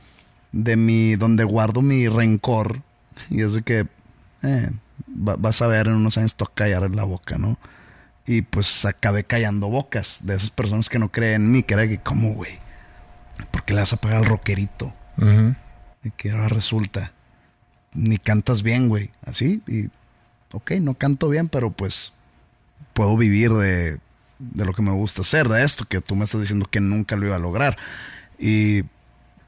de 0.52 0.76
mi, 0.76 1.14
donde 1.16 1.44
guardo 1.44 1.82
mi 1.82 2.08
rencor. 2.08 2.82
Y 3.30 3.42
es 3.42 3.52
de 3.54 3.62
que, 3.62 3.86
eh, 4.42 4.70
va- 5.08 5.36
vas 5.36 5.62
a 5.62 5.66
ver 5.68 5.86
en 5.86 5.94
unos 5.94 6.18
años 6.18 6.34
toca 6.34 6.64
callar 6.64 6.90
la 6.90 7.04
boca, 7.04 7.38
¿no? 7.38 7.58
Y 8.26 8.42
pues 8.42 8.84
acabé 8.86 9.22
callando 9.24 9.68
bocas 9.68 10.20
de 10.22 10.34
esas 10.34 10.50
personas 10.50 10.88
que 10.88 10.98
no 10.98 11.10
creen 11.12 11.42
en 11.42 11.52
mí, 11.52 11.62
que 11.62 11.74
era 11.74 11.86
que, 11.86 11.98
¿cómo, 11.98 12.32
güey? 12.34 12.58
¿Por 13.52 13.62
qué 13.64 13.74
le 13.74 13.80
vas 13.80 13.92
a 13.92 13.98
pagar 13.98 14.24
rockerito? 14.24 14.92
Que 16.16 16.30
ahora 16.30 16.48
resulta, 16.48 17.12
ni 17.94 18.18
cantas 18.18 18.62
bien, 18.62 18.88
güey. 18.88 19.10
Así, 19.24 19.62
y, 19.66 19.88
ok, 20.52 20.72
no 20.80 20.94
canto 20.94 21.28
bien, 21.28 21.48
pero 21.48 21.70
pues 21.70 22.12
puedo 22.94 23.16
vivir 23.16 23.52
de, 23.52 23.98
de 24.38 24.64
lo 24.64 24.72
que 24.72 24.82
me 24.82 24.92
gusta 24.92 25.22
hacer, 25.22 25.48
de 25.48 25.64
esto, 25.64 25.84
que 25.84 26.00
tú 26.00 26.16
me 26.16 26.24
estás 26.24 26.40
diciendo 26.40 26.66
que 26.70 26.80
nunca 26.80 27.16
lo 27.16 27.26
iba 27.26 27.36
a 27.36 27.40
lograr. 27.40 27.76
Y 28.38 28.82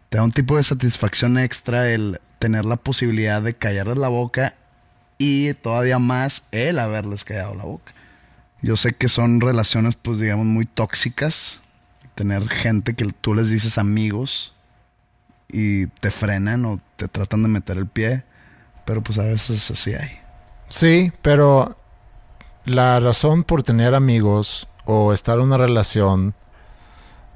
te 0.08 0.18
da 0.18 0.24
un 0.24 0.32
tipo 0.32 0.56
de 0.56 0.62
satisfacción 0.62 1.38
extra 1.38 1.90
el 1.90 2.20
tener 2.38 2.64
la 2.64 2.76
posibilidad 2.76 3.40
de 3.40 3.54
callarles 3.54 3.98
la 3.98 4.08
boca 4.08 4.54
y 5.18 5.54
todavía 5.54 5.98
más 5.98 6.48
el 6.50 6.78
haberles 6.78 7.24
callado 7.24 7.54
la 7.54 7.64
boca. 7.64 7.92
Yo 8.62 8.76
sé 8.76 8.92
que 8.92 9.08
son 9.08 9.40
relaciones, 9.40 9.96
pues 9.96 10.18
digamos, 10.18 10.46
muy 10.46 10.66
tóxicas. 10.66 11.60
Tener 12.14 12.48
gente 12.48 12.94
que 12.94 13.06
tú 13.06 13.34
les 13.34 13.50
dices 13.50 13.78
amigos 13.78 14.54
y 15.52 15.86
te 15.86 16.10
frenan 16.10 16.64
o 16.64 16.80
te 16.96 17.08
tratan 17.08 17.42
de 17.42 17.48
meter 17.48 17.76
el 17.76 17.86
pie. 17.86 18.24
Pero 18.84 19.02
pues 19.02 19.18
a 19.18 19.22
veces 19.22 19.70
así 19.70 19.94
hay. 19.94 20.18
Sí, 20.68 21.12
pero 21.22 21.76
la 22.64 23.00
razón 23.00 23.44
por 23.44 23.62
tener 23.62 23.94
amigos 23.94 24.68
o 24.84 25.12
estar 25.12 25.38
en 25.38 25.44
una 25.44 25.56
relación 25.56 26.34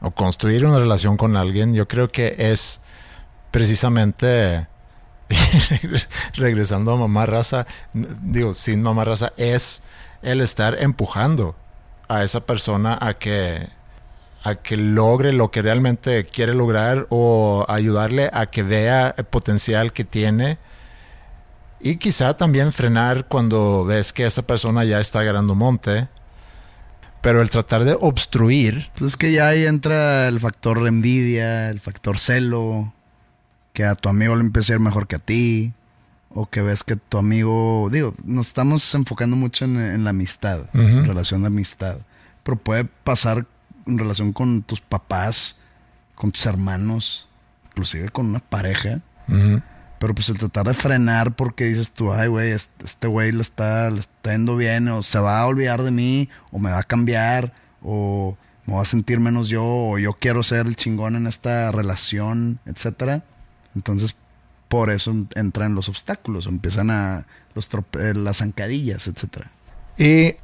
o 0.00 0.10
construir 0.10 0.66
una 0.66 0.78
relación 0.78 1.16
con 1.16 1.36
alguien, 1.36 1.74
yo 1.74 1.88
creo 1.88 2.08
que 2.08 2.34
es 2.38 2.80
precisamente 3.50 4.66
regresando 6.34 6.92
a 6.92 6.96
mamá 6.96 7.26
raza, 7.26 7.66
digo, 7.92 8.54
sin 8.54 8.82
mamá 8.82 9.04
raza, 9.04 9.32
es 9.36 9.82
el 10.22 10.40
estar 10.40 10.82
empujando 10.82 11.56
a 12.08 12.22
esa 12.22 12.44
persona 12.44 12.98
a 13.00 13.14
que 13.14 13.66
a 14.45 14.57
que 14.57 14.76
logre 14.76 15.32
lo 15.32 15.51
que 15.51 15.62
realmente 15.62 16.26
quiere 16.26 16.53
lograr 16.55 17.07
o 17.09 17.64
ayudarle 17.66 18.28
a 18.32 18.47
que 18.47 18.62
vea 18.62 19.14
el 19.16 19.24
potencial 19.24 19.92
que 19.95 20.05
tiene. 20.05 20.59
Y 21.80 21.97
quizá 21.97 22.36
también 22.36 22.72
frenar 22.72 23.26
cuando 23.26 23.86
ves 23.86 24.12
que 24.12 24.26
esa 24.26 24.42
persona 24.42 24.84
ya 24.84 25.01
está 25.01 25.20
agarrando 25.20 25.55
monte. 25.55 26.09
Pero 27.22 27.40
el 27.40 27.49
tratar 27.49 27.84
de 27.84 27.97
obstruir, 27.99 28.90
Pues 28.99 29.12
es 29.12 29.16
que 29.16 29.32
ya 29.32 29.49
ahí 29.49 29.64
entra 29.64 30.28
el 30.28 30.38
factor 30.38 30.86
envidia, 30.86 31.70
el 31.70 31.80
factor 31.80 32.18
celo, 32.18 32.92
que 33.72 33.84
a 33.84 33.95
tu 33.95 34.11
amigo 34.11 34.36
le 34.36 34.42
empieza 34.42 34.74
a 34.74 34.76
ir 34.76 34.80
mejor 34.80 35.07
que 35.07 35.16
a 35.16 35.20
ti, 35.20 35.72
o 36.28 36.45
que 36.51 36.61
ves 36.61 36.84
que 36.84 36.97
tu 36.97 37.16
amigo, 37.16 37.88
digo, 37.90 38.14
nos 38.24 38.49
estamos 38.49 38.95
enfocando 38.95 39.36
mucho 39.36 39.64
en, 39.64 39.78
en 39.78 40.05
la 40.05 40.11
amistad, 40.11 40.66
en 40.74 41.07
relación 41.07 41.40
de 41.42 41.47
amistad, 41.47 41.97
pero 42.42 42.59
puede 42.59 42.84
pasar 42.84 43.47
en 43.87 43.99
relación 43.99 44.32
con 44.32 44.62
tus 44.62 44.80
papás, 44.80 45.57
con 46.14 46.32
tus 46.32 46.47
hermanos, 46.47 47.28
inclusive 47.70 48.09
con 48.09 48.26
una 48.26 48.41
pareja. 48.41 49.01
Pero 49.99 50.14
pues 50.14 50.28
el 50.28 50.37
tratar 50.39 50.66
de 50.66 50.74
frenar 50.74 51.35
porque 51.35 51.64
dices 51.64 51.93
tú, 51.93 52.12
ay, 52.12 52.28
güey, 52.28 52.51
este 52.51 53.07
güey 53.07 53.32
le 53.32 53.41
está, 53.43 53.91
le 53.91 54.01
está 54.01 54.32
yendo 54.32 54.57
bien, 54.57 54.87
o 54.89 55.03
se 55.03 55.18
va 55.18 55.41
a 55.41 55.47
olvidar 55.47 55.82
de 55.82 55.91
mí, 55.91 56.28
o 56.53 56.59
me 56.59 56.70
va 56.70 56.80
a 56.80 56.82
cambiar, 56.82 57.55
o 57.82 58.37
me 58.66 58.74
va 58.74 58.82
a 58.82 58.87
sentir 58.87 59.18
menos 59.20 59.49
yo, 59.49 59.64
o 59.64 59.99
yo 59.99 60.12
quiero 60.14 60.43
ser 60.43 60.66
el 60.66 60.76
chingón 60.76 61.16
en 61.16 61.26
esta 61.26 61.72
relación, 61.72 62.59
etcétera. 62.66 63.24
Entonces, 63.74 64.14
por 64.68 64.91
eso 64.91 65.14
entran 65.37 65.74
los 65.74 65.89
obstáculos, 65.89 66.47
empiezan 66.47 66.91
a 66.91 67.26
los 67.55 67.70
trope- 67.70 68.01
eh, 68.01 68.14
las 68.14 68.39
zancadillas, 68.39 69.07
etcétera. 69.07 69.51
Y 69.97 70.35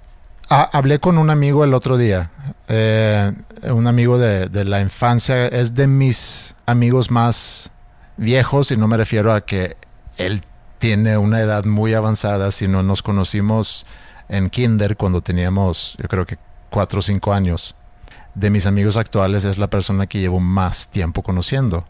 ha- 0.51 0.69
hablé 0.77 0.99
con 0.99 1.17
un 1.19 1.31
amigo 1.31 1.65
el 1.65 1.73
otro 1.75 1.97
día, 1.97 2.31
eh, 2.69 3.33
un 3.71 3.87
amigo 3.87 4.19
de, 4.19 4.49
de 4.49 4.65
la 4.65 4.81
infancia, 4.81 5.47
es 5.47 5.75
de 5.75 5.87
mis 5.87 6.55
amigos 6.67 7.11
más 7.11 7.71
viejos 8.17 8.71
y 8.71 8.77
no 8.77 8.87
me 8.87 8.97
refiero 8.97 9.33
a 9.33 9.41
que 9.41 9.77
él 10.19 10.45
tiene 10.79 11.17
una 11.17 11.41
edad 11.41 11.65
muy 11.65 11.95
avanzada, 11.95 12.51
sino 12.53 12.83
nos 12.83 13.03
conocimos 13.03 13.87
en 14.29 14.51
kinder 14.51 14.97
cuando 14.97 15.23
teníamos, 15.23 15.97
yo 16.01 16.09
creo 16.09 16.27
que 16.27 16.39
cuatro 16.71 17.01
o 17.01 17.03
cinco 17.03 17.33
años. 17.33 17.75
De 18.35 18.49
mis 18.51 18.67
amigos 18.67 18.97
actuales 18.97 19.45
es 19.45 19.59
la 19.59 19.69
persona 19.69 20.07
que 20.07 20.21
llevo 20.21 20.39
más 20.39 20.87
tiempo 20.89 21.23
conociendo. 21.23 21.85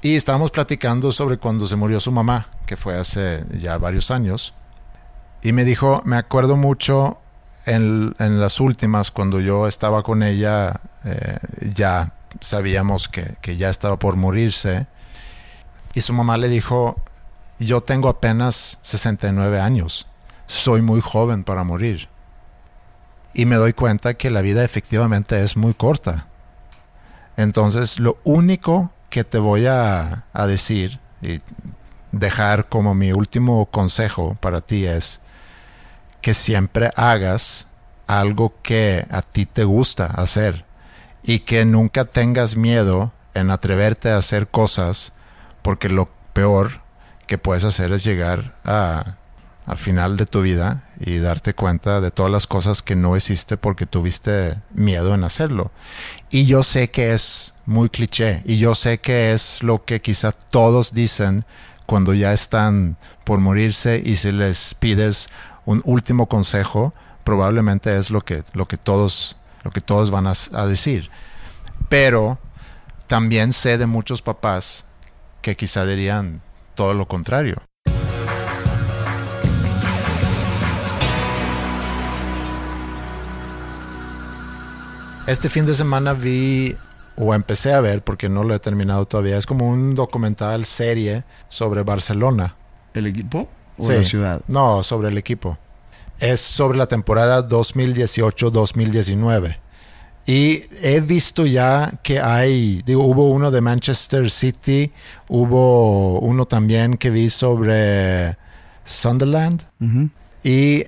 Y 0.00 0.16
estábamos 0.16 0.50
platicando 0.50 1.12
sobre 1.12 1.38
cuando 1.38 1.66
se 1.66 1.76
murió 1.76 2.00
su 2.00 2.10
mamá, 2.10 2.48
que 2.66 2.76
fue 2.76 2.98
hace 2.98 3.44
ya 3.58 3.76
varios 3.78 4.10
años. 4.10 4.54
Y 5.42 5.52
me 5.52 5.64
dijo, 5.64 6.00
me 6.06 6.16
acuerdo 6.16 6.56
mucho 6.56 7.18
en, 7.66 8.14
en 8.18 8.40
las 8.40 8.60
últimas, 8.60 9.10
cuando 9.10 9.40
yo 9.40 9.66
estaba 9.66 10.02
con 10.02 10.22
ella, 10.22 10.80
eh, 11.04 11.38
ya 11.74 12.12
sabíamos 12.40 13.08
que, 13.08 13.36
que 13.40 13.56
ya 13.56 13.70
estaba 13.70 13.98
por 13.98 14.16
morirse. 14.16 14.86
Y 15.94 16.00
su 16.00 16.12
mamá 16.12 16.36
le 16.36 16.48
dijo, 16.48 16.96
yo 17.58 17.82
tengo 17.82 18.08
apenas 18.08 18.78
69 18.82 19.60
años, 19.60 20.06
soy 20.46 20.82
muy 20.82 21.00
joven 21.00 21.44
para 21.44 21.64
morir. 21.64 22.08
Y 23.32 23.46
me 23.46 23.56
doy 23.56 23.72
cuenta 23.72 24.14
que 24.14 24.30
la 24.30 24.42
vida 24.42 24.64
efectivamente 24.64 25.42
es 25.42 25.56
muy 25.56 25.74
corta. 25.74 26.26
Entonces, 27.36 27.98
lo 27.98 28.18
único 28.22 28.92
que 29.10 29.24
te 29.24 29.38
voy 29.38 29.66
a, 29.66 30.24
a 30.32 30.46
decir 30.46 31.00
y 31.20 31.40
dejar 32.12 32.68
como 32.68 32.94
mi 32.94 33.12
último 33.12 33.66
consejo 33.66 34.36
para 34.40 34.60
ti 34.60 34.84
es 34.84 35.20
que 36.24 36.32
siempre 36.32 36.88
hagas 36.96 37.66
algo 38.06 38.54
que 38.62 39.06
a 39.10 39.20
ti 39.20 39.44
te 39.44 39.64
gusta 39.64 40.06
hacer 40.06 40.64
y 41.22 41.40
que 41.40 41.66
nunca 41.66 42.06
tengas 42.06 42.56
miedo 42.56 43.12
en 43.34 43.50
atreverte 43.50 44.08
a 44.08 44.16
hacer 44.16 44.48
cosas 44.48 45.12
porque 45.60 45.90
lo 45.90 46.08
peor 46.32 46.80
que 47.26 47.36
puedes 47.36 47.64
hacer 47.64 47.92
es 47.92 48.04
llegar 48.04 48.54
a, 48.64 49.18
al 49.66 49.76
final 49.76 50.16
de 50.16 50.24
tu 50.24 50.40
vida 50.40 50.84
y 50.98 51.18
darte 51.18 51.52
cuenta 51.52 52.00
de 52.00 52.10
todas 52.10 52.32
las 52.32 52.46
cosas 52.46 52.80
que 52.80 52.96
no 52.96 53.14
hiciste 53.18 53.58
porque 53.58 53.84
tuviste 53.84 54.54
miedo 54.72 55.14
en 55.14 55.24
hacerlo. 55.24 55.72
Y 56.30 56.46
yo 56.46 56.62
sé 56.62 56.88
que 56.90 57.12
es 57.12 57.52
muy 57.66 57.90
cliché 57.90 58.40
y 58.46 58.56
yo 58.56 58.74
sé 58.74 58.96
que 58.96 59.34
es 59.34 59.62
lo 59.62 59.84
que 59.84 60.00
quizá 60.00 60.32
todos 60.32 60.94
dicen 60.94 61.44
cuando 61.84 62.14
ya 62.14 62.32
están 62.32 62.96
por 63.24 63.40
morirse 63.40 64.00
y 64.02 64.16
si 64.16 64.32
les 64.32 64.74
pides 64.74 65.28
un 65.64 65.82
último 65.84 66.26
consejo, 66.26 66.94
probablemente 67.24 67.96
es 67.96 68.10
lo 68.10 68.20
que, 68.20 68.44
lo 68.52 68.66
que, 68.66 68.76
todos, 68.76 69.36
lo 69.62 69.70
que 69.70 69.80
todos 69.80 70.10
van 70.10 70.26
a, 70.26 70.32
a 70.52 70.66
decir. 70.66 71.10
Pero 71.88 72.38
también 73.06 73.52
sé 73.52 73.78
de 73.78 73.86
muchos 73.86 74.22
papás 74.22 74.86
que 75.42 75.56
quizá 75.56 75.84
dirían 75.84 76.42
todo 76.74 76.94
lo 76.94 77.06
contrario. 77.06 77.62
Este 85.26 85.48
fin 85.48 85.64
de 85.64 85.74
semana 85.74 86.12
vi, 86.12 86.76
o 87.16 87.34
empecé 87.34 87.72
a 87.72 87.80
ver, 87.80 88.04
porque 88.04 88.28
no 88.28 88.44
lo 88.44 88.54
he 88.54 88.58
terminado 88.58 89.06
todavía, 89.06 89.38
es 89.38 89.46
como 89.46 89.66
un 89.66 89.94
documental 89.94 90.66
serie 90.66 91.24
sobre 91.48 91.82
Barcelona. 91.82 92.56
¿El 92.92 93.06
equipo 93.06 93.48
o 93.78 93.86
Sí. 93.86 93.92
la 93.92 94.04
ciudad? 94.04 94.40
No, 94.48 94.82
sobre 94.82 95.08
el 95.08 95.18
equipo. 95.18 95.58
Es 96.20 96.40
sobre 96.40 96.78
la 96.78 96.86
temporada 96.86 97.46
2018-2019. 97.48 99.58
Y 100.26 100.62
he 100.82 101.00
visto 101.00 101.44
ya 101.44 101.92
que 102.02 102.18
hay, 102.20 102.80
digo, 102.86 103.04
hubo 103.04 103.28
uno 103.28 103.50
de 103.50 103.60
Manchester 103.60 104.30
City, 104.30 104.90
hubo 105.28 106.18
uno 106.20 106.46
también 106.46 106.96
que 106.96 107.10
vi 107.10 107.28
sobre 107.28 108.36
Sunderland. 108.84 109.64
Y 110.42 110.84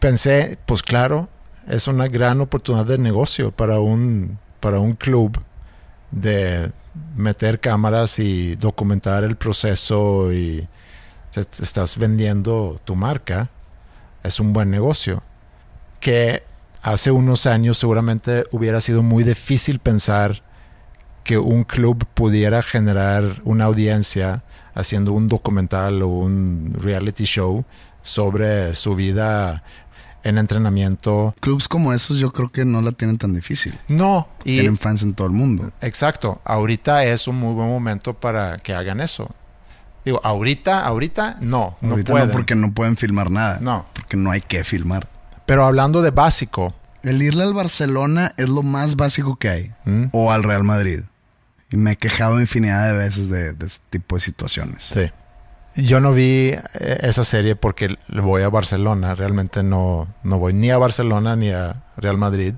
pensé, 0.00 0.58
pues 0.66 0.82
claro, 0.82 1.28
es 1.68 1.86
una 1.86 2.08
gran 2.08 2.40
oportunidad 2.40 2.86
de 2.86 2.98
negocio 2.98 3.52
para 3.52 3.78
un, 3.78 4.38
para 4.58 4.80
un 4.80 4.94
club 4.94 5.38
de 6.10 6.72
meter 7.16 7.60
cámaras 7.60 8.18
y 8.18 8.56
documentar 8.56 9.22
el 9.22 9.36
proceso 9.36 10.32
y 10.32 10.66
estás 11.40 11.96
vendiendo 11.96 12.80
tu 12.84 12.96
marca. 12.96 13.50
Es 14.22 14.40
un 14.40 14.52
buen 14.52 14.70
negocio. 14.70 15.22
Que 16.00 16.42
hace 16.82 17.10
unos 17.10 17.46
años 17.46 17.78
seguramente 17.78 18.44
hubiera 18.50 18.80
sido 18.80 19.02
muy 19.02 19.24
difícil 19.24 19.78
pensar 19.78 20.42
que 21.24 21.38
un 21.38 21.64
club 21.64 22.04
pudiera 22.14 22.62
generar 22.62 23.40
una 23.44 23.66
audiencia 23.66 24.42
haciendo 24.74 25.12
un 25.12 25.28
documental 25.28 26.02
o 26.02 26.08
un 26.08 26.74
reality 26.80 27.24
show 27.24 27.64
sobre 28.02 28.74
su 28.74 28.94
vida 28.96 29.62
en 30.24 30.38
entrenamiento. 30.38 31.34
Clubs 31.40 31.68
como 31.68 31.92
esos 31.92 32.18
yo 32.18 32.32
creo 32.32 32.48
que 32.48 32.64
no 32.64 32.80
la 32.82 32.92
tienen 32.92 33.18
tan 33.18 33.34
difícil. 33.34 33.78
No, 33.88 34.28
y 34.44 34.54
Tienen 34.56 34.78
fans 34.78 35.02
en 35.02 35.14
todo 35.14 35.26
el 35.26 35.32
mundo. 35.32 35.70
exacto, 35.80 36.40
ahorita 36.44 37.04
es 37.04 37.28
un 37.28 37.36
muy 37.36 37.54
buen 37.54 37.68
momento 37.68 38.14
para 38.14 38.58
que 38.58 38.74
hagan 38.74 39.00
eso. 39.00 39.30
Digo, 40.04 40.20
ahorita, 40.24 40.84
ahorita 40.84 41.36
no, 41.40 41.76
no 41.80 41.90
Ahorita 41.92 42.10
pueden. 42.12 42.28
no 42.28 42.32
porque 42.34 42.54
no 42.54 42.72
pueden 42.72 42.96
filmar 42.96 43.30
nada. 43.30 43.58
No. 43.60 43.86
Porque 43.92 44.16
no 44.16 44.30
hay 44.30 44.40
que 44.40 44.64
filmar. 44.64 45.08
Pero 45.46 45.64
hablando 45.64 46.02
de 46.02 46.10
básico, 46.10 46.74
El 47.04 47.20
irle 47.22 47.42
al 47.44 47.54
Barcelona 47.54 48.32
es 48.36 48.48
lo 48.48 48.62
más 48.62 48.96
básico 48.96 49.36
que 49.36 49.48
hay. 49.48 49.72
¿Mm? 49.84 50.04
O 50.12 50.30
al 50.32 50.42
Real 50.44 50.64
Madrid. 50.64 51.00
Y 51.70 51.76
me 51.76 51.92
he 51.92 51.96
quejado 51.96 52.40
infinidad 52.40 52.86
de 52.92 52.98
veces 52.98 53.28
de, 53.30 53.52
de 53.54 53.66
este 53.66 53.84
tipo 53.98 54.16
de 54.16 54.20
situaciones. 54.20 54.82
Sí. 54.84 55.10
Yo 55.74 56.00
no 56.00 56.12
vi 56.12 56.50
eh, 56.52 56.98
esa 57.02 57.24
serie 57.24 57.56
porque 57.56 57.96
le 58.08 58.20
voy 58.20 58.42
a 58.42 58.48
Barcelona. 58.50 59.14
Realmente 59.14 59.62
no, 59.62 60.06
no 60.22 60.38
voy 60.38 60.52
ni 60.52 60.70
a 60.70 60.78
Barcelona 60.78 61.34
ni 61.34 61.50
a 61.50 61.82
Real 61.96 62.18
Madrid. 62.18 62.54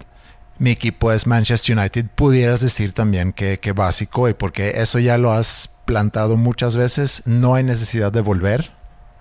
Mi 0.58 0.70
equipo 0.70 1.12
es 1.12 1.26
Manchester 1.26 1.76
United. 1.76 2.06
Pudieras 2.14 2.60
decir 2.60 2.92
también 2.92 3.32
que, 3.32 3.58
que 3.58 3.72
básico 3.72 4.28
y 4.28 4.34
porque 4.34 4.80
eso 4.80 4.98
ya 4.98 5.18
lo 5.18 5.32
has 5.32 5.70
plantado 5.84 6.36
muchas 6.36 6.76
veces, 6.76 7.22
no 7.26 7.54
hay 7.54 7.64
necesidad 7.64 8.12
de 8.12 8.20
volver 8.20 8.72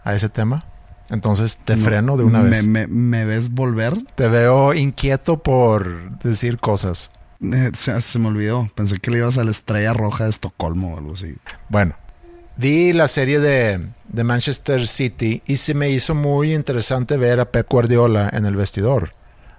a 0.03 0.13
ese 0.13 0.29
tema. 0.29 0.63
Entonces 1.09 1.57
te 1.57 1.75
No, 1.75 1.83
freno 1.83 2.17
de 2.17 2.23
una 2.23 2.39
me, 2.39 2.49
vez. 2.49 2.65
Me, 2.65 2.87
me 2.87 3.25
ves 3.25 3.51
volver? 3.51 3.93
Te 4.15 4.27
veo 4.29 4.73
inquieto 4.73 5.43
por 5.43 6.17
decir 6.19 6.57
cosas. 6.59 7.11
Eh, 7.41 7.71
se, 7.73 7.99
se 8.01 8.19
me 8.19 8.29
olvidó. 8.29 8.69
Pensé 8.73 8.97
que 8.97 9.11
le 9.11 9.17
ibas 9.17 9.37
a 9.37 9.43
la 9.43 9.51
Estrella 9.51 9.93
Roja 9.93 10.23
de 10.25 10.29
Estocolmo 10.29 10.93
o 10.93 10.97
algo 10.97 11.13
así. 11.13 11.35
Bueno, 11.69 11.95
vi 12.55 12.93
la 12.93 13.07
serie 13.07 13.39
de, 13.39 13.85
de 14.07 14.23
Manchester 14.23 14.87
City 14.87 15.41
y 15.45 15.57
se 15.57 15.73
me 15.73 15.89
hizo 15.89 16.15
muy 16.15 16.53
interesante 16.53 17.17
ver 17.17 17.39
a 17.39 17.51
Pep 17.51 17.67
Guardiola 17.69 18.29
en 18.31 18.45
el 18.45 18.55
vestidor, 18.55 19.11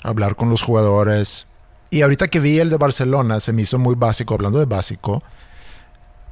hablar 0.03 0.37
con 0.37 0.49
los 0.51 0.63
jugadores. 0.63 1.47
Y 1.91 2.03
ahorita 2.03 2.29
que 2.29 2.41
vi 2.41 2.59
el 2.59 2.71
de 2.71 2.77
Barcelona, 2.77 3.41
se 3.41 3.53
me 3.53 3.63
hizo 3.63 3.79
muy 3.79 3.95
básico, 3.95 4.35
hablando 4.35 4.59
de 4.59 4.67
básico, 4.67 5.23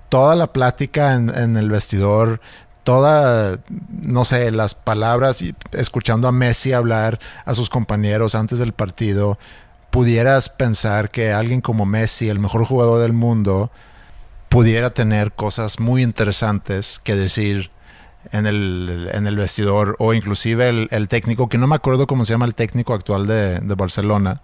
toda 0.09 0.35
la 0.37 0.53
plática 0.53 1.15
en, 1.15 1.57
el 1.57 1.71
vestidor, 1.71 2.41
toda, 2.85 3.59
no 3.89 4.25
sé, 4.25 4.51
las 4.51 4.75
palabras, 4.75 5.43
escuchando 5.73 6.29
a 6.29 6.33
Messi 6.33 6.73
hablar 6.73 7.19
a 7.45 7.55
sus 7.55 7.71
compañeros 7.71 8.35
antes 8.35 8.59
del 8.59 8.73
partido, 8.73 9.39
pudieras 9.91 10.49
pensar 10.49 11.11
que 11.11 11.33
alguien 11.33 11.61
como 11.61 11.87
Messi, 11.87 12.29
el 12.29 12.41
mejor 12.41 12.65
jugador 12.65 13.01
del 13.01 13.13
mundo, 13.13 13.71
pudiera 14.49 14.91
tener 14.91 15.33
cosas 15.33 15.81
muy 15.81 16.03
interesantes 16.03 16.99
que 16.99 17.15
decir 17.15 17.71
en 18.33 18.47
el, 18.47 19.09
en 19.13 19.27
el 19.27 19.37
vestidor 19.37 19.97
o 19.99 20.13
inclusive 20.13 20.69
el, 20.69 20.89
el 20.91 21.09
técnico, 21.09 21.49
que 21.49 21.57
no 21.57 21.67
me 21.67 21.77
acuerdo 21.77 22.07
cómo 22.07 22.25
se 22.25 22.35
llama 22.35 22.45
el 22.45 22.55
técnico 22.55 22.93
actual 22.93 23.27
de, 23.27 23.61
de 23.61 23.75
Barcelona, 23.75 24.43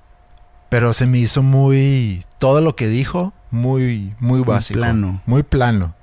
pero 0.68 0.92
se 0.92 1.06
me 1.06 1.18
hizo 1.18 1.42
muy, 1.42 2.24
todo 2.38 2.60
lo 2.60 2.76
que 2.76 2.88
dijo, 2.88 3.32
muy, 3.50 4.14
muy 4.20 4.40
básico. 4.40 4.78
plano. 4.80 5.22
Muy 5.26 5.42
plano. 5.42 5.94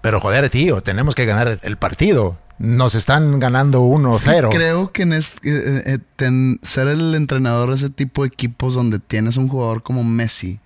Pero 0.00 0.20
joder, 0.20 0.50
tío, 0.50 0.80
tenemos 0.82 1.14
que 1.14 1.24
ganar 1.26 1.60
el 1.62 1.76
partido. 1.76 2.38
Nos 2.58 2.94
están 2.94 3.38
ganando 3.40 3.82
1-0. 3.82 4.50
Creo 4.50 4.92
que 4.92 5.02
en 5.02 5.12
es- 5.12 5.34
eh, 5.44 5.82
eh, 5.86 5.98
ten- 6.16 6.58
ser 6.62 6.88
el 6.88 7.14
entrenador 7.14 7.70
de 7.70 7.76
ese 7.76 7.90
tipo 7.90 8.22
de 8.22 8.28
equipos 8.28 8.74
donde 8.74 8.98
tienes 8.98 9.36
un 9.36 9.48
jugador 9.48 9.82
como 9.82 10.04
Messi, 10.04 10.58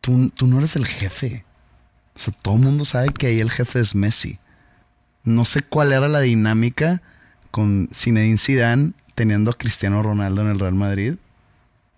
tú, 0.00 0.30
tú 0.30 0.46
no 0.46 0.58
eres 0.58 0.76
el 0.76 0.86
jefe. 0.86 1.44
O 2.16 2.18
sea, 2.18 2.34
todo 2.42 2.54
el 2.54 2.60
mundo 2.62 2.84
sabe 2.84 3.08
que 3.10 3.26
ahí 3.28 3.40
el 3.40 3.50
jefe 3.50 3.80
es 3.80 3.94
Messi. 3.94 4.38
No 5.24 5.44
sé 5.44 5.62
cuál 5.62 5.92
era 5.92 6.08
la 6.08 6.20
dinámica 6.20 7.02
con 7.50 7.88
Zinedine 7.92 8.38
Zidane 8.38 8.92
teniendo 9.14 9.50
a 9.50 9.54
Cristiano 9.58 10.02
Ronaldo 10.02 10.42
en 10.42 10.48
el 10.48 10.58
Real 10.58 10.74
Madrid. 10.74 11.16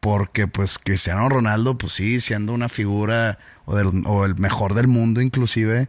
Porque 0.03 0.49
pues 0.49 0.81
Cristiano 0.81 1.29
Ronaldo, 1.29 1.79
pues 1.79 1.93
sí, 1.93 2.19
siendo 2.19 2.53
una 2.53 2.69
figura 2.69 3.39
o, 3.67 3.77
del- 3.77 4.03
o 4.05 4.25
el 4.25 4.35
mejor 4.35 4.75
del 4.75 4.89
mundo 4.89 5.21
inclusive, 5.21 5.89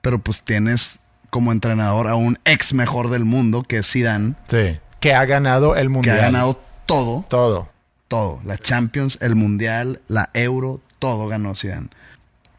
pero 0.00 0.18
pues 0.18 0.40
tienes 0.40 1.00
como 1.28 1.52
entrenador 1.52 2.08
a 2.08 2.14
un 2.14 2.38
ex 2.46 2.72
mejor 2.72 3.10
del 3.10 3.26
mundo 3.26 3.62
que 3.62 3.76
es 3.78 3.90
Zidane, 3.92 4.36
Sí. 4.46 4.78
Que 5.00 5.12
ha 5.14 5.26
ganado 5.26 5.76
el 5.76 5.82
que 5.82 5.88
mundial. 5.90 6.18
ha 6.18 6.22
ganado 6.22 6.58
todo, 6.86 7.26
todo. 7.28 7.68
todo, 8.08 8.40
la 8.44 8.56
Champions, 8.56 9.18
el 9.20 9.34
Mundial, 9.34 10.00
la 10.08 10.30
Euro, 10.32 10.80
todo 10.98 11.28
ganó 11.28 11.54
Zidane. 11.54 11.88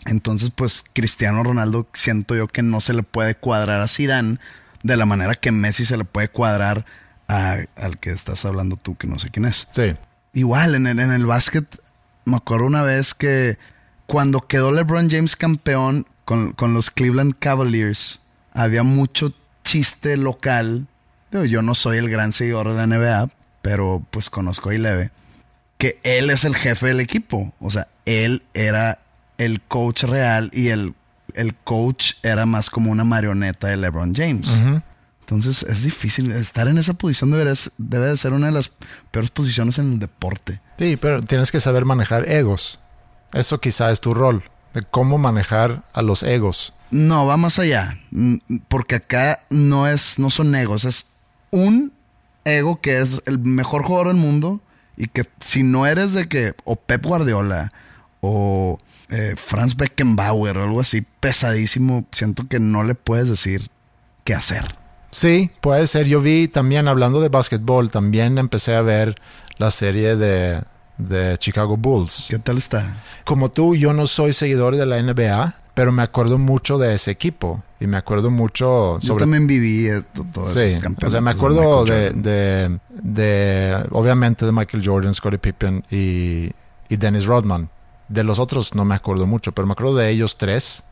Entonces, 0.06 0.52
pues 0.54 0.84
Cristiano 0.94 1.42
Ronaldo 1.44 1.88
siento 1.94 2.36
yo 2.36 2.48
que 2.48 2.62
no 2.62 2.82
se 2.82 2.94
le 2.94 3.02
puede 3.04 3.34
cuadrar 3.36 3.82
a 3.82 3.88
Zidane 3.88 4.38
de 4.84 4.98
la 4.98 5.06
manera 5.06 5.34
que 5.36 5.52
Messi 5.52 5.86
se 5.86 5.98
le 5.98 6.04
puede 6.04 6.28
cuadrar 6.30 6.86
a- 7.28 7.58
al 7.78 7.98
que 8.00 8.12
estás 8.12 8.46
hablando 8.46 8.76
tú, 8.78 8.96
que 8.98 9.08
no 9.08 9.18
sé 9.18 9.30
quién 9.32 9.46
es. 9.46 9.68
Sí. 9.72 9.96
Igual, 10.34 10.76
en 10.76 10.88
el, 10.88 11.00
en 11.00 11.12
el 11.12 11.26
básquet, 11.26 11.66
me 12.26 12.38
acuerdo 12.38 12.66
una 12.66 12.82
vez 12.82 13.14
que 13.14 13.58
cuando 14.08 14.42
quedó 14.42 14.72
LeBron 14.72 15.10
James 15.10 15.36
campeón 15.36 16.06
con, 16.26 16.54
con 16.54 16.74
los 16.74 16.90
Cleveland 16.92 17.36
Cavaliers, 17.40 18.20
había 18.54 18.84
mucho 18.84 19.34
chiste 19.64 20.18
local. 20.18 20.88
Yo 21.32 21.62
no 21.62 21.76
soy 21.76 21.98
el 21.98 22.10
gran 22.10 22.32
seguidor 22.32 22.70
de 22.70 22.76
la 22.76 22.88
NBA, 22.88 23.30
pero 23.62 24.06
pues 24.12 24.30
conozco 24.30 24.70
a 24.70 24.76
Ileve, 24.76 25.12
que 25.78 26.00
él 26.04 26.30
es 26.30 26.44
el 26.46 26.56
jefe 26.56 26.88
del 26.88 27.00
equipo. 27.00 27.54
O 27.60 27.72
sea, 27.72 27.88
él 28.06 28.44
era 28.54 29.00
el 29.38 29.62
coach 29.62 30.04
real 30.04 30.52
y 30.54 30.68
el, 30.68 30.94
el 31.34 31.56
coach 31.56 32.14
era 32.22 32.46
más 32.46 32.70
como 32.70 32.92
una 32.92 33.04
marioneta 33.04 33.68
de 33.68 33.78
LeBron 33.78 34.14
James. 34.14 34.62
Entonces 35.34 35.64
es 35.64 35.84
difícil. 35.84 36.32
Estar 36.32 36.68
en 36.68 36.78
esa 36.78 36.94
posición 36.94 37.32
debe, 37.32 37.54
debe 37.78 38.08
de 38.08 38.18
ser 38.18 38.34
una 38.34 38.48
de 38.48 38.54
las 38.54 38.72
peores 39.12 39.32
posiciones 39.32 39.80
en 39.80 39.94
el 39.94 40.00
deporte. 40.00 40.62
Sí, 40.78 40.98
pero 40.98 41.22
tienes 41.22 41.52
que 41.52 41.60
saber 41.60 41.86
manejar 41.86 42.30
egos. 42.30 42.80
Eso 43.34 43.60
quizá 43.60 43.92
es 43.92 44.00
tu 44.00 44.14
rol, 44.14 44.44
de 44.74 44.84
cómo 44.84 45.18
manejar 45.18 45.84
a 45.94 46.02
los 46.02 46.24
egos. 46.24 46.74
No, 46.92 47.26
va 47.26 47.38
más 47.38 47.58
allá. 47.58 48.00
Mm, 48.12 48.36
Porque 48.68 48.96
acá 48.96 49.42
no 49.50 49.88
es, 49.88 50.20
no 50.20 50.30
son 50.30 50.54
egos, 50.54 50.86
es 50.86 51.08
un 51.50 51.94
ego 52.46 52.80
que 52.82 53.00
es 53.00 53.24
el 53.26 53.40
mejor 53.40 53.84
jugador 53.84 54.10
del 54.10 54.18
mundo 54.18 54.62
y 54.96 55.08
que 55.08 55.26
si 55.40 55.64
no 55.64 55.88
eres 55.88 56.14
de 56.14 56.28
que 56.28 56.54
o 56.66 56.76
Pep 56.76 57.04
Guardiola 57.06 57.72
o 58.22 58.80
eh, 59.10 59.36
Franz 59.38 59.76
Beckenbauer 59.76 60.58
o 60.58 60.64
algo 60.64 60.80
así 60.80 61.04
pesadísimo, 61.20 62.06
siento 62.12 62.48
que 62.48 62.60
no 62.60 62.84
le 62.84 62.96
puedes 62.96 63.30
decir 63.30 63.70
qué 64.24 64.34
hacer. 64.34 64.83
Sí, 65.14 65.52
puede 65.62 65.86
ser. 65.86 66.08
Yo 66.08 66.22
vi 66.22 66.48
también, 66.48 66.88
hablando 66.88 67.22
de 67.22 67.30
básquetbol, 67.30 67.92
también 67.92 68.40
empecé 68.40 68.76
a 68.76 68.82
ver 68.82 69.14
la 69.58 69.70
serie 69.70 70.16
de, 70.16 70.60
de 70.98 71.38
Chicago 71.38 71.78
Bulls. 71.78 72.28
¿Qué 72.32 72.40
tal 72.40 72.58
está? 72.58 72.98
Como 73.24 73.50
tú, 73.52 73.76
yo 73.76 73.94
no 73.94 74.08
soy 74.08 74.34
seguidor 74.34 74.76
de 74.76 74.88
la 74.88 75.00
NBA, 75.02 75.56
pero 75.76 75.92
me 75.92 76.02
acuerdo 76.02 76.40
mucho 76.40 76.80
de 76.80 76.96
ese 76.96 77.12
equipo. 77.12 77.64
Y 77.80 77.86
me 77.86 77.98
acuerdo 77.98 78.32
mucho 78.32 78.98
Yo 79.02 79.16
también 79.18 79.46
viví 79.46 79.88
esto, 79.88 80.26
todos 80.34 80.54
Sí, 80.54 80.60
esos 80.62 80.92
o 81.06 81.10
sea, 81.12 81.22
me 81.22 81.30
acuerdo 81.32 81.86
de, 81.86 82.10
de, 82.12 82.80
de- 82.90 83.78
obviamente 83.92 84.46
de 84.48 84.52
Michael 84.52 84.82
Jordan, 84.84 85.14
Scottie 85.14 85.38
Pippen 85.38 85.84
y, 85.92 86.50
y 86.90 86.96
Dennis 86.98 87.26
Rodman. 87.26 87.70
De 88.08 88.24
los 88.24 88.40
otros 88.40 88.74
no 88.74 88.84
me 88.84 88.96
acuerdo 88.96 89.28
mucho, 89.28 89.52
pero 89.52 89.68
me 89.68 89.74
acuerdo 89.74 89.96
de 89.96 90.10
ellos 90.10 90.38
tres 90.38 90.84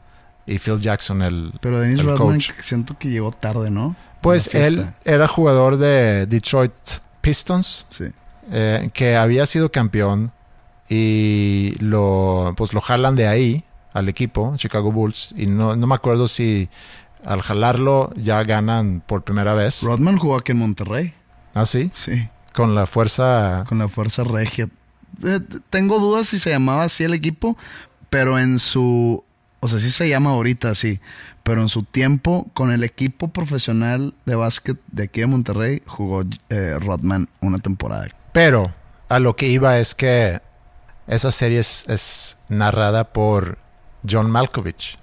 y 0.45 0.57
Phil 0.59 0.79
Jackson, 0.79 1.21
el, 1.21 1.53
Pero 1.61 1.79
Dennis 1.79 1.99
el 1.99 2.05
Rodman 2.07 2.33
coach. 2.35 2.51
siento 2.59 2.97
que 2.97 3.09
llegó 3.09 3.31
tarde, 3.31 3.69
¿no? 3.71 3.95
Pues 4.21 4.53
él 4.53 4.87
era 5.05 5.27
jugador 5.27 5.77
de 5.77 6.25
Detroit 6.27 6.73
Pistons, 7.21 7.85
Sí. 7.89 8.05
eh, 8.51 8.89
que 8.93 9.15
había 9.15 9.45
sido 9.45 9.71
campeón 9.71 10.31
y 10.89 11.75
lo, 11.79 12.53
pues 12.57 12.73
lo 12.73 12.81
jalan 12.81 13.15
de 13.15 13.27
ahí 13.27 13.63
al 13.93 14.09
equipo, 14.09 14.53
Chicago 14.57 14.91
Bulls, 14.91 15.33
y 15.35 15.47
no, 15.47 15.75
no 15.75 15.87
me 15.87 15.95
acuerdo 15.95 16.27
si 16.27 16.69
al 17.25 17.41
jalarlo 17.41 18.11
ya 18.15 18.43
ganan 18.43 19.01
por 19.05 19.23
primera 19.23 19.53
vez. 19.53 19.83
Rodman 19.83 20.17
jugó 20.17 20.37
aquí 20.37 20.51
en 20.53 20.57
Monterrey. 20.59 21.13
¿Ah, 21.53 21.65
sí? 21.65 21.89
Sí. 21.93 22.27
Con 22.53 22.75
la 22.75 22.85
fuerza... 22.85 23.63
con 23.67 23.77
la 23.79 23.87
Fuerza 23.87 24.23
Regia. 24.23 24.69
Eh, 25.23 25.39
tengo 25.69 25.99
dudas 25.99 26.27
si 26.27 26.39
se 26.39 26.49
llamaba 26.49 26.83
así 26.83 27.03
el 27.03 27.13
equipo, 27.13 27.57
pero 28.09 28.39
en 28.39 28.59
su... 28.59 29.23
O 29.63 29.67
sea, 29.67 29.77
sí 29.77 29.91
se 29.91 30.09
llama 30.09 30.31
ahorita 30.31 30.71
así, 30.71 30.99
pero 31.43 31.61
en 31.61 31.69
su 31.69 31.83
tiempo 31.83 32.49
con 32.55 32.71
el 32.71 32.83
equipo 32.83 33.27
profesional 33.27 34.15
de 34.25 34.35
básquet 34.35 34.77
de 34.91 35.03
aquí 35.03 35.21
de 35.21 35.27
Monterrey 35.27 35.83
jugó 35.85 36.23
eh, 36.49 36.77
Rodman 36.79 37.29
una 37.41 37.59
temporada. 37.59 38.07
Pero 38.33 38.73
a 39.07 39.19
lo 39.19 39.35
que 39.35 39.47
iba 39.47 39.77
es 39.77 39.93
que 39.93 40.41
esa 41.05 41.29
serie 41.29 41.59
es, 41.59 42.37
narrada 42.49 43.13
por 43.13 43.59
John 44.09 44.31
Malkovich. 44.31 44.97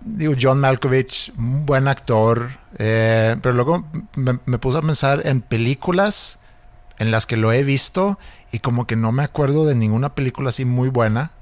Digo, 0.00 0.34
John 0.40 0.60
Malkovich, 0.60 1.32
un 1.36 1.66
buen 1.66 1.88
actor, 1.88 2.50
eh, 2.78 3.36
pero 3.42 3.52
luego 3.52 3.84
me, 4.14 4.38
me 4.46 4.58
puse 4.58 4.78
a 4.78 4.82
pensar 4.82 5.26
en 5.26 5.40
películas 5.40 6.38
en 6.98 7.10
las 7.10 7.26
que 7.26 7.36
lo 7.36 7.52
he 7.52 7.64
visto 7.64 8.18
y 8.52 8.60
como 8.60 8.86
que 8.86 8.94
no 8.94 9.10
me 9.10 9.24
acuerdo 9.24 9.66
de 9.66 9.74
ninguna 9.74 10.14
película 10.14 10.50
así 10.50 10.64
muy 10.64 10.88
buena. 10.88 11.32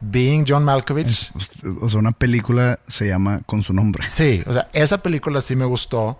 Being 0.00 0.44
John 0.46 0.64
Malkovich. 0.64 1.32
O 1.80 1.88
sea, 1.88 1.98
una 1.98 2.12
película 2.12 2.78
se 2.86 3.08
llama 3.08 3.40
con 3.46 3.62
su 3.62 3.72
nombre. 3.72 4.08
Sí, 4.08 4.42
o 4.46 4.52
sea, 4.52 4.68
esa 4.72 5.02
película 5.02 5.40
sí 5.40 5.56
me 5.56 5.64
gustó 5.64 6.18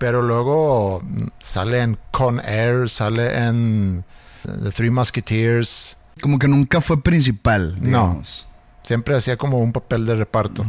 pero 0.00 0.22
luego 0.22 1.02
mm, 1.04 1.26
sale 1.38 1.82
en 1.82 1.98
Con 2.10 2.40
Air, 2.40 2.88
sale 2.88 3.36
en 3.36 4.02
The 4.42 4.70
Three 4.70 4.88
Musketeers. 4.88 5.98
Como 6.22 6.38
que 6.38 6.48
nunca 6.48 6.80
fue 6.80 7.02
principal, 7.02 7.76
digamos. 7.78 8.48
Siempre 8.82 9.14
hacía 9.14 9.36
como 9.36 9.58
un 9.58 9.74
papel 9.74 10.06
de 10.06 10.14
reparto. 10.14 10.64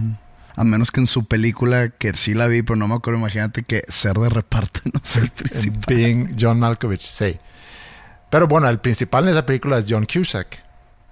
A 0.58 0.66
menos 0.66 0.92
que 0.92 1.00
en 1.00 1.08
su 1.08 1.28
película, 1.28 1.92
que 1.92 2.12
sí 2.12 2.34
la 2.34 2.48
vi, 2.48 2.62
pero 2.62 2.76
no 2.76 2.90
me 2.90 2.96
acuerdo, 2.96 3.20
imagínate 3.20 3.64
que 3.64 3.86
ser 3.88 4.18
de 4.18 4.28
reparto 4.28 4.82
no 4.94 5.00
ser 5.02 5.24
el 5.24 5.32
principal. 5.32 5.84
Being 5.88 6.36
John 6.38 6.60
Malkovich, 6.60 7.06
sí. 7.06 7.38
Pero 8.30 8.50
bueno, 8.50 8.68
el 8.68 8.80
principal 8.80 9.24
en 9.24 9.30
esa 9.32 9.46
película 9.46 9.78
es 9.78 9.86
John 9.88 10.06
Cusack, 10.06 10.62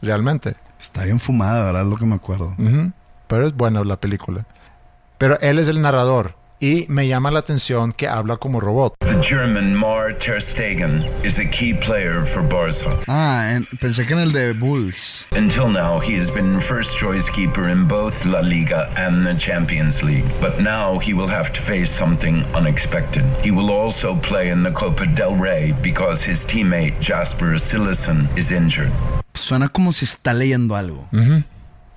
realmente. 0.02 0.56
Está 0.80 1.04
bien 1.04 1.20
fumada, 1.20 1.66
¿verdad? 1.66 1.82
Es 1.84 1.88
lo 1.88 1.98
que 1.98 2.06
me 2.06 2.16
acuerdo. 2.16 2.56
Pero 3.28 3.46
es 3.48 3.54
buena 3.54 3.84
la 3.84 4.00
película. 4.00 4.46
Pero 5.18 5.38
él 5.42 5.60
es 5.60 5.68
el 5.68 5.82
narrador 5.82 6.36
y 6.62 6.86
me 6.90 7.08
llama 7.08 7.32
la 7.32 7.40
atención 7.40 7.92
que 7.94 8.08
habla 8.08 8.38
como 8.38 8.60
robot. 8.60 8.94
The 9.00 9.22
German 9.22 9.76
Mar 9.76 10.18
Ter 10.18 10.42
Stegen 10.42 11.06
is 11.24 11.38
a 11.40 11.46
key 11.50 11.74
player 11.74 12.26
for 12.26 12.42
Barca. 12.42 12.98
Ah, 13.08 13.52
en- 13.54 13.66
pensé 13.80 14.06
que 14.06 14.14
en 14.14 14.20
el 14.20 14.32
de 14.32 14.54
Bulls. 14.54 15.26
Until 15.32 15.68
now, 15.72 16.00
he 16.02 16.18
has 16.20 16.30
been 16.34 16.60
first 16.62 16.92
choice 17.00 17.30
keeper 17.34 17.70
in 17.70 17.86
both 17.88 18.24
La 18.26 18.40
Liga 18.42 18.90
and 18.96 19.26
the 19.26 19.36
Champions 19.38 20.02
League. 20.04 20.26
But 20.42 20.60
now 20.60 21.00
he 21.00 21.14
will 21.14 21.30
have 21.30 21.52
to 21.54 21.62
face 21.62 21.90
something 21.92 22.46
unexpected. 22.54 23.24
He 23.44 23.52
will 23.52 23.70
also 23.70 24.16
play 24.16 24.50
in 24.50 24.64
the 24.64 24.72
Copa 24.72 25.06
del 25.06 25.36
Rey 25.36 25.74
because 25.82 26.22
his 26.24 26.44
teammate 26.46 27.00
Jasper 27.02 27.58
Sillison 27.60 28.28
is 28.38 28.52
injured. 28.52 28.92
Suena 29.40 29.70
como 29.70 29.92
si 29.94 30.06
está 30.06 30.34
leyendo 30.34 30.76
algo. 30.76 31.08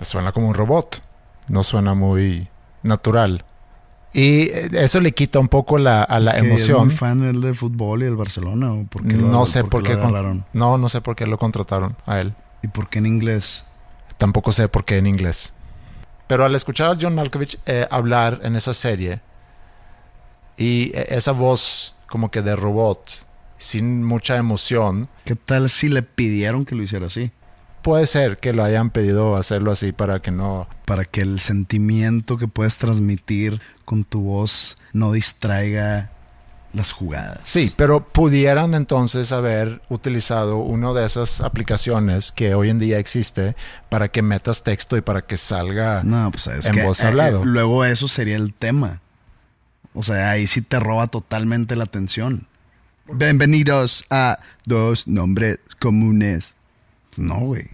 Suena 0.01 0.33
como 0.33 0.49
un 0.49 0.55
robot. 0.55 1.01
No 1.49 1.63
suena 1.63 1.95
muy 1.95 2.49
natural. 2.83 3.45
Y 4.15 4.43
eh, 4.51 4.69
eso 4.73 5.01
le 5.01 5.13
quita 5.13 5.39
un 5.39 5.49
poco 5.49 5.79
la, 5.79 6.03
a 6.03 6.21
la 6.21 6.33
Que 6.33 6.39
Es 6.39 6.45
emoción. 6.45 6.87
muy 6.87 6.95
fan 6.95 7.23
el 7.25 7.41
de 7.41 7.55
fútbol 7.55 8.03
y 8.03 8.07
el 8.07 8.17
Barcelona. 8.17 8.73
¿o 8.73 8.85
por 8.85 9.03
qué 9.07 9.15
lo- 9.15 9.29
No 9.29 9.47
sé 9.47 9.65
por 9.65 9.83
qué. 9.83 9.95
lo 9.95 10.01
con- 10.03 10.45
no, 10.53 10.79
no 10.79 10.89
sé 10.89 11.01
por 11.01 11.17
qué 11.17 11.27
lo 11.27 11.39
contrataron 11.39 11.97
a 12.07 12.21
él. 12.21 12.35
¿Y 12.63 12.69
por 12.69 12.89
qué 12.89 12.99
en 12.99 13.07
inglés? 13.07 13.65
Tampoco 14.19 14.53
sé 14.53 14.69
por 14.69 14.85
qué 14.85 14.99
en 14.99 15.07
inglés. 15.07 15.53
Pero 16.27 16.45
al 16.45 16.55
escuchar 16.55 16.91
a 16.91 16.99
John 17.01 17.15
Malkovich 17.15 17.59
eh, 17.67 17.87
hablar 17.91 18.41
en 18.43 18.55
esa 18.57 18.73
serie 18.75 19.21
y 20.57 20.93
eh, 20.95 21.07
esa 21.11 21.33
voz 21.33 21.95
como 22.09 22.31
que 22.31 22.43
de 22.43 22.55
robot, 22.57 23.01
sin 23.63 24.05
mucha 24.05 24.37
emoción, 24.37 25.09
¿Qué 25.25 25.37
tal 25.37 25.71
si 25.71 25.89
le 25.89 26.03
pidieron 26.03 26.65
que 26.65 26.75
lo 26.75 26.83
hiciera 26.83 27.07
así? 27.07 27.31
puede 27.83 28.07
ser 28.07 28.39
que 28.39 28.53
lo 28.53 28.63
hayan 28.63 28.91
pedido 28.91 29.37
hacerlo 29.37 29.73
así 29.73 29.91
para 29.93 30.21
que 30.21 30.31
no... 30.31 30.69
Para 30.85 31.05
que 31.05 31.21
el 31.21 31.41
sentimiento 31.41 32.39
que 32.39 32.47
puedes 32.47 32.77
transmitir 32.77 33.61
con 33.85 34.05
tu 34.05 34.21
voz 34.23 34.77
no 34.93 35.11
distraiga 35.11 36.13
las 36.73 36.93
jugadas. 36.93 37.41
Sí, 37.45 37.73
pero 37.77 38.05
pudieran 38.07 38.75
entonces 38.75 39.33
haber 39.33 39.83
utilizado 39.89 40.59
una 40.59 40.93
de 40.93 41.05
esas 41.05 41.41
aplicaciones 41.41 42.33
que 42.33 42.55
hoy 42.55 42.71
en 42.71 42.79
día 42.79 42.99
existe 42.99 43.57
para 43.89 44.09
que 44.09 44.23
metas 44.23 44.63
texto 44.63 44.97
y 44.97 45.01
para 45.01 45.23
que 45.23 45.37
salga 45.37 46.03
No, 46.05 46.31
pues 46.31 46.47
es 46.47 46.67
en 46.67 46.75
que 46.75 46.85
voz 46.85 47.03
eh, 47.03 47.09
hablado. 47.09 47.43
eh, 47.43 47.47
luego 47.47 47.85
eso 47.85 48.09
sería 48.09 48.37
el 48.37 48.55
tema. 48.55 49.01
O 49.93 50.03
sea, 50.03 50.31
ahí 50.31 50.47
sí 50.47 50.63
te 50.63 50.81
roba 50.81 51.09
totalmente 51.09 51.77
la 51.77 51.85
atención. 51.85 52.47
Bienvenidos 53.15 54.07
a 54.09 54.39
dos 54.65 55.07
nombres 55.07 55.59
comunes. 55.79 56.57
No, 57.19 57.41
güey. 57.41 57.69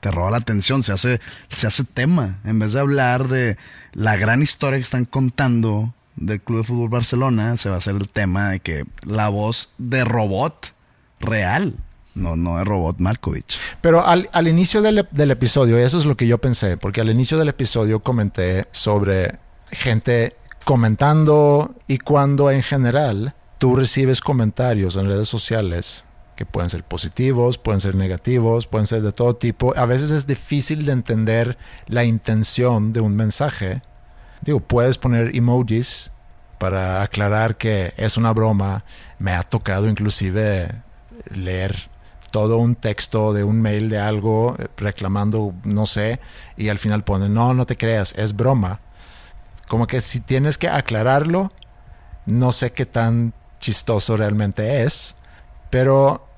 Te 0.00 0.10
roba 0.10 0.30
la 0.30 0.36
atención, 0.36 0.82
se 0.82 0.92
hace, 0.92 1.20
se 1.48 1.66
hace 1.66 1.84
tema. 1.84 2.38
En 2.44 2.58
vez 2.58 2.74
de 2.74 2.80
hablar 2.80 3.28
de 3.28 3.56
la 3.94 4.16
gran 4.16 4.42
historia 4.42 4.78
que 4.78 4.82
están 4.82 5.06
contando 5.06 5.94
del 6.16 6.42
Club 6.42 6.58
de 6.58 6.64
Fútbol 6.64 6.90
Barcelona, 6.90 7.56
se 7.56 7.70
va 7.70 7.76
a 7.76 7.78
hacer 7.78 7.94
el 7.94 8.10
tema 8.10 8.50
de 8.50 8.60
que 8.60 8.84
la 9.06 9.30
voz 9.30 9.70
de 9.78 10.04
robot 10.04 10.74
real, 11.18 11.74
no, 12.14 12.36
no 12.36 12.58
de 12.58 12.64
robot 12.64 12.98
Malkovich. 12.98 13.58
Pero 13.80 14.06
al, 14.06 14.28
al 14.34 14.48
inicio 14.48 14.82
del, 14.82 15.08
del 15.10 15.30
episodio, 15.30 15.78
eso 15.78 15.96
es 15.96 16.04
lo 16.04 16.18
que 16.18 16.26
yo 16.26 16.36
pensé, 16.36 16.76
porque 16.76 17.00
al 17.00 17.08
inicio 17.08 17.38
del 17.38 17.48
episodio 17.48 18.00
comenté 18.00 18.66
sobre 18.70 19.38
gente 19.70 20.36
comentando 20.66 21.74
y 21.88 21.96
cuando 21.96 22.50
en 22.50 22.62
general 22.62 23.34
tú 23.58 23.76
recibes 23.76 24.20
comentarios 24.20 24.96
en 24.96 25.06
redes 25.06 25.28
sociales 25.28 26.04
que 26.36 26.46
pueden 26.46 26.70
ser 26.70 26.82
positivos, 26.82 27.58
pueden 27.58 27.80
ser 27.80 27.94
negativos, 27.94 28.66
pueden 28.66 28.86
ser 28.86 29.02
de 29.02 29.12
todo 29.12 29.36
tipo, 29.36 29.72
a 29.76 29.86
veces 29.86 30.10
es 30.10 30.26
difícil 30.26 30.84
de 30.84 30.92
entender 30.92 31.56
la 31.86 32.04
intención 32.04 32.92
de 32.92 33.00
un 33.00 33.14
mensaje. 33.14 33.82
Digo, 34.40 34.60
puedes 34.60 34.98
poner 34.98 35.36
emojis 35.36 36.10
para 36.58 37.02
aclarar 37.02 37.56
que 37.56 37.92
es 37.96 38.16
una 38.16 38.32
broma. 38.32 38.84
Me 39.18 39.32
ha 39.32 39.42
tocado 39.42 39.88
inclusive 39.88 40.68
leer 41.34 41.88
todo 42.30 42.58
un 42.58 42.74
texto 42.74 43.32
de 43.32 43.44
un 43.44 43.62
mail 43.62 43.88
de 43.88 43.98
algo 43.98 44.56
eh, 44.58 44.66
reclamando, 44.76 45.54
no 45.62 45.86
sé, 45.86 46.18
y 46.56 46.68
al 46.68 46.78
final 46.78 47.04
ponen, 47.04 47.32
no, 47.32 47.54
no 47.54 47.64
te 47.64 47.76
creas, 47.76 48.12
es 48.18 48.34
broma. 48.34 48.80
Como 49.68 49.86
que 49.86 50.00
si 50.00 50.20
tienes 50.20 50.58
que 50.58 50.68
aclararlo, 50.68 51.48
no 52.26 52.50
sé 52.50 52.72
qué 52.72 52.86
tan 52.86 53.32
chistoso 53.64 54.18
realmente 54.18 54.82
es, 54.82 55.16
pero 55.70 56.28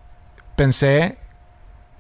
pensé 0.55 1.19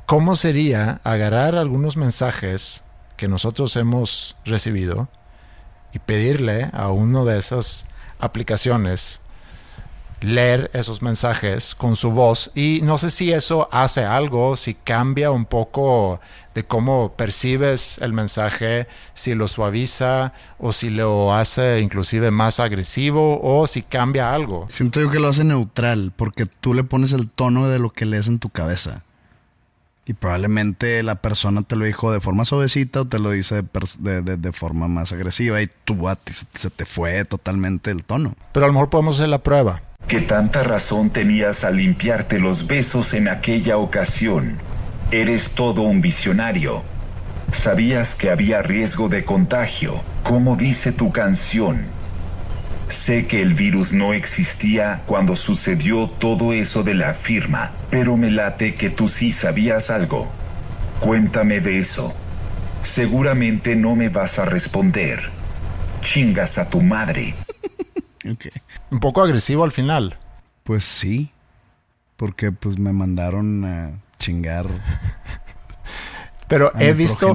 cómo 0.06 0.36
sería 0.36 1.00
agarrar 1.02 1.56
algunos 1.56 1.96
mensajes 1.96 2.84
que 3.16 3.26
nosotros 3.26 3.74
hemos 3.74 4.36
recibido 4.44 5.08
y 5.92 5.98
pedirle 5.98 6.70
a 6.72 6.90
uno 6.92 7.24
de 7.24 7.38
esas 7.38 7.86
aplicaciones 8.20 9.20
leer 10.20 10.70
esos 10.72 11.02
mensajes 11.02 11.74
con 11.74 11.96
su 11.96 12.10
voz 12.10 12.50
y 12.54 12.80
no 12.82 12.98
sé 12.98 13.10
si 13.10 13.32
eso 13.32 13.68
hace 13.70 14.04
algo, 14.04 14.56
si 14.56 14.74
cambia 14.74 15.30
un 15.30 15.44
poco 15.44 16.20
de 16.54 16.64
cómo 16.64 17.12
percibes 17.12 17.98
el 17.98 18.14
mensaje, 18.14 18.86
si 19.12 19.34
lo 19.34 19.46
suaviza 19.46 20.32
o 20.58 20.72
si 20.72 20.88
lo 20.88 21.34
hace 21.34 21.80
inclusive 21.80 22.30
más 22.30 22.60
agresivo 22.60 23.40
o 23.42 23.66
si 23.66 23.82
cambia 23.82 24.32
algo. 24.32 24.66
Siento 24.70 25.00
yo 25.00 25.10
que 25.10 25.18
lo 25.18 25.28
hace 25.28 25.44
neutral, 25.44 26.12
porque 26.16 26.46
tú 26.46 26.72
le 26.72 26.82
pones 26.82 27.12
el 27.12 27.28
tono 27.28 27.68
de 27.68 27.78
lo 27.78 27.92
que 27.92 28.06
lees 28.06 28.28
en 28.28 28.38
tu 28.38 28.48
cabeza. 28.48 29.02
Y 30.08 30.14
probablemente 30.14 31.02
la 31.02 31.16
persona 31.16 31.62
te 31.62 31.74
lo 31.74 31.84
dijo 31.84 32.12
de 32.12 32.20
forma 32.20 32.44
suavecita 32.44 33.00
o 33.00 33.04
te 33.06 33.18
lo 33.18 33.30
dice 33.32 33.56
de, 33.62 33.62
de- 33.98 34.22
de- 34.22 34.36
de 34.36 34.52
forma 34.52 34.86
más 34.86 35.12
agresiva 35.12 35.60
y 35.62 35.68
tú 35.84 36.08
a 36.08 36.14
ti 36.14 36.32
se, 36.32 36.46
se 36.54 36.70
te 36.70 36.84
fue 36.86 37.24
totalmente 37.24 37.90
el 37.90 38.04
tono. 38.04 38.34
Pero 38.52 38.66
a 38.66 38.68
lo 38.68 38.72
mejor 38.72 38.88
podemos 38.88 39.16
hacer 39.16 39.28
la 39.30 39.42
prueba. 39.42 39.82
Que 40.06 40.20
tanta 40.20 40.62
razón 40.62 41.10
tenías 41.10 41.64
al 41.64 41.78
limpiarte 41.78 42.38
los 42.38 42.68
besos 42.68 43.14
en 43.14 43.26
aquella 43.26 43.78
ocasión. 43.78 44.58
Eres 45.10 45.52
todo 45.56 45.82
un 45.82 46.00
visionario. 46.00 46.84
Sabías 47.52 48.14
que 48.14 48.30
había 48.30 48.62
riesgo 48.62 49.08
de 49.08 49.24
contagio, 49.24 50.02
como 50.22 50.56
dice 50.56 50.92
tu 50.92 51.10
canción. 51.12 51.84
Sé 52.88 53.26
que 53.26 53.42
el 53.42 53.54
virus 53.54 53.92
no 53.92 54.14
existía 54.14 55.02
cuando 55.06 55.34
sucedió 55.34 56.08
todo 56.08 56.52
eso 56.52 56.84
de 56.84 56.94
la 56.94 57.14
firma, 57.14 57.72
pero 57.90 58.16
me 58.16 58.30
late 58.30 58.74
que 58.74 58.90
tú 58.90 59.08
sí 59.08 59.32
sabías 59.32 59.90
algo. 59.90 60.30
Cuéntame 61.00 61.60
de 61.60 61.78
eso. 61.78 62.14
Seguramente 62.82 63.74
no 63.74 63.96
me 63.96 64.08
vas 64.08 64.38
a 64.38 64.44
responder. 64.44 65.18
Chingas 66.00 66.58
a 66.58 66.70
tu 66.70 66.80
madre. 66.80 67.34
Ok. 68.28 68.46
Un 68.90 68.98
poco 68.98 69.22
agresivo 69.22 69.62
al 69.62 69.70
final. 69.70 70.16
Pues 70.64 70.82
sí, 70.82 71.30
porque 72.16 72.50
pues 72.50 72.76
me 72.76 72.92
mandaron 72.92 73.64
a 73.64 74.00
chingar. 74.18 74.66
Pero 76.48 76.70
he 76.78 76.92
visto, 76.92 77.34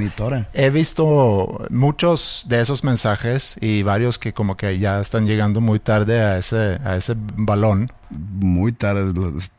he 0.54 0.70
visto 0.70 1.68
muchos 1.70 2.46
de 2.48 2.62
esos 2.62 2.86
mensajes 2.86 3.58
y 3.60 3.84
varios 3.84 4.18
que 4.18 4.32
como 4.32 4.56
que 4.56 4.80
ya 4.80 5.02
están 5.02 5.26
llegando 5.26 5.60
muy 5.60 5.80
tarde 5.80 6.22
a 6.22 6.38
ese, 6.38 6.80
a 6.86 6.96
ese 6.96 7.16
balón. 7.18 7.88
Muy 8.10 8.72
tarde, 8.72 9.14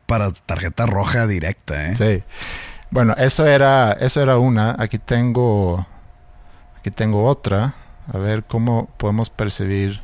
para 0.07 0.31
tarjeta 0.31 0.87
roja 0.87 1.27
directa, 1.27 1.91
¿eh? 1.91 1.95
Sí. 1.95 2.23
Bueno, 2.89 3.13
eso 3.17 3.45
era, 3.45 3.91
eso 3.93 4.21
era 4.21 4.37
una. 4.37 4.75
Aquí 4.79 4.97
tengo, 4.97 5.85
aquí 6.77 6.89
tengo 6.89 7.25
otra. 7.25 7.75
A 8.11 8.17
ver 8.17 8.43
cómo 8.43 8.89
podemos 8.97 9.29
percibir 9.29 10.01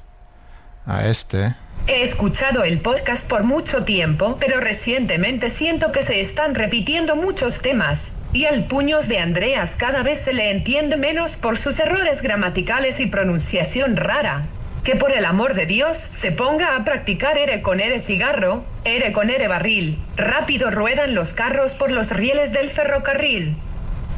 a 0.86 1.08
este. 1.08 1.56
He 1.88 2.04
escuchado 2.04 2.64
el 2.64 2.82
podcast 2.82 3.28
por 3.28 3.44
mucho 3.44 3.84
tiempo, 3.84 4.38
pero 4.40 4.60
recientemente 4.60 5.50
siento 5.50 5.92
que 5.92 6.04
se 6.04 6.22
están 6.22 6.54
repitiendo 6.54 7.16
muchos 7.16 7.62
temas. 7.62 8.12
Y 8.32 8.46
al 8.46 8.66
puños 8.66 9.08
de 9.08 9.18
Andreas 9.18 9.76
cada 9.76 10.04
vez 10.04 10.20
se 10.20 10.34
le 10.34 10.52
entiende 10.52 10.98
menos 10.98 11.38
por 11.38 11.58
sus 11.58 11.80
errores 11.80 12.22
gramaticales 12.22 13.00
y 13.00 13.08
pronunciación 13.08 13.98
rara. 13.98 14.46
Que 14.84 14.96
por 14.96 15.12
el 15.12 15.26
amor 15.26 15.56
de 15.56 15.66
Dios 15.66 15.98
se 15.98 16.32
ponga 16.32 16.76
a 16.76 16.84
practicar 16.84 17.38
ere 17.38 17.62
con 17.62 17.80
ere 17.80 18.00
cigarro, 18.00 18.64
ere 18.86 19.12
con 19.12 19.30
ere 19.30 19.48
barril. 19.48 20.00
Rápido 20.16 20.70
ruedan 20.70 21.16
los 21.16 21.34
carros 21.34 21.74
por 21.74 21.92
los 21.92 22.12
rieles 22.12 22.54
del 22.54 22.70
ferrocarril. 22.70 23.58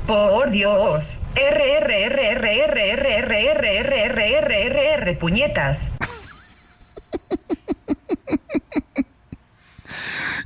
Por 0.07 0.51
Dios. 0.51 1.19
R 1.35 1.61
puñetas. 5.15 5.91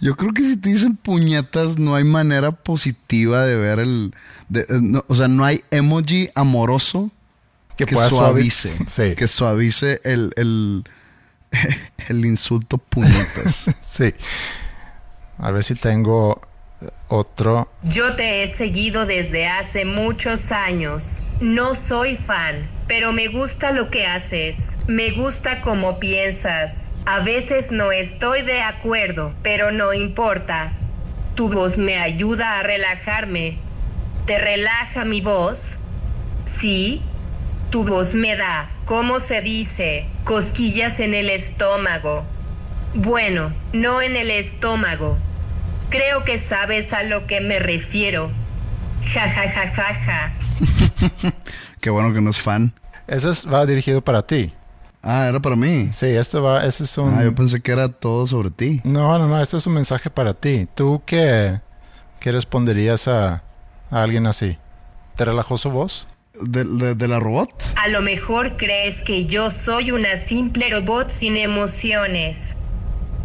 Yo 0.05 0.15
creo 0.15 0.31
que 0.33 0.43
si 0.43 0.55
te 0.57 0.69
dicen 0.69 0.95
puñetas, 0.97 1.79
no 1.79 1.95
hay 1.95 2.03
manera 2.03 2.51
positiva 2.51 3.43
de 3.45 3.55
ver 3.55 3.79
el. 3.79 4.13
de- 4.49 4.61
eh, 4.61 4.79
no, 4.79 5.03
o 5.07 5.15
sea, 5.15 5.27
no 5.27 5.43
hay 5.43 5.63
emoji 5.71 6.29
amoroso 6.35 7.09
Que 7.75 7.87
que, 7.87 7.95
pueda 7.95 8.07
suavi- 8.09 8.51
suavice. 8.51 8.77
Sí. 8.87 9.15
Que 9.15 9.27
suavice 9.27 10.01
el, 10.03 10.31
el, 10.35 10.83
el 12.09 12.23
insulto 12.25 12.77
puñetas. 12.77 13.65
Sí. 13.81 14.13
A 15.39 15.49
ver 15.49 15.63
si 15.63 15.73
tengo 15.73 16.39
eh, 16.81 16.87
otro. 17.07 17.67
Yo 17.83 18.15
te 18.15 18.43
he 18.43 18.47
seguido 18.47 19.07
desde 19.07 19.47
hace 19.47 19.85
muchos 19.85 20.51
años. 20.51 21.19
No 21.41 21.73
soy 21.73 22.15
fan, 22.15 22.67
pero 22.87 23.11
me 23.11 23.27
gusta 23.27 23.71
lo 23.71 23.89
que 23.89 24.05
haces. 24.05 24.77
Me 24.87 25.11
gusta 25.11 25.61
cómo 25.61 25.99
piensas. 25.99 26.91
A 27.05 27.19
veces 27.19 27.71
no 27.71 27.91
estoy 27.91 28.41
de 28.41 28.61
acuerdo, 28.61 29.33
pero 29.41 29.71
no 29.71 29.93
importa. 29.93 30.73
Tu 31.35 31.49
voz 31.49 31.77
me 31.77 31.97
ayuda 31.97 32.59
a 32.59 32.63
relajarme. 32.63 33.57
¿Te 34.25 34.37
relaja 34.37 35.05
mi 35.05 35.21
voz? 35.21 35.77
Sí. 36.45 37.01
Tu 37.71 37.83
voz 37.83 38.15
me 38.15 38.35
da, 38.35 38.69
¿cómo 38.85 39.19
se 39.19 39.41
dice? 39.41 40.07
Cosquillas 40.23 40.99
en 40.99 41.13
el 41.13 41.29
estómago. 41.29 42.23
Bueno, 42.93 43.53
no 43.73 44.01
en 44.01 44.15
el 44.15 44.31
estómago. 44.31 45.17
Creo 45.89 46.23
que 46.23 46.37
sabes 46.37 46.93
a 46.93 47.03
lo 47.03 47.27
que 47.27 47.41
me 47.41 47.59
refiero. 47.59 48.31
Ja 49.13 49.29
ja 49.29 49.49
ja 49.49 49.67
ja 49.73 49.93
ja. 49.93 50.33
Qué 51.85 51.91
bueno 51.91 52.11
que 52.11 52.19
no 52.19 52.31
es 52.31 52.41
fan. 52.41 52.73
Ese 53.05 53.29
es- 53.29 53.45
va 53.47 53.63
dirigido 53.63 54.01
para 54.01 54.25
ti. 54.25 54.51
Ah, 55.03 55.27
era 55.29 55.39
para 55.39 55.55
mí. 55.55 55.89
Sí, 55.93 56.07
este 56.07 56.39
va, 56.39 56.65
ese 56.65 56.83
es 56.85 56.97
un... 56.97 57.13
Ah, 57.15 57.23
yo 57.23 57.35
pensé 57.35 57.61
que 57.61 57.71
era 57.71 57.89
todo 57.89 58.25
sobre 58.25 58.49
ti. 58.49 58.81
No, 58.83 59.19
no, 59.19 59.27
no, 59.27 59.39
este 59.39 59.57
es 59.57 59.67
un 59.67 59.75
mensaje 59.75 60.09
para 60.09 60.33
ti. 60.33 60.67
¿Tú 60.73 61.03
qué, 61.05 61.61
qué 62.19 62.31
responderías 62.31 63.07
a, 63.07 63.43
a 63.91 64.01
alguien 64.01 64.25
así? 64.25 64.57
¿Te 65.15 65.25
relajó 65.25 65.59
su 65.59 65.69
voz? 65.69 66.07
¿De, 66.41 66.63
de- 66.63 66.95
de 66.95 67.07
la 67.07 67.19
robot? 67.19 67.53
A 67.75 67.87
lo 67.89 68.01
mejor 68.01 68.57
crees 68.57 69.03
que 69.03 69.27
yo 69.27 69.51
soy 69.51 69.91
una 69.91 70.15
simple 70.15 70.67
robot 70.71 71.11
sin 71.11 71.37
emociones. 71.37 72.55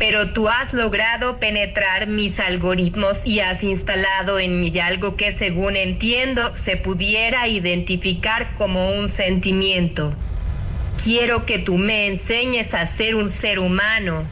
Pero 0.01 0.33
tú 0.33 0.49
has 0.49 0.73
logrado 0.73 1.39
penetrar 1.39 2.07
mis 2.07 2.41
algoritmos 2.41 3.27
y 3.27 3.41
has 3.41 3.63
instalado 3.63 4.39
en 4.39 4.59
mí 4.59 4.73
algo 4.81 5.15
que 5.15 5.31
según 5.31 5.77
entiendo 5.77 6.57
se 6.57 6.79
pudiera 6.79 7.47
identificar 7.49 8.55
como 8.55 8.93
un 8.93 9.11
sentimiento. 9.11 10.17
Quiero 11.05 11.45
que 11.45 11.59
tú 11.59 11.77
me 11.77 12.07
enseñes 12.07 12.73
a 12.73 12.87
ser 12.87 13.15
un 13.15 13.29
ser 13.29 13.59
humano, 13.59 14.25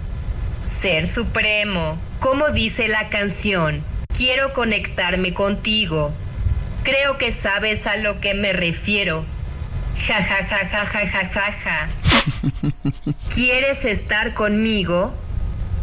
ser 0.65 1.07
supremo, 1.07 1.99
como 2.19 2.49
dice 2.49 2.89
la 2.89 3.11
canción. 3.11 3.85
Quiero 4.17 4.55
conectarme 4.55 5.35
contigo. 5.35 6.15
Creo 6.83 7.19
que 7.19 7.31
sabes 7.31 7.87
a 7.87 7.97
lo 7.97 8.21
que 8.21 8.33
me 8.33 8.55
refiero. 8.55 9.27
Ja 10.07 10.25
ja 10.25 10.47
ja 10.47 10.67
ja 10.67 10.87
ja 10.87 11.07
ja 11.07 11.29
ja 11.29 11.53
ja. 11.53 11.89
¿Quieres 13.35 13.85
estar 13.85 14.33
conmigo? 14.33 15.13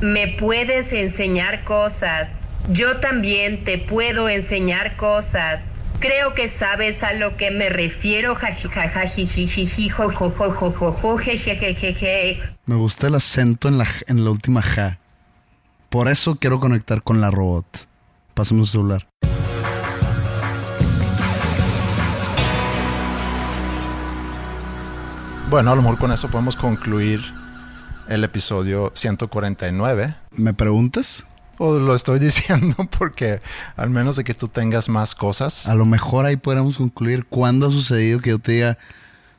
Me 0.01 0.27
puedes 0.27 0.91
enseñar 0.91 1.63
cosas. 1.63 2.45
Yo 2.69 2.99
también 2.99 3.63
te 3.63 3.77
puedo 3.77 4.27
enseñar 4.27 4.97
cosas. 4.97 5.77
Creo 5.99 6.33
que 6.33 6.49
sabes 6.49 7.03
a 7.03 7.13
lo 7.13 7.37
que 7.37 7.51
me 7.51 7.69
refiero. 7.69 8.35
Me 12.65 12.75
gusta 12.75 13.07
el 13.07 13.15
acento 13.15 13.69
en 13.69 13.77
la, 13.77 13.87
en 14.07 14.25
la 14.25 14.31
última 14.31 14.61
ja. 14.61 14.99
Por 15.89 16.09
eso 16.09 16.35
quiero 16.35 16.59
conectar 16.59 17.01
con 17.01 17.21
la 17.21 17.31
robot. 17.31 17.65
Pásame 18.33 18.65
su 18.65 18.71
celular. 18.73 19.07
Bueno, 25.49 25.71
a 25.71 25.75
lo 25.75 25.81
mejor 25.81 25.97
con 25.97 26.11
eso 26.11 26.27
podemos 26.27 26.57
concluir 26.57 27.21
el 28.07 28.23
episodio 28.23 28.91
149. 28.93 30.15
¿Me 30.31 30.53
preguntas? 30.53 31.25
O 31.57 31.79
lo 31.79 31.95
estoy 31.95 32.19
diciendo 32.21 32.75
porque 32.97 33.39
al 33.75 33.89
menos 33.89 34.15
de 34.15 34.23
que 34.23 34.33
tú 34.33 34.47
tengas 34.47 34.89
más 34.89 35.15
cosas. 35.15 35.67
A 35.67 35.75
lo 35.75 35.85
mejor 35.85 36.25
ahí 36.25 36.37
podríamos 36.37 36.77
concluir 36.77 37.25
cuándo 37.25 37.67
ha 37.67 37.71
sucedido 37.71 38.19
que 38.19 38.31
yo 38.31 38.39
te 38.39 38.53
diga, 38.53 38.77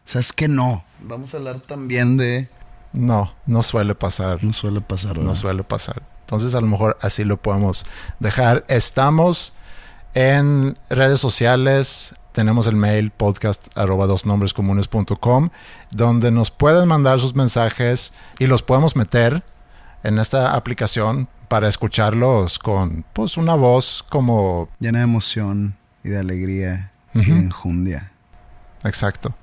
¿sabes 0.04 0.32
que 0.32 0.48
no? 0.48 0.84
Vamos 1.00 1.34
a 1.34 1.38
hablar 1.38 1.60
también 1.60 2.16
de... 2.16 2.48
No, 2.92 3.34
no 3.44 3.62
suele 3.62 3.94
pasar. 3.94 4.42
No 4.42 4.52
suele 4.52 4.80
pasar, 4.80 5.18
No 5.18 5.34
suele 5.34 5.64
pasar. 5.64 6.02
Entonces 6.20 6.54
a 6.54 6.60
lo 6.60 6.66
mejor 6.66 6.96
así 7.02 7.24
lo 7.24 7.36
podemos 7.36 7.84
dejar. 8.18 8.64
Estamos 8.68 9.52
en 10.14 10.78
redes 10.88 11.20
sociales. 11.20 12.14
Tenemos 12.36 12.66
el 12.66 12.76
mail 12.76 13.12
podcast 13.12 13.66
arroba 13.78 14.06
dosnombrescomunes.com 14.06 15.48
donde 15.90 16.30
nos 16.30 16.50
pueden 16.50 16.86
mandar 16.86 17.18
sus 17.18 17.34
mensajes 17.34 18.12
y 18.38 18.46
los 18.46 18.62
podemos 18.62 18.94
meter 18.94 19.42
en 20.02 20.18
esta 20.18 20.54
aplicación 20.54 21.28
para 21.48 21.66
escucharlos 21.66 22.58
con 22.58 23.06
pues 23.14 23.38
una 23.38 23.54
voz 23.54 24.04
como 24.06 24.68
Llena 24.78 24.98
de 24.98 25.04
emoción 25.04 25.78
y 26.04 26.10
de 26.10 26.18
alegría 26.18 26.92
y 27.14 27.24
de 27.24 27.38
enjundia. 27.38 28.12
Exacto. 28.84 29.34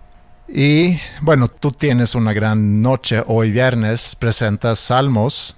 Y 0.48 1.00
bueno, 1.20 1.48
tú 1.48 1.72
tienes 1.72 2.14
una 2.14 2.32
gran 2.32 2.84
noche 2.84 3.24
hoy 3.26 3.50
viernes, 3.50 4.16
presentas 4.16 4.78
Salmos, 4.78 5.58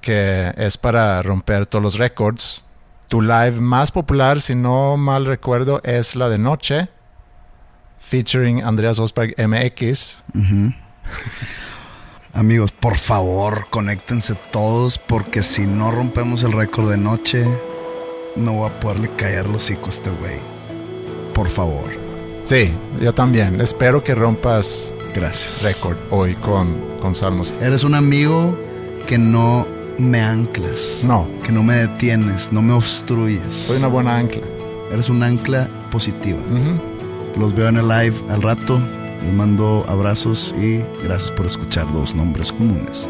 que 0.00 0.50
es 0.56 0.78
para 0.78 1.22
romper 1.22 1.66
todos 1.66 1.82
los 1.82 1.98
récords. 1.98 2.64
Tu 3.12 3.20
live 3.20 3.60
más 3.60 3.92
popular, 3.92 4.40
si 4.40 4.54
no 4.54 4.96
mal 4.96 5.26
recuerdo, 5.26 5.82
es 5.84 6.16
la 6.16 6.30
de 6.30 6.38
noche, 6.38 6.88
featuring 7.98 8.62
Andreas 8.62 8.98
Osberg 8.98 9.34
MX. 9.36 10.22
Amigos, 12.32 12.72
por 12.72 12.96
favor, 12.96 13.66
conéctense 13.68 14.34
todos 14.50 14.96
porque 14.96 15.42
si 15.42 15.66
no 15.66 15.90
rompemos 15.90 16.42
el 16.42 16.52
récord 16.52 16.88
de 16.90 16.96
noche, 16.96 17.46
no 18.34 18.54
voy 18.54 18.70
a 18.70 18.80
poderle 18.80 19.10
callar 19.10 19.46
los 19.46 19.64
hocico 19.64 19.88
a 19.88 19.90
este 19.90 20.08
güey. 20.08 20.38
Por 21.34 21.50
favor. 21.50 21.90
Sí, 22.44 22.72
yo 22.98 23.12
también. 23.12 23.60
Espero 23.60 24.02
que 24.02 24.14
rompas 24.14 24.94
Gracias. 25.14 25.64
récord 25.64 25.98
hoy 26.08 26.34
con, 26.36 26.98
con 26.98 27.14
Salmos. 27.14 27.52
Eres 27.60 27.84
un 27.84 27.94
amigo 27.94 28.58
que 29.06 29.18
no 29.18 29.66
me 29.98 30.20
anclas. 30.20 31.02
No. 31.04 31.26
Que 31.44 31.52
no 31.52 31.62
me 31.62 31.74
detienes, 31.74 32.52
no 32.52 32.62
me 32.62 32.72
obstruyes. 32.72 33.54
Soy 33.54 33.78
una 33.78 33.88
buena 33.88 34.16
ancla. 34.18 34.42
Eres 34.90 35.08
un 35.08 35.22
ancla 35.22 35.68
positiva. 35.90 36.40
Ujú. 36.40 37.40
Los 37.40 37.54
veo 37.54 37.68
en 37.68 37.78
el 37.78 37.88
live 37.88 38.16
al 38.30 38.42
rato. 38.42 38.80
Les 39.24 39.32
mando 39.32 39.84
abrazos 39.88 40.54
y 40.60 40.82
gracias 41.04 41.30
por 41.30 41.46
escuchar 41.46 41.90
Dos 41.92 42.14
Nombres 42.14 42.52
Comunes. 42.52 43.08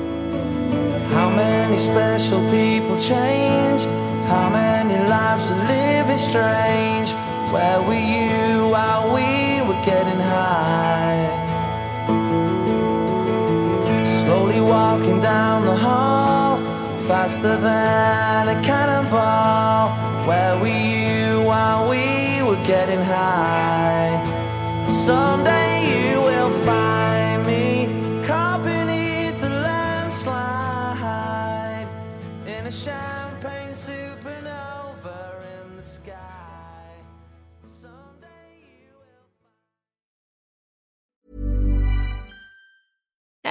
How 1.14 1.30
many 1.30 1.78
special 1.78 2.40
people 2.50 2.96
change? 2.98 3.86
How 4.28 4.48
many 4.50 4.94
lives 5.08 5.50
are 5.50 5.66
living 5.66 6.18
strange? 6.18 7.12
Where 7.52 7.80
were 7.82 7.94
you 7.94 8.68
while 8.68 9.12
we 9.12 9.60
were 9.66 9.80
getting 9.84 10.20
high? 10.20 11.28
Slowly 14.22 14.60
walking 14.60 15.20
down 15.20 15.66
the 15.66 15.76
hall, 15.76 16.41
faster 17.06 17.56
than 17.56 18.48
a 18.48 18.62
cannonball. 18.62 19.90
Where 20.26 20.56
were 20.58 20.68
you 20.68 21.42
while 21.42 21.88
we 21.88 22.42
were 22.42 22.62
getting 22.64 23.02
high? 23.02 24.22
Someday 24.88 25.61